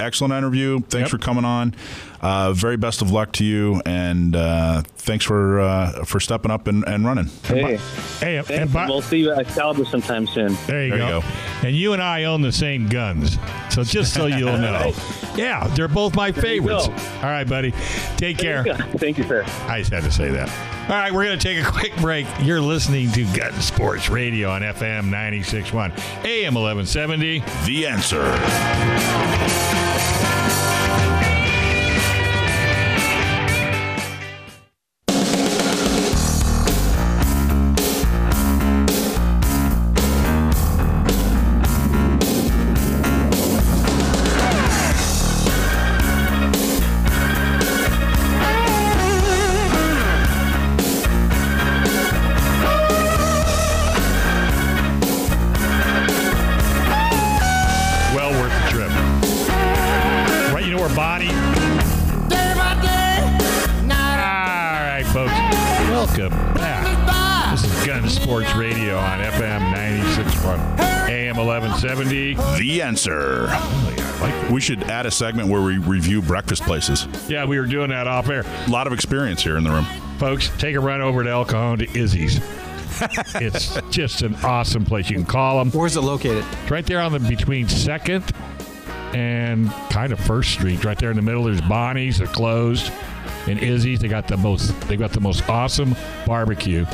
a, 0.00 0.04
excellent 0.04 0.32
interview. 0.32 0.80
Thanks 0.80 1.04
Yep. 1.04 1.10
for 1.10 1.18
coming 1.18 1.44
on. 1.44 1.74
Uh, 2.22 2.52
very 2.54 2.78
best 2.78 3.02
of 3.02 3.10
luck 3.10 3.32
to 3.32 3.44
you, 3.44 3.82
and 3.84 4.34
uh, 4.34 4.82
thanks 4.96 5.26
for 5.26 5.60
uh, 5.60 6.04
for 6.06 6.20
stepping 6.20 6.50
up 6.50 6.66
and, 6.68 6.82
and 6.86 7.04
running. 7.04 7.26
Hey, 7.44 7.76
Hey, 8.18 8.36
and 8.38 8.46
thanks. 8.46 8.72
by, 8.72 8.86
we'll 8.86 9.02
see 9.02 9.18
you 9.18 9.30
at 9.32 9.38
Excalibur 9.40 9.84
sometime 9.84 10.26
soon. 10.26 10.56
there 10.66 10.84
you 10.84 10.90
There 10.90 10.98
you 11.00 11.06
go. 11.06 11.20
go. 11.20 11.26
And 11.66 11.76
you 11.76 11.92
and 11.92 12.02
I 12.02 12.24
own 12.24 12.40
the 12.40 12.52
same 12.52 12.88
guns. 12.88 13.36
So 13.74 13.82
just 13.82 14.14
so 14.14 14.26
you'll 14.26 14.56
know. 14.58 14.92
Yeah, 15.34 15.66
they're 15.74 15.88
both 15.88 16.14
my 16.14 16.30
favorites. 16.30 16.86
All 16.88 17.22
right, 17.22 17.42
buddy. 17.48 17.72
Take 18.16 18.38
care. 18.38 18.64
Thank 18.96 19.18
you, 19.18 19.24
sir. 19.24 19.42
I 19.66 19.80
just 19.80 19.92
had 19.92 20.04
to 20.04 20.12
say 20.12 20.30
that. 20.30 20.48
All 20.88 20.96
right, 20.96 21.12
we're 21.12 21.24
going 21.24 21.38
to 21.38 21.42
take 21.42 21.64
a 21.64 21.68
quick 21.68 21.96
break. 21.96 22.26
You're 22.40 22.60
listening 22.60 23.10
to 23.12 23.24
Gun 23.36 23.52
Sports 23.60 24.08
Radio 24.10 24.50
on 24.50 24.62
FM 24.62 25.08
96.1, 25.10 25.74
AM 26.24 26.54
1170. 26.54 27.42
The 27.66 27.86
answer. 27.86 28.22
We 74.54 74.60
should 74.60 74.84
add 74.84 75.04
a 75.04 75.10
segment 75.10 75.48
where 75.48 75.62
we 75.62 75.78
review 75.78 76.22
breakfast 76.22 76.62
places. 76.62 77.08
Yeah, 77.28 77.44
we 77.44 77.58
were 77.58 77.66
doing 77.66 77.90
that 77.90 78.06
off 78.06 78.28
air. 78.28 78.44
A 78.68 78.70
lot 78.70 78.86
of 78.86 78.92
experience 78.92 79.42
here 79.42 79.56
in 79.56 79.64
the 79.64 79.70
room. 79.70 79.84
Folks, 80.18 80.48
take 80.58 80.76
a 80.76 80.80
run 80.80 81.00
over 81.00 81.24
to 81.24 81.28
El 81.28 81.44
Cajon 81.44 81.78
to 81.78 81.98
Izzy's. 81.98 82.36
it's 83.34 83.80
just 83.90 84.22
an 84.22 84.36
awesome 84.44 84.84
place. 84.84 85.10
You 85.10 85.16
can 85.16 85.26
call 85.26 85.58
them. 85.58 85.72
Where's 85.72 85.96
it 85.96 86.02
located? 86.02 86.44
It's 86.62 86.70
right 86.70 86.86
there 86.86 87.00
on 87.00 87.10
the 87.10 87.18
between 87.18 87.68
Second 87.68 88.30
and 89.12 89.72
kind 89.90 90.12
of 90.12 90.20
First 90.20 90.52
Street. 90.52 90.84
Right 90.84 90.98
there 90.98 91.10
in 91.10 91.16
the 91.16 91.22
middle. 91.22 91.42
There's 91.42 91.60
Bonnie's. 91.62 92.18
They're 92.18 92.28
closed. 92.28 92.92
And 93.48 93.58
Izzy's. 93.58 93.98
They 93.98 94.06
got 94.06 94.28
the 94.28 94.36
most. 94.36 94.80
They 94.82 94.96
got 94.96 95.10
the 95.10 95.20
most 95.20 95.48
awesome 95.48 95.96
barbecue. 96.28 96.86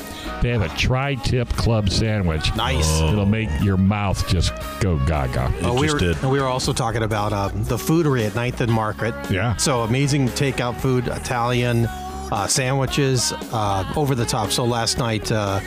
They 0.43 0.51
have 0.51 0.63
a 0.63 0.69
tri-tip 0.77 1.49
club 1.51 1.91
sandwich. 1.91 2.55
Nice. 2.57 3.01
It'll 3.01 3.27
make 3.27 3.49
your 3.63 3.77
mouth 3.77 4.27
just 4.29 4.53
go 4.81 4.97
gaga. 5.07 5.53
Oh, 5.63 5.75
we 5.75 5.87
just 5.89 5.95
were, 5.95 5.99
did. 6.15 6.23
we 6.25 6.41
were 6.41 6.47
also 6.47 6.73
talking 6.73 7.03
about 7.03 7.33
um, 7.33 7.65
the 7.65 7.77
foodery 7.77 8.25
at 8.27 8.33
9th 8.33 8.61
and 8.61 8.73
Market. 8.73 9.15
Yeah. 9.31 9.57
So 9.57 9.83
amazing 9.83 10.29
takeout 10.29 10.77
food, 10.81 11.09
Italian 11.09 11.87
uh, 12.33 12.47
sandwiches, 12.47 13.33
uh, 13.53 13.91
over 13.97 14.15
the 14.15 14.25
top. 14.25 14.51
So 14.51 14.65
last 14.65 14.99
night, 14.99 15.31
uh, 15.31 15.61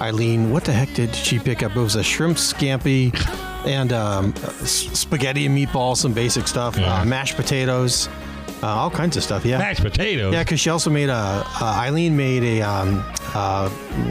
Eileen, 0.00 0.50
what 0.50 0.64
the 0.64 0.72
heck 0.72 0.92
did 0.94 1.14
she 1.14 1.38
pick 1.38 1.62
up? 1.62 1.74
It 1.76 1.80
was 1.80 1.96
a 1.96 2.02
shrimp 2.02 2.36
scampi 2.36 3.14
and 3.66 3.92
um, 3.92 4.34
spaghetti 4.64 5.46
and 5.46 5.56
meatballs, 5.56 5.96
some 5.98 6.12
basic 6.12 6.46
stuff, 6.46 6.76
Yeah. 6.76 7.00
uh, 7.00 7.04
mashed 7.04 7.36
potatoes, 7.36 8.08
uh, 8.64 8.68
all 8.68 8.90
kinds 8.90 9.16
of 9.16 9.22
stuff. 9.22 9.44
Yeah. 9.44 9.58
Mashed 9.58 9.82
potatoes. 9.82 10.32
Yeah, 10.32 10.42
because 10.42 10.58
she 10.60 10.70
also 10.70 10.90
made 10.90 11.10
a. 11.10 11.12
Uh, 11.12 11.64
Eileen 11.76 12.16
made 12.16 12.42
a 12.42 12.62
um, 12.62 13.04
uh, 13.34 13.68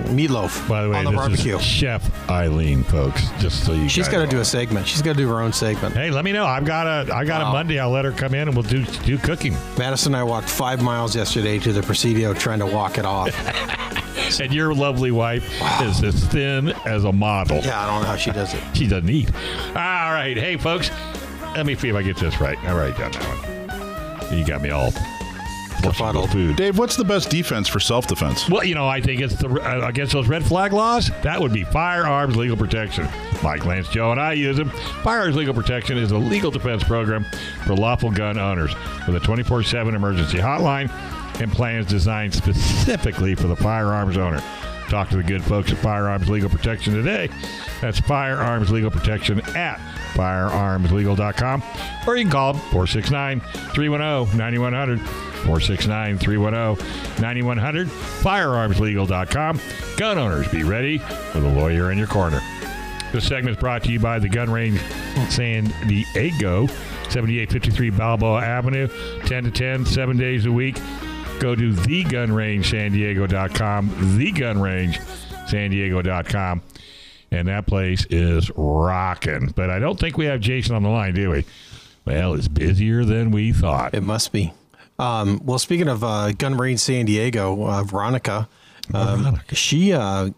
meatloaf 0.09 0.67
By 0.69 0.83
the 0.83 0.89
way, 0.89 0.97
on 0.97 1.05
the 1.05 1.11
this 1.11 1.19
barbecue. 1.19 1.55
is 1.57 1.63
Chef 1.63 2.29
Eileen, 2.29 2.83
folks. 2.83 3.29
Just 3.39 3.65
so 3.65 3.73
you. 3.73 3.89
She's 3.89 4.07
got 4.07 4.21
to 4.21 4.27
do 4.27 4.39
a 4.39 4.45
segment. 4.45 4.87
She's 4.87 5.01
got 5.01 5.13
to 5.13 5.17
do 5.17 5.27
her 5.29 5.41
own 5.41 5.53
segment. 5.53 5.95
Hey, 5.95 6.11
let 6.11 6.23
me 6.23 6.31
know. 6.31 6.45
I've 6.45 6.65
got 6.65 6.85
a. 6.85 7.13
I 7.13 7.25
got 7.25 7.41
a 7.41 7.45
Monday. 7.45 7.79
I'll 7.79 7.89
let 7.89 8.05
her 8.05 8.11
come 8.11 8.33
in 8.35 8.47
and 8.47 8.55
we'll 8.55 8.63
do 8.63 8.83
do 8.85 9.17
cooking. 9.17 9.55
Madison 9.77 10.13
and 10.13 10.19
I 10.19 10.23
walked 10.23 10.49
five 10.49 10.81
miles 10.81 11.15
yesterday 11.15 11.57
to 11.59 11.73
the 11.73 11.81
Presidio 11.81 12.33
trying 12.33 12.59
to 12.59 12.67
walk 12.67 12.97
it 12.97 13.05
off. 13.05 13.29
And 14.39 14.53
your 14.53 14.73
lovely 14.73 15.11
wife 15.11 15.43
is 15.81 16.01
as 16.03 16.23
thin 16.27 16.69
as 16.85 17.03
a 17.03 17.11
model. 17.11 17.57
yeah, 17.57 17.83
I 17.83 17.85
don't 17.85 18.01
know 18.01 18.07
how 18.07 18.15
she 18.15 18.31
does 18.31 18.53
it. 18.53 18.63
She 18.73 18.87
doesn't 18.87 19.09
eat. 19.09 19.29
All 19.69 19.73
right. 19.75 20.35
Hey, 20.35 20.57
folks. 20.57 20.89
Let 21.55 21.65
me 21.65 21.75
see 21.75 21.89
if 21.89 21.95
I 21.95 22.01
get 22.01 22.17
this 22.17 22.39
right. 22.39 22.57
All 22.65 22.75
right, 22.75 22.97
down 22.97 23.11
that 23.11 23.23
one. 23.23 23.52
You 24.37 24.45
got 24.45 24.61
me 24.61 24.69
all 24.71 24.91
Befuddled. 25.81 26.31
food. 26.31 26.55
Dave, 26.55 26.77
what's 26.77 26.95
the 26.95 27.03
best 27.03 27.29
defense 27.29 27.67
for 27.67 27.79
self 27.79 28.07
defense? 28.07 28.47
Well, 28.49 28.63
you 28.63 28.73
know, 28.73 28.87
I 28.87 29.01
think 29.01 29.19
it's 29.21 29.35
the 29.35 29.49
uh, 29.49 29.85
against 29.87 30.13
those 30.13 30.27
red 30.27 30.43
flag 30.43 30.71
laws. 30.71 31.11
That 31.23 31.41
would 31.41 31.51
be 31.51 31.63
firearms 31.65 32.35
legal 32.37 32.55
protection. 32.55 33.07
Mike 33.43 33.65
Lance, 33.65 33.89
Joe, 33.89 34.11
and 34.11 34.19
I 34.21 34.33
use 34.33 34.55
them. 34.55 34.69
Firearms 35.03 35.35
legal 35.35 35.53
protection 35.53 35.97
is 35.97 36.11
a 36.11 36.17
legal 36.17 36.51
defense 36.51 36.83
program 36.83 37.25
for 37.65 37.75
lawful 37.75 38.11
gun 38.11 38.37
owners 38.37 38.73
with 39.07 39.15
a 39.17 39.19
24/7 39.19 39.93
emergency 39.93 40.37
hotline 40.37 40.89
and 41.41 41.51
plans 41.51 41.85
designed 41.87 42.33
specifically 42.33 43.35
for 43.35 43.47
the 43.47 43.55
firearms 43.55 44.17
owner. 44.17 44.41
Talk 44.93 45.09
to 45.09 45.17
the 45.17 45.23
good 45.23 45.43
folks 45.43 45.71
at 45.71 45.79
Firearms 45.79 46.29
Legal 46.29 46.51
Protection 46.51 46.93
today. 46.93 47.27
That's 47.81 47.99
Firearms 47.99 48.69
Legal 48.69 48.91
Protection 48.91 49.41
at 49.55 49.79
firearmslegal.com 50.13 51.63
or 52.05 52.15
you 52.15 52.23
can 52.23 52.31
call 52.31 52.53
them 52.53 52.61
469 52.69 53.39
310 53.73 54.37
9100. 54.37 54.99
469 54.99 56.19
310 56.19 57.19
9100. 57.19 57.87
Firearmslegal.com. 57.87 59.59
Gun 59.97 60.19
owners, 60.19 60.47
be 60.49 60.63
ready 60.63 60.99
with 60.99 61.43
a 61.43 61.49
lawyer 61.49 61.91
in 61.91 61.97
your 61.97 62.05
corner. 62.05 62.39
This 63.11 63.27
segment 63.27 63.57
is 63.57 63.59
brought 63.59 63.83
to 63.85 63.91
you 63.91 63.99
by 63.99 64.19
the 64.19 64.29
Gun 64.29 64.51
Range 64.51 64.79
San 65.29 65.73
Diego, 65.87 66.67
7853 66.67 67.89
Balboa 67.89 68.41
Avenue, 68.41 68.87
10 69.25 69.45
to 69.45 69.49
10, 69.49 69.87
seven 69.87 70.17
days 70.17 70.45
a 70.45 70.51
week. 70.51 70.77
Go 71.43 71.55
to 71.55 71.73
thegunrangesandiego.com, 71.73 73.89
thegunrangesandiego.com, 73.89 76.61
and 77.31 77.47
that 77.49 77.67
place 77.67 78.05
is 78.09 78.49
rocking. 78.55 79.51
But 79.53 79.69
I 79.69 79.79
don't 79.79 79.99
think 79.99 80.17
we 80.17 80.23
have 80.27 80.39
Jason 80.39 80.73
on 80.73 80.83
the 80.83 80.89
line, 80.89 81.13
do 81.13 81.31
we? 81.31 81.43
Well, 82.05 82.33
it's 82.35 82.47
busier 82.47 83.03
than 83.03 83.31
we 83.31 83.51
thought. 83.51 83.93
It 83.93 84.03
must 84.03 84.31
be. 84.31 84.53
Um, 84.97 85.41
well, 85.43 85.59
speaking 85.59 85.89
of 85.89 86.01
uh, 86.01 86.31
Gun 86.31 86.55
Range 86.57 86.79
San 86.79 87.03
Diego, 87.05 87.61
uh, 87.67 87.83
Veronica, 87.83 88.47
um, 88.93 89.41
she 89.51 89.91
uh, 89.91 90.29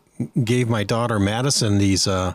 gave 0.43 0.69
my 0.69 0.83
daughter 0.83 1.19
Madison 1.19 1.77
these 1.77 2.07
uh, 2.07 2.33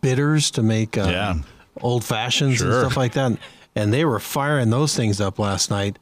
bitters 0.00 0.50
to 0.52 0.62
make 0.64 0.98
uh, 0.98 1.06
Yeah. 1.08 1.34
old 1.80 2.02
fashions 2.04 2.60
and 2.62 2.72
stuff 2.72 2.96
like 2.96 3.12
that. 3.12 3.38
And 3.76 3.92
they 3.94 4.04
were 4.04 4.18
firing 4.18 4.70
those 4.70 4.96
things 4.96 5.20
up 5.20 5.38
last 5.38 5.70
night. 5.70 6.00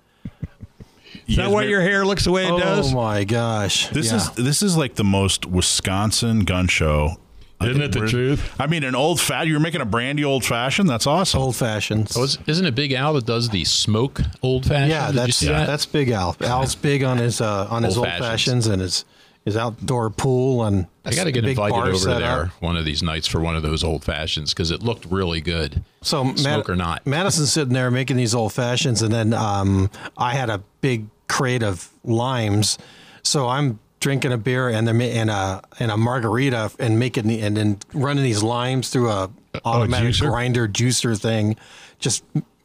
Is 1.27 1.37
that 1.37 1.51
why 1.51 1.65
your 1.65 1.81
hair 1.81 2.05
looks 2.05 2.25
the 2.25 2.31
way 2.33 2.47
it 2.47 2.59
does? 2.59 2.93
oh 2.93 2.97
my 2.97 3.25
gosh! 3.25 3.89
This 3.89 4.07
Yeah. 4.11 4.17
is 4.17 4.31
this 4.33 4.63
is 4.63 4.77
like 4.77 4.95
the 4.95 5.05
most 5.05 5.47
Wisconsin 5.47 6.41
gun 6.45 6.69
show. 6.69 7.17
Isn't 7.61 7.81
it 7.81 7.93
the 7.93 8.01
We're- 8.01 8.11
truth? 8.11 8.55
I 8.61 8.67
mean, 8.67 8.85
an 8.85 8.95
old 8.95 9.19
fat. 9.19 9.47
You're 9.47 9.61
making 9.61 9.81
a 9.81 9.87
brandy 9.87 10.23
old 10.25 10.45
fashioned. 10.45 10.91
That's 10.91 11.07
awesome. 11.07 11.41
old 11.41 11.57
fashions. 11.57 12.15
Oh, 12.15 12.25
is- 12.25 12.37
isn't 12.47 12.67
it 12.67 12.75
Big 12.75 12.93
Al 12.93 13.15
that 13.15 13.25
does 13.25 13.49
the 13.49 13.65
smoke 13.65 14.21
old 14.43 14.67
fashioned? 14.67 14.91
yeah, 14.91 15.07
Did 15.07 15.15
you 15.15 15.21
that's 15.23 15.37
see 15.37 15.47
that? 15.49 15.67
that's 15.67 15.87
Big 15.87 16.11
Al. 16.11 16.37
Al's 16.43 16.75
big 16.75 17.03
on 17.03 17.17
his 17.17 17.41
uh, 17.41 17.67
on 17.71 17.83
his 17.83 17.97
Old 17.97 18.07
old 18.07 18.13
fashions. 18.13 18.27
fashions 18.29 18.67
and 18.67 18.83
his 18.83 19.05
his 19.47 19.57
outdoor 19.57 20.11
pool 20.11 20.65
and 20.65 20.87
I 21.05 21.15
got 21.15 21.25
to 21.25 21.33
get 21.33 21.43
big 21.45 21.51
invited 21.51 21.73
bar 21.73 21.89
over 21.89 22.15
there 22.15 22.43
up. 22.47 22.49
one 22.61 22.77
of 22.77 22.85
these 22.85 23.01
nights 23.03 23.27
for 23.29 23.41
one 23.41 23.55
of 23.57 23.63
those 23.63 23.83
old 23.85 24.03
fashions 24.05 24.53
because 24.53 24.71
it 24.73 24.83
looked 24.83 25.07
really 25.07 25.41
good. 25.41 25.83
So 26.03 26.25
Mad- 26.25 26.39
smoke 26.41 26.69
or 26.69 26.75
not. 26.77 27.07
Madison's 27.07 27.53
sitting 27.53 27.73
there 27.73 27.91
making 27.91 28.17
these 28.17 28.35
old 28.35 28.53
fashions, 28.53 29.01
and 29.03 29.15
then 29.15 29.33
um, 29.33 29.89
I 30.19 30.35
had 30.35 30.51
a 30.51 30.63
big 30.81 31.07
crate 31.29 31.63
of 31.63 31.91
limes. 32.05 32.79
So 33.23 33.49
I'm 33.49 33.79
drinking 34.01 34.33
a 34.33 34.39
beer 34.39 34.69
and 34.69 34.87
then 34.87 35.01
and 35.01 35.31
a 35.31 35.63
and 35.79 35.91
a 35.91 35.97
margarita 35.97 36.71
and 36.79 36.99
making 36.99 37.27
the, 37.27 37.41
and 37.41 37.57
then 37.57 37.79
running 37.93 38.25
these 38.25 38.43
limes 38.43 38.91
through 38.91 39.11
oh, 39.11 39.33
a 39.55 39.61
automatic 39.65 40.11
juicer? 40.11 40.31
grinder 40.31 40.69
juicer 40.69 41.21
thing, 41.21 41.57
just 41.99 42.25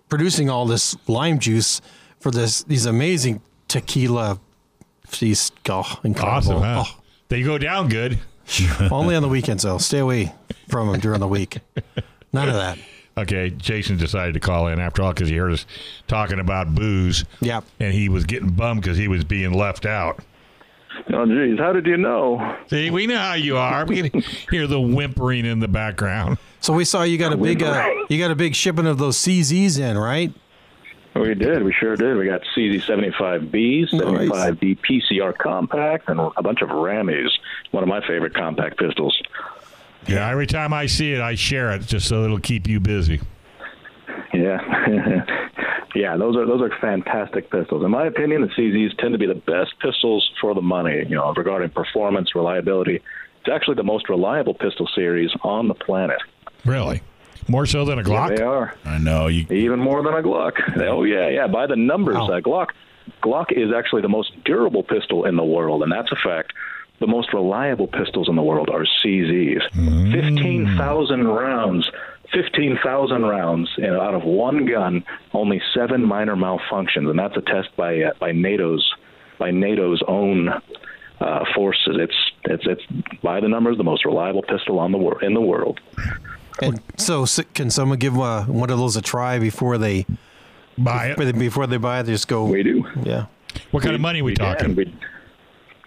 producing 0.10 0.50
all 0.50 0.66
this 0.66 0.96
lime 1.08 1.40
juice 1.40 1.82
for 2.20 2.32
this 2.32 2.64
these 2.64 2.86
amazing 2.86 3.42
tequila. 3.68 4.40
These 5.20 5.52
oh, 5.70 6.00
incredible. 6.04 6.36
Awesome, 6.36 6.62
huh? 6.62 6.84
Oh, 6.86 7.00
They 7.28 7.42
go 7.42 7.58
down 7.58 7.90
good. 7.90 8.20
only 8.92 9.16
on 9.16 9.22
the 9.22 9.30
weekends 9.30 9.64
though. 9.64 9.78
Stay 9.78 10.00
away 10.00 10.34
from 10.70 10.92
them 10.92 11.00
during 11.00 11.20
the 11.20 11.28
week. 11.28 11.60
None 12.34 12.48
of 12.48 12.56
that. 12.56 12.78
Okay, 13.18 13.50
Jason 13.50 13.98
decided 13.98 14.34
to 14.36 14.40
call 14.40 14.68
in 14.68 14.80
after 14.80 15.02
all 15.02 15.14
because 15.14 15.30
he 15.30 15.36
heard 15.36 15.52
us 15.52 15.66
talking 16.08 16.40
about 16.40 16.74
booze. 16.74 17.26
Yep. 17.42 17.66
And 17.80 17.94
he 17.94 18.10
was 18.10 18.26
getting 18.26 18.52
bummed 18.52 18.82
because 18.82 18.98
he 18.98 19.08
was 19.08 19.24
being 19.24 19.54
left 19.54 19.86
out. 19.86 20.24
Oh, 21.14 21.26
geez, 21.26 21.58
how 21.58 21.74
did 21.74 21.86
you 21.86 21.98
know? 21.98 22.58
See, 22.68 22.90
we 22.90 23.08
know 23.08 23.18
how 23.18 23.34
you 23.34 23.58
are. 23.58 23.86
We 23.86 24.10
can 24.10 24.22
hear 24.50 24.68
the 24.68 24.80
whimpering 24.80 25.46
in 25.46 25.60
the 25.60 25.68
background. 25.68 26.38
So 26.60 26.74
we 26.74 26.86
saw 26.86 27.04
you 27.04 27.18
got 27.18 27.34
a 27.34 27.38
big 27.38 27.64
uh, 27.64 27.90
you 28.08 28.20
got 28.20 28.32
a 28.32 28.36
big 28.36 28.56
shipment 28.56 28.88
of 28.88 28.98
those 28.98 29.18
CZs 29.18 29.80
in, 29.80 29.98
right? 29.98 30.32
We 31.16 31.34
did. 31.34 31.64
We 31.64 31.74
sure 31.74 31.98
did. 31.98 32.18
We 32.18 32.26
got 32.26 32.42
CZ75B, 32.56 33.90
75B 33.90 34.78
PCR 34.80 35.38
compact, 35.38 36.08
and 36.08 36.20
a 36.20 36.42
bunch 36.42 36.62
of 36.62 36.70
Rammies. 36.70 37.30
One 37.72 37.84
of 37.84 37.90
my 37.90 38.00
favorite 38.08 38.34
compact 38.34 38.78
pistols. 38.78 39.20
Yeah, 40.16 40.30
every 40.30 40.48
time 40.48 40.74
I 40.74 40.86
see 40.86 41.14
it, 41.14 41.22
I 41.22 41.36
share 41.36 41.72
it 41.72 41.82
just 41.82 42.08
so 42.08 42.24
it'll 42.24 42.40
keep 42.40 42.68
you 42.68 42.80
busy. 42.80 43.20
Yeah, 44.34 44.60
yeah. 45.96 46.16
Those 46.18 46.36
are 46.38 46.46
those 46.46 46.62
are 46.62 46.72
fantastic 46.80 47.50
pistols. 47.50 47.84
In 47.84 47.92
my 47.92 48.06
opinion, 48.08 48.42
the 48.42 48.48
CZs 48.48 48.98
tend 48.98 49.14
to 49.14 49.18
be 49.18 49.28
the 49.28 49.36
best 49.36 49.74
pistols 49.80 50.30
for 50.40 50.54
the 50.56 50.62
money. 50.62 51.00
You 51.08 51.16
know, 51.16 51.34
regarding 51.34 51.70
performance, 51.70 52.34
reliability. 52.36 52.96
It's 52.96 53.50
actually 53.52 53.76
the 53.76 53.84
most 53.84 54.08
reliable 54.08 54.54
pistol 54.54 54.88
series 54.94 55.32
on 55.44 55.68
the 55.68 55.74
planet. 55.74 56.20
Really? 56.64 57.02
More 57.48 57.66
so 57.66 57.84
than 57.86 57.98
a 57.98 58.04
Glock? 58.04 58.38
They 58.38 58.44
are. 58.44 58.76
I 58.86 59.00
know 59.00 59.26
you. 59.28 59.48
Even 59.50 59.80
more 59.80 60.04
than 60.04 60.14
a 60.14 60.22
Glock. 60.22 60.54
Oh 60.78 61.04
yeah, 61.04 61.28
yeah. 61.28 61.48
By 61.48 61.66
the 61.68 61.76
numbers, 61.76 62.16
Wow. 62.18 62.28
uh, 62.32 62.40
Glock 62.40 62.68
Glock 63.24 63.52
is 63.52 63.74
actually 63.76 64.04
the 64.04 64.10
most 64.10 64.32
durable 64.46 64.84
pistol 64.84 65.26
in 65.26 65.36
the 65.36 65.44
world, 65.44 65.84
and 65.84 65.92
that's 65.92 66.12
a 66.12 66.16
fact. 66.16 66.54
The 67.02 67.08
most 67.08 67.34
reliable 67.34 67.88
pistols 67.88 68.30
in 68.30 68.36
the 68.38 68.44
world 68.44 68.70
are 68.70 68.86
CZs. 69.04 70.12
Fifteen 70.14 70.78
thousand 70.78 71.28
rounds. 71.28 71.90
Fifteen 72.32 72.78
thousand 72.84 73.24
rounds 73.24 73.70
and 73.78 73.96
out 73.98 74.14
of 74.14 74.24
one 74.24 74.66
gun. 74.66 75.04
Only 75.34 75.62
seven 75.74 76.06
minor 76.06 76.36
malfunctions, 76.36 77.10
and 77.10 77.20
that's 77.20 77.36
a 77.36 77.42
test 77.42 77.70
by 77.76 78.04
uh, 78.04 78.12
by 78.20 78.32
NATO's 78.32 78.90
by 79.40 79.50
NATO's 79.52 80.02
own 80.08 80.50
uh, 81.20 81.46
forces. 81.56 81.98
It's 82.00 82.16
it's 82.46 82.64
it's 82.68 83.20
by 83.22 83.40
the 83.42 83.50
numbers 83.50 83.78
the 83.78 83.84
most 83.84 84.06
reliable 84.06 84.44
pistol 84.44 84.80
on 84.80 84.92
the 84.94 84.98
wor- 84.98 85.22
in 85.24 85.34
the 85.34 85.42
world. 85.42 85.80
And 86.62 86.80
so, 86.98 87.24
s- 87.24 87.40
can 87.56 87.70
someone 87.72 87.98
give 87.98 88.18
uh, 88.20 88.44
one 88.46 88.70
of 88.70 88.78
those 88.78 88.96
a 88.96 89.02
try 89.02 89.40
before 89.40 89.78
they 89.80 90.06
Buy 90.78 91.16
it. 91.18 91.38
before 91.40 91.66
they 91.68 91.78
buy 91.78 92.00
it? 92.02 92.04
They 92.04 92.12
just 92.14 92.28
go. 92.28 92.46
We 92.46 92.62
do. 92.64 92.86
Yeah. 93.04 93.26
What 93.72 93.84
kind 93.84 93.96
of 93.96 94.02
money 94.02 94.22
we, 94.22 94.36
can. 94.36 94.46
talking? 94.56 94.76
We- 94.76 94.94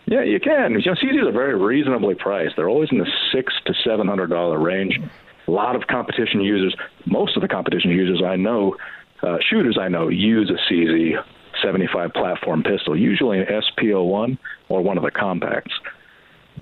yeah, 0.06 0.22
you 0.22 0.40
can. 0.40 0.72
You 0.72 0.78
know, 0.86 0.94
CZs 0.94 1.28
are 1.28 1.32
very 1.32 1.56
reasonably 1.58 2.14
priced. 2.14 2.56
They're 2.56 2.68
always 2.68 2.90
in 2.92 2.98
the 2.98 3.10
six 3.32 3.52
to 3.66 3.74
seven 3.84 4.06
hundred 4.06 4.28
dollar 4.30 4.58
range. 4.58 4.98
A 5.46 5.50
lot 5.50 5.76
of 5.76 5.86
competition 5.88 6.40
users, 6.40 6.74
most 7.06 7.36
of 7.36 7.42
the 7.42 7.48
competition 7.48 7.90
users 7.90 8.22
I 8.24 8.36
know, 8.36 8.76
uh, 9.22 9.36
shooters 9.48 9.76
I 9.80 9.88
know, 9.88 10.08
use 10.08 10.50
a 10.50 10.72
CZ 10.72 11.22
seventy 11.62 11.86
five 11.92 12.12
platform 12.12 12.62
pistol, 12.62 12.96
usually 12.96 13.38
an 13.40 13.46
SP-01 13.46 14.38
or 14.68 14.82
one 14.82 14.96
of 14.96 15.04
the 15.04 15.10
compacts. 15.10 15.72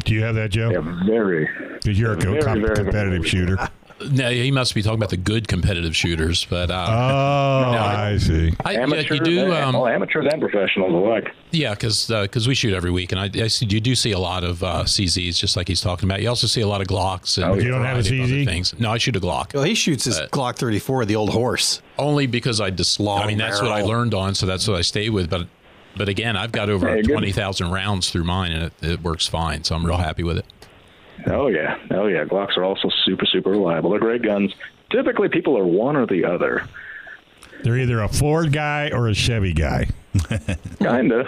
Do 0.05 0.14
you 0.14 0.22
have 0.22 0.34
that, 0.36 0.51
Joe? 0.51 0.70
They're 0.70 1.07
very. 1.07 1.49
Because 1.74 1.99
you're 1.99 2.12
a 2.14 2.16
Very, 2.16 2.40
co- 2.40 2.47
com- 2.47 2.61
very, 2.61 2.74
very 2.74 2.84
competitive 2.84 3.26
shooter. 3.26 3.57
No, 4.11 4.30
he 4.30 4.50
must 4.50 4.74
be 4.74 4.82
talking 4.82 4.98
about 4.98 5.11
the 5.11 5.16
good 5.16 5.48
competitive 5.48 5.94
shooters, 5.94 6.44
but 6.48 6.70
uh, 6.70 6.86
Oh, 6.88 7.70
I 7.72 8.16
see. 8.18 8.53
I, 8.64 8.72
yeah, 8.72 8.80
Amateurs, 8.82 9.18
you 9.18 9.24
do. 9.24 9.53
Um, 9.53 9.74
well, 9.74 9.86
amateurs 9.86 10.26
and 10.30 10.40
professionals 10.40 10.92
alike. 10.92 11.34
Yeah, 11.50 11.74
because 11.74 12.46
we 12.48 12.55
shoot 12.55 12.74
every 12.74 12.90
week, 12.90 13.12
and 13.12 13.20
I, 13.20 13.44
I 13.44 13.46
see, 13.48 13.66
you 13.66 13.80
do 13.80 13.94
see 13.94 14.12
a 14.12 14.18
lot 14.18 14.44
of 14.44 14.62
uh, 14.62 14.84
CZs, 14.84 15.38
just 15.38 15.57
like 15.57 15.68
he's 15.68 15.80
talking 15.80 16.09
about. 16.09 16.22
You 16.22 16.28
also 16.28 16.46
see 16.46 16.61
a 16.61 16.66
lot 16.68 16.80
of 16.80 16.86
Glocks. 16.86 17.36
And 17.36 17.46
Oh, 17.53 17.55
you 17.55 17.70
don't 17.70 17.84
have 17.84 17.98
a 17.98 18.03
variety 18.03 18.22
other 18.22 18.32
CZ? 18.32 18.44
Things. 18.46 18.80
No, 18.80 18.90
I 18.90 18.98
shoot 18.98 19.16
a 19.16 19.20
Glock. 19.20 19.55
Well, 19.55 19.64
he 19.64 19.74
shoots 19.74 20.05
his 20.05 20.18
Uh, 20.18 20.28
Glock 20.28 20.57
34, 20.57 21.05
the 21.05 21.16
old 21.16 21.30
horse. 21.30 21.82
Only 21.98 22.26
because 22.26 22.61
I 22.61 22.70
just. 22.70 22.98
Long 23.00 23.22
I 23.22 23.26
mean, 23.26 23.38
that's 23.38 23.61
what 23.62 23.72
I 23.72 23.82
learned 23.82 24.14
on, 24.14 24.34
so 24.34 24.46
that's 24.46 24.66
what 24.66 24.76
I 24.78 24.82
stay 24.82 25.09
with. 25.11 25.28
But, 25.30 25.46
but 25.96 26.09
again, 26.09 26.36
I've 26.36 26.53
got 26.53 26.68
over 26.70 26.88
Hey, 26.88 27.03
twenty 27.03 27.32
thousand 27.32 27.70
rounds 27.70 28.11
through 28.11 28.24
mine, 28.24 28.53
and 28.53 28.62
it, 28.64 28.72
it 28.82 29.03
works 29.03 29.26
fine. 29.26 29.64
So 29.64 29.74
I'm 29.74 29.84
real 29.84 29.96
happy 29.98 30.22
with 30.22 30.38
it. 30.38 30.46
Oh 31.26 31.46
yeah, 31.48 31.78
oh 31.92 32.06
yeah. 32.06 32.24
Glocks 32.24 32.56
are 32.56 32.64
also 32.64 32.88
super, 33.04 33.26
super 33.26 33.50
reliable. 33.50 33.90
They're 33.90 34.00
great 34.00 34.22
guns. 34.22 34.52
Typically, 34.90 35.28
people 35.28 35.56
are 35.56 35.64
one 35.64 35.96
or 35.96 36.06
the 36.06 36.24
other. 36.24 36.68
They're 37.62 37.78
either 37.78 38.00
a 38.02 38.08
Ford 38.08 38.52
guy 38.52 38.90
or 38.92 39.08
a 39.08 39.14
Chevy 39.14 39.52
guy. 39.52 39.86
Kinda. 40.78 41.24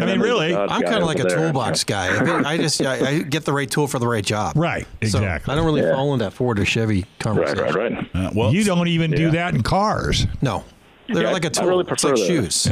I 0.00 0.06
mean, 0.06 0.20
really, 0.20 0.54
I'm 0.54 0.82
kind 0.82 0.96
of 0.98 1.04
like 1.06 1.18
a 1.18 1.28
toolbox 1.28 1.82
guy. 1.84 2.06
I, 2.16 2.24
think 2.24 2.46
I 2.46 2.56
just 2.56 2.80
I, 2.82 3.08
I 3.08 3.18
get 3.22 3.44
the 3.44 3.52
right 3.52 3.68
tool 3.68 3.88
for 3.88 3.98
the 3.98 4.06
right 4.06 4.24
job. 4.24 4.56
Right, 4.56 4.84
So 4.84 5.18
exactly. 5.18 5.52
I 5.52 5.56
don't 5.56 5.64
really 5.66 5.80
Yeah. 5.82 5.94
fall 5.94 6.12
in 6.12 6.20
that 6.20 6.32
Ford 6.32 6.58
or 6.60 6.64
Chevy 6.64 6.98
Right, 7.00 7.18
conversation. 7.18 7.64
right, 7.64 7.74
right. 7.92 8.10
Uh, 8.14 8.30
well, 8.34 8.54
you 8.54 8.62
don't 8.62 8.86
even 8.88 9.10
do 9.10 9.32
that 9.32 9.54
in 9.54 9.62
cars. 9.64 10.26
No, 10.40 10.62
they're 11.08 11.24
Yeah, 11.24 11.32
like 11.32 11.44
a 11.44 11.50
tool. 11.50 11.66
really 11.66 11.84
it's 11.90 12.04
like 12.04 12.14
the- 12.14 12.26
shoes. 12.26 12.68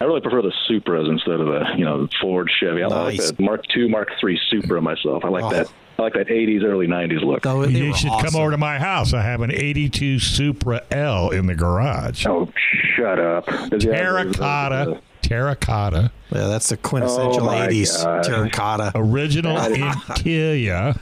I 0.00 0.04
really 0.04 0.20
prefer 0.20 0.42
the 0.42 0.52
Supras 0.70 1.08
instead 1.08 1.40
of 1.40 1.46
the 1.46 1.64
you 1.76 1.84
know 1.84 2.08
Ford 2.20 2.50
Chevy. 2.60 2.82
I 2.82 2.86
like 2.86 3.16
Nice. 3.16 3.30
that 3.30 3.40
Mark 3.40 3.64
II, 3.76 3.88
Mark 3.88 4.10
III 4.22 4.38
Supra 4.50 4.80
myself. 4.80 5.24
I 5.24 5.28
like 5.28 5.44
Oh. 5.44 5.50
that. 5.50 5.66
I 5.98 6.02
like 6.02 6.12
that 6.14 6.28
'80s, 6.28 6.62
early 6.62 6.86
'90s 6.86 7.22
look. 7.24 7.44
Oh, 7.44 7.64
You 7.66 7.92
should 7.94 8.10
awesome. 8.10 8.30
come 8.30 8.40
over 8.40 8.52
to 8.52 8.56
my 8.56 8.78
house. 8.78 9.12
I 9.12 9.22
have 9.22 9.40
an 9.40 9.50
82 9.52 10.20
Supra 10.20 10.82
L 10.92 11.30
in 11.30 11.46
the 11.48 11.56
garage. 11.56 12.24
Oh, 12.24 12.48
shut 12.94 13.18
up! 13.18 13.46
Does 13.70 13.82
Terracotta. 13.84 15.00
Terracotta. 15.22 16.12
Yeah, 16.30 16.46
that's 16.46 16.68
the 16.68 16.76
quintessential 16.76 17.48
Oh, 17.48 17.52
80s 17.52 18.04
God. 18.04 18.22
terracotta. 18.22 18.92
Original 18.94 19.56
Intia. 19.58 20.98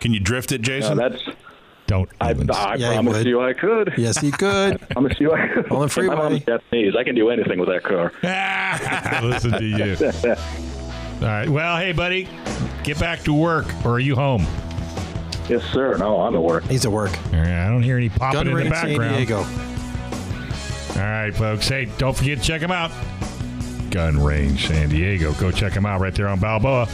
can 0.00 0.12
you 0.12 0.18
drift 0.20 0.50
it, 0.52 0.60
No, 0.62 0.64
Jason? 0.64 0.96
that's. 0.98 1.22
Don't 1.86 2.08
I, 2.20 2.30
even. 2.30 2.50
I 2.50 2.76
Yeah, 2.76 2.92
promise 2.94 3.18
would. 3.18 3.26
you, 3.26 3.40
I 3.42 3.52
could. 3.52 3.92
Yes, 3.98 4.18
he 4.18 4.30
could. 4.30 4.74
I 4.90 4.94
promise 4.94 5.18
you, 5.20 5.32
I 5.32 5.48
could. 5.54 5.70
On 5.70 5.80
the 5.82 5.88
freeway. 5.88 6.14
My 6.16 6.28
mom's 6.30 6.44
Japanese. 6.44 6.94
I 6.96 7.04
can 7.04 7.14
do 7.14 7.28
anything 7.30 7.58
with 7.58 7.68
that 7.68 7.82
car. 7.82 8.12
Listen 9.22 9.52
to 9.52 9.64
you. 9.64 9.96
All 11.22 11.28
right. 11.28 11.48
Well, 11.48 11.76
hey, 11.78 11.92
buddy, 11.92 12.28
get 12.84 12.98
back 12.98 13.20
to 13.24 13.34
work, 13.34 13.66
or 13.84 13.92
are 13.92 14.00
you 14.00 14.14
home? 14.14 14.46
Yes, 15.48 15.62
sir. 15.72 15.96
No, 15.98 16.20
I'm 16.22 16.34
at 16.34 16.42
work. 16.42 16.64
He's 16.64 16.86
at 16.86 16.92
work. 16.92 17.10
All 17.32 17.40
right. 17.40 17.66
I 17.66 17.68
don't 17.68 17.82
hear 17.82 17.96
any 17.96 18.08
popping 18.08 18.38
Gun 18.44 18.46
in 18.48 18.54
the 18.54 18.58
range 18.60 18.74
San 18.74 18.88
background. 18.88 19.16
Diego. 19.16 19.38
All 21.00 21.08
right, 21.08 21.34
folks. 21.34 21.68
Hey, 21.68 21.86
don't 21.98 22.16
forget 22.16 22.38
to 22.38 22.44
check 22.44 22.60
them 22.60 22.70
out. 22.70 22.90
Gun 23.90 24.18
Range 24.22 24.66
San 24.66 24.88
Diego. 24.88 25.32
Go 25.34 25.50
check 25.50 25.74
them 25.74 25.84
out 25.84 26.00
right 26.00 26.14
there 26.14 26.28
on 26.28 26.38
Balboa, 26.38 26.86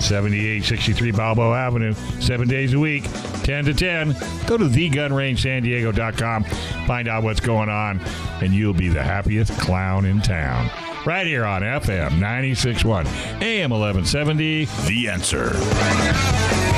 7863 0.00 1.10
Balboa 1.12 1.56
Avenue, 1.56 1.94
seven 2.20 2.48
days 2.48 2.74
a 2.74 2.78
week, 2.78 3.04
10 3.42 3.64
to 3.66 3.74
10. 3.74 4.12
Go 4.46 4.56
to 4.56 4.64
thegunrangesandiego.com, 4.64 6.44
find 6.86 7.08
out 7.08 7.22
what's 7.22 7.40
going 7.40 7.68
on, 7.68 8.00
and 8.42 8.52
you'll 8.52 8.74
be 8.74 8.88
the 8.88 9.02
happiest 9.02 9.58
clown 9.58 10.04
in 10.04 10.20
town. 10.20 10.70
Right 11.06 11.26
here 11.26 11.44
on 11.44 11.62
FM 11.62 12.18
961, 12.18 13.06
AM 13.42 13.70
1170. 13.70 14.66
the 14.86 15.08
answer. 15.08 16.77